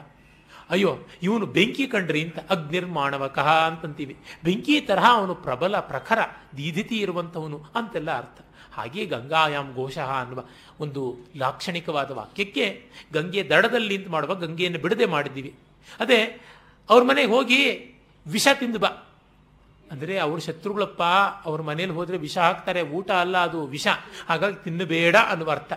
ಅಯ್ಯೋ, 0.70 0.98
ಇವನು 1.24 1.46
ಬೆಂಕಿ 1.46 1.88
ಕಂಡ್ರಿ 1.88 2.24
ಅಂತ 2.24 2.40
ಅಗ್ನಿರ್ಮಾಣವಕಃ 2.50 3.50
ಅಂತಂತೀವಿ. 3.68 4.18
ಬೆಂಕಿ 4.44 4.82
ತರಹ 4.82 5.06
ಅವನು 5.10 5.36
ಪ್ರಬಲ 5.36 5.80
ಪ್ರಖರ 5.80 6.20
ದೀಧಿತಿ 6.58 6.98
ಇರುವಂಥವನು 6.98 7.64
ಅಂತೆಲ್ಲ 7.76 8.18
ಅರ್ಥ. 8.18 8.40
ಹಾಗೆ 8.74 9.06
ಗಂಗಾಯಾಮ್ 9.06 9.76
ಘೋಷಃ 9.76 10.10
ಅನ್ನುವ 10.12 10.44
ಒಂದು 10.80 11.18
ಲಾಕ್ಷಣಿಕವಾದ 11.38 12.12
ವಾಕ್ಯಕ್ಕೆ 12.12 12.82
ಗಂಗೆ 13.14 13.50
ದಡದಲ್ಲಿ 13.50 13.98
ಅಂತ 13.98 14.08
ಮಾಡುವ 14.08 14.36
ಗಂಗೆಯನ್ನು 14.36 14.80
ಬಿಡದೆ 14.80 15.06
ಮಾಡಿದ್ದೀವಿ. 15.06 15.56
ಅದೇ, 16.00 16.42
ಅವ್ರ 16.90 17.04
ಮನೆಗೆ 17.04 17.28
ಹೋಗಿ 17.28 17.60
ವಿಷ 18.28 18.48
ತಿಂದು 18.54 18.80
ಬಾ. 18.80 18.88
ಅಂದರೆ 19.92 20.18
ಅವ್ರ 20.18 20.40
ಶತ್ರುಗಳಪ್ಪ, 20.40 21.02
ಅವ್ರ 21.46 21.62
ಮನೇಲಿ 21.62 21.92
ಹೋದರೆ 21.92 22.18
ವಿಷ 22.18 22.38
ಹಾಕ್ತಾರೆ, 22.38 22.82
ಊಟ 22.82 23.12
ಅಲ್ಲ 23.12 23.38
ಅದು 23.38 23.66
ವಿಷ. 23.66 23.88
ಹಾಗಾಗಿ 24.28 24.64
ತಿನ್ನಬೇಡ 24.64 25.16
ಅನ್ನುವ 25.16 25.52
ಅರ್ಥ. 25.52 25.74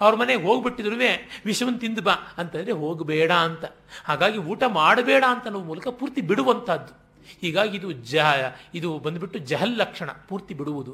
ಅವ್ರ 0.00 0.14
ಮನೆಗೆ 0.14 0.42
ಹೋಗ್ಬಿಟ್ಟಿದ್ರು 0.42 0.96
ವಿಷವನ್ನು 1.44 1.78
ತಿಂದು 1.78 2.02
ಬಾ 2.02 2.14
ಅಂತಂದರೆ 2.38 2.72
ಹೋಗಬೇಡ 2.72 3.32
ಅಂತ. 3.32 3.64
ಹಾಗಾಗಿ 4.04 4.38
ಊಟ 4.38 4.62
ಮಾಡಬೇಡ 4.64 5.24
ಅಂತ 5.28 5.44
ಅನ್ನೋ 5.44 5.60
ಮೂಲಕ 5.60 5.88
ಪೂರ್ತಿ 5.88 6.20
ಬಿಡುವಂಥದ್ದು. 6.20 6.92
ಹೀಗಾಗಿ 7.40 7.76
ಇದು 7.76 7.92
ಜಹ 7.92 8.26
ಇದು 8.74 8.98
ಬಂದ್ಬಿಟ್ಟು 8.98 9.38
ಜಹಲ್ 9.38 9.76
ಲಕ್ಷಣ, 9.76 10.10
ಪೂರ್ತಿ 10.10 10.54
ಬಿಡುವುದು. 10.54 10.92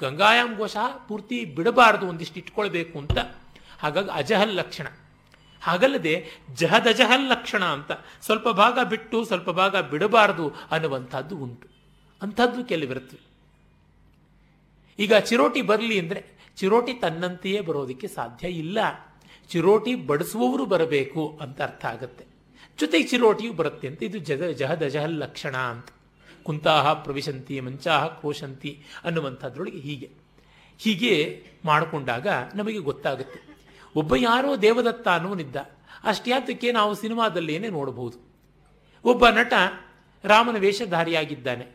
ಗಂಗಾಯಾಮ್ 0.00 0.56
ಘೋಷ 0.56 0.76
ಪೂರ್ತಿ 1.08 1.44
ಬಿಡಬಾರದು, 1.44 2.08
ಒಂದಿಷ್ಟು 2.08 2.38
ಇಟ್ಕೊಳ್ಬೇಕು 2.40 2.98
ಅಂತ. 2.98 3.18
ಹಾಗಾಗಿ 3.78 4.10
ಅಜಹಲ್ 4.10 4.54
ಲಕ್ಷಣ. 4.54 4.86
ಹಾಗಲ್ಲದೆ 5.62 6.26
ಜಹದಜಹಲ್ 6.54 7.28
ಲಕ್ಷಣ 7.28 7.64
ಅಂತ, 7.64 7.92
ಸ್ವಲ್ಪ 8.22 8.48
ಭಾಗ 8.48 8.78
ಬಿಟ್ಟು, 8.82 9.24
ಸ್ವಲ್ಪ 9.24 9.50
ಭಾಗ 9.50 9.76
ಬಿಡಬಾರದು 9.76 10.48
ಅನ್ನುವಂಥದ್ದು 10.70 11.36
ಉಂಟು. 11.36 11.68
ಅಂಥದ್ದು 12.22 12.64
ಕೆಲವಿರುತ್ತವೆ 12.64 13.22
ಈಗ 14.98 15.14
ಚಿರೋಟಿ 15.14 15.62
ಬರಲಿ 15.62 15.98
ಅಂದರೆ 15.98 16.35
ಚಿರೋಟಿ 16.56 16.94
ತನ್ನಂತೆಯೇ 16.94 17.60
ಬರೋದಕ್ಕೆ 17.60 18.08
ಸಾಧ್ಯ 18.08 18.48
ಇಲ್ಲ. 18.48 18.78
ಚಿರೋಟಿ 19.48 19.94
ಬಡಿಸುವವರು 19.94 20.66
ಬರಬೇಕು 20.66 21.38
ಅಂತ 21.42 21.62
ಅರ್ಥ 21.62 21.84
ಆಗುತ್ತೆ. 21.84 22.24
ಜೊತೆಗೆ 22.80 23.06
ಚಿರೋಟಿಯು 23.06 23.52
ಬರುತ್ತೆ 23.52 23.88
ಅಂತ, 23.88 24.02
ಇದು 24.02 24.18
ಜಗ 24.18 24.44
ಜಹದಜಹಲ್ 24.44 25.12
ಲಕ್ಷಣ 25.12 25.56
ಅಂತ. 25.56 25.86
ಕುಂತಾಹ 26.42 26.92
ಪ್ರವಿಶಂತಿ, 26.92 27.60
ಮಂಚಾಹ 27.60 28.06
ಕ್ರೋಶಂತಿ 28.06 28.82
ಅನ್ನುವಂಥದ್ರೊಳಗೆ 29.04 29.78
ಹೀಗೆ. 29.78 30.10
ಹೀಗೆ 30.78 31.44
ಮಾಡಿಕೊಂಡಾಗ 31.64 32.26
ನಮಗೆ 32.54 32.78
ಗೊತ್ತಾಗುತ್ತೆ. 32.78 33.56
ಒಬ್ಬ 33.96 34.14
ಯಾರೋ 34.16 34.56
ದೇವದತ್ತ 34.56 35.08
ಅನ್ನೋನಿದ್ದ 35.08 35.56
ಅಷ್ಟ್ಯಾತಕ್ಕೆ 36.04 36.72
ನಾವು 36.72 36.94
ಸಿನಿಮಾದಲ್ಲೇನೆ 36.94 37.68
ನೋಡಬಹುದು. 37.68 38.18
ಒಬ್ಬ 39.04 39.28
ನಟ 39.28 39.52
ರಾಮನ 40.24 40.56
ವೇಷಧಾರಿಯಾಗಿದ್ದಾನೆ. 40.56 41.66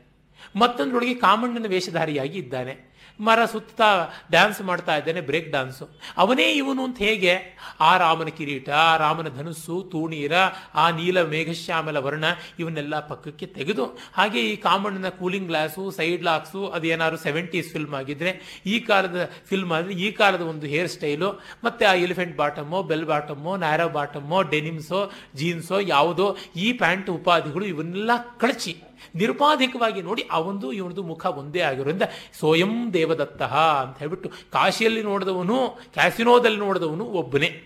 ಮತ್ತೊಂದರೊಳಗೆ 0.56 1.14
ಕಾಮಣ್ಣನ 1.14 1.66
ವೇಷಧಾರಿಯಾಗಿ 1.68 2.40
ಇದ್ದಾನೆ. 2.40 2.91
ಮರ 3.22 3.46
ಸುತ್ತಾ 3.46 3.88
ಡ್ಯಾನ್ಸ್ 4.32 4.62
ಮಾಡ್ತಾ 4.62 4.98
ಇದ್ದಾನೆ 4.98 5.22
ಬ್ರೇಕ್ 5.22 5.50
ಡ್ಯಾನ್ಸು 5.50 5.86
ಅವನೇ 6.18 6.48
ಇವನು 6.52 6.84
ಅಂತ 6.84 6.98
ಹೇಗೆ? 6.98 7.34
ಆ 7.80 7.98
ರಾಮನ 7.98 8.30
ಕಿರೀಟ, 8.38 8.70
ಆ 8.70 8.98
ರಾಮನ 8.98 9.30
ಧನುಸ್ಸು, 9.38 9.90
ತೂಣೀರ, 9.92 10.34
ಆ 10.76 10.90
ನೀಲ 10.90 11.22
ಮೇಘಶ್ಯಾಮಲ 11.24 11.98
ವರ್ಣ 11.98 12.26
ಇವನ್ನೆಲ್ಲ 12.60 13.00
ಪಕ್ಕಕ್ಕೆ 13.00 13.46
ತೆಗೆದು 13.46 13.86
ಹಾಗೆ 14.14 14.42
ಈ 14.42 14.56
ಕಾಮಣ್ಣನ 14.56 15.10
ಕೂಲಿಂಗ್ 15.10 15.48
ಗ್ಲಾಸು 15.48 15.92
ಸೈಡ್ 15.92 16.24
ಲಾಕ್ಸು 16.24 16.68
ಅದೇನಾದ್ರು 16.68 17.18
ಸೆವೆಂಟೀಸ್ 17.18 17.72
ಫಿಲ್ಮ್ 17.74 17.94
ಆಗಿದ್ರೆ, 17.94 18.62
ಈ 18.66 18.80
ಕಾಲದ 18.80 19.30
ಫಿಲ್ಮ್ 19.50 19.72
ಆದರೆ 19.72 19.94
ಈ 19.94 20.12
ಕಾಲದ 20.12 20.42
ಒಂದು 20.42 20.68
ಹೇರ್ 20.68 20.88
ಸ್ಟೈಲು 20.88 21.32
ಮತ್ತೆ 21.64 21.86
ಆ 21.86 21.94
ಎಲಿಫೆಂಟ್ 21.94 22.38
ಬಾಟಮ್ಮೋ 22.38 22.84
ಬೆಲ್ 22.84 23.06
ಬಾಟಮ್ಮೋ 23.06 23.56
ನ್ಯಾರೋ 23.58 23.90
ಬಾಟಮ್ಮೋ 23.90 24.42
ಡೆನಿಮ್ಸೋ 24.42 25.12
ಜೀನ್ಸೋ 25.36 25.80
ಯಾವುದೋ 25.80 26.38
ಈ 26.56 26.74
ಪ್ಯಾಂಟ್ 26.74 27.10
ಉಪಾಧಿಗಳು 27.10 27.66
ಇವನ್ನೆಲ್ಲ 27.66 28.12
ಕಳಚಿ. 28.40 28.76
ನಿರುಪಾಧಿಕವಾಗಿ 29.16 30.02
ನೋಡಿ 30.02 30.28
ಅವನದು 30.32 30.72
ಇವನದು 30.72 31.04
ಮುಖ 31.04 31.26
ಒಂದೇ 31.26 31.60
ಆಗಿರೋದ್ರಿಂದ 31.60 32.02
ಸ್ವಯಂ 32.34 32.94
ದೇವದತ್ತ 32.94 33.42
ಅಂತ 33.42 33.98
ಹೇಳ್ಬಿಟ್ಟು 33.98 34.30
ಕಾಶಿಯಲ್ಲಿ 34.30 35.04
ನೋಡಿದವನು, 35.04 35.68
ಕ್ಯಾಸಿನೋದಲ್ಲಿ 35.94 36.58
ನೋಡಿದವನು 36.58 37.06
ಒಬ್ಬನೇ 37.06 37.64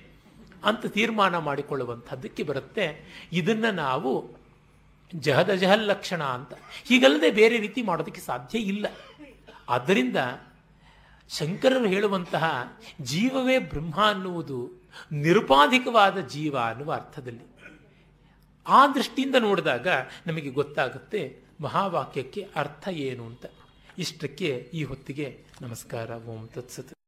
ಅಂತ 0.66 0.86
ತೀರ್ಮಾನ 0.86 1.38
ಮಾಡಿಕೊಳ್ಳುವಂಥದ್ದಕ್ಕೆ 1.38 2.44
ಬರುತ್ತೆ. 2.44 3.06
ಇದನ್ನು 3.32 3.72
ನಾವು 3.72 4.32
ಜಹದ 5.16 5.54
ಜಹಲ್ 5.54 5.84
ಲಕ್ಷಣ 5.84 6.24
ಅಂತ. 6.24 6.54
ಹೀಗಲ್ಲದೆ 6.84 7.32
ಬೇರೆ 7.32 7.58
ರೀತಿ 7.58 7.82
ಮಾಡೋದಕ್ಕೆ 7.82 8.22
ಸಾಧ್ಯ 8.22 8.60
ಇಲ್ಲ. 8.60 8.86
ಆದ್ದರಿಂದ 9.70 10.18
ಶಂಕರರು 11.30 11.86
ಹೇಳುವಂತಹ 11.86 12.78
ಜೀವವೇ 13.02 13.60
ಬ್ರಹ್ಮ 13.60 14.06
ಅನ್ನುವುದು 14.06 14.84
ನಿರುಪಾಧಿಕವಾದ 15.12 16.18
ಜೀವ 16.18 16.58
ಅನ್ನುವ 16.58 16.94
ಅರ್ಥದಲ್ಲಿ. 16.94 17.55
ಆ 18.68 18.88
ದೃಷ್ಟಿಯಿಂದ 18.88 19.36
ನೋಡಿದಾಗ 19.36 19.88
ನಮಗೆ 20.28 20.50
ಗೊತ್ತಾಗುತ್ತೆ 20.50 21.38
ಮಹಾವಾಕ್ಯಕ್ಕೆ 21.62 22.48
ಅರ್ಥ 22.56 22.88
ಏನು 22.88 23.26
ಅಂತ. 23.26 23.46
ಇಷ್ಟಕ್ಕೆ 23.98 24.70
ಈ 24.74 24.84
ಹೊತ್ತಿಗೆ 24.84 25.44
ನಮಸ್ಕಾರ. 25.62 26.10
ಓಂ 26.10 26.48
ತತ್ಸತ್. 26.48 27.05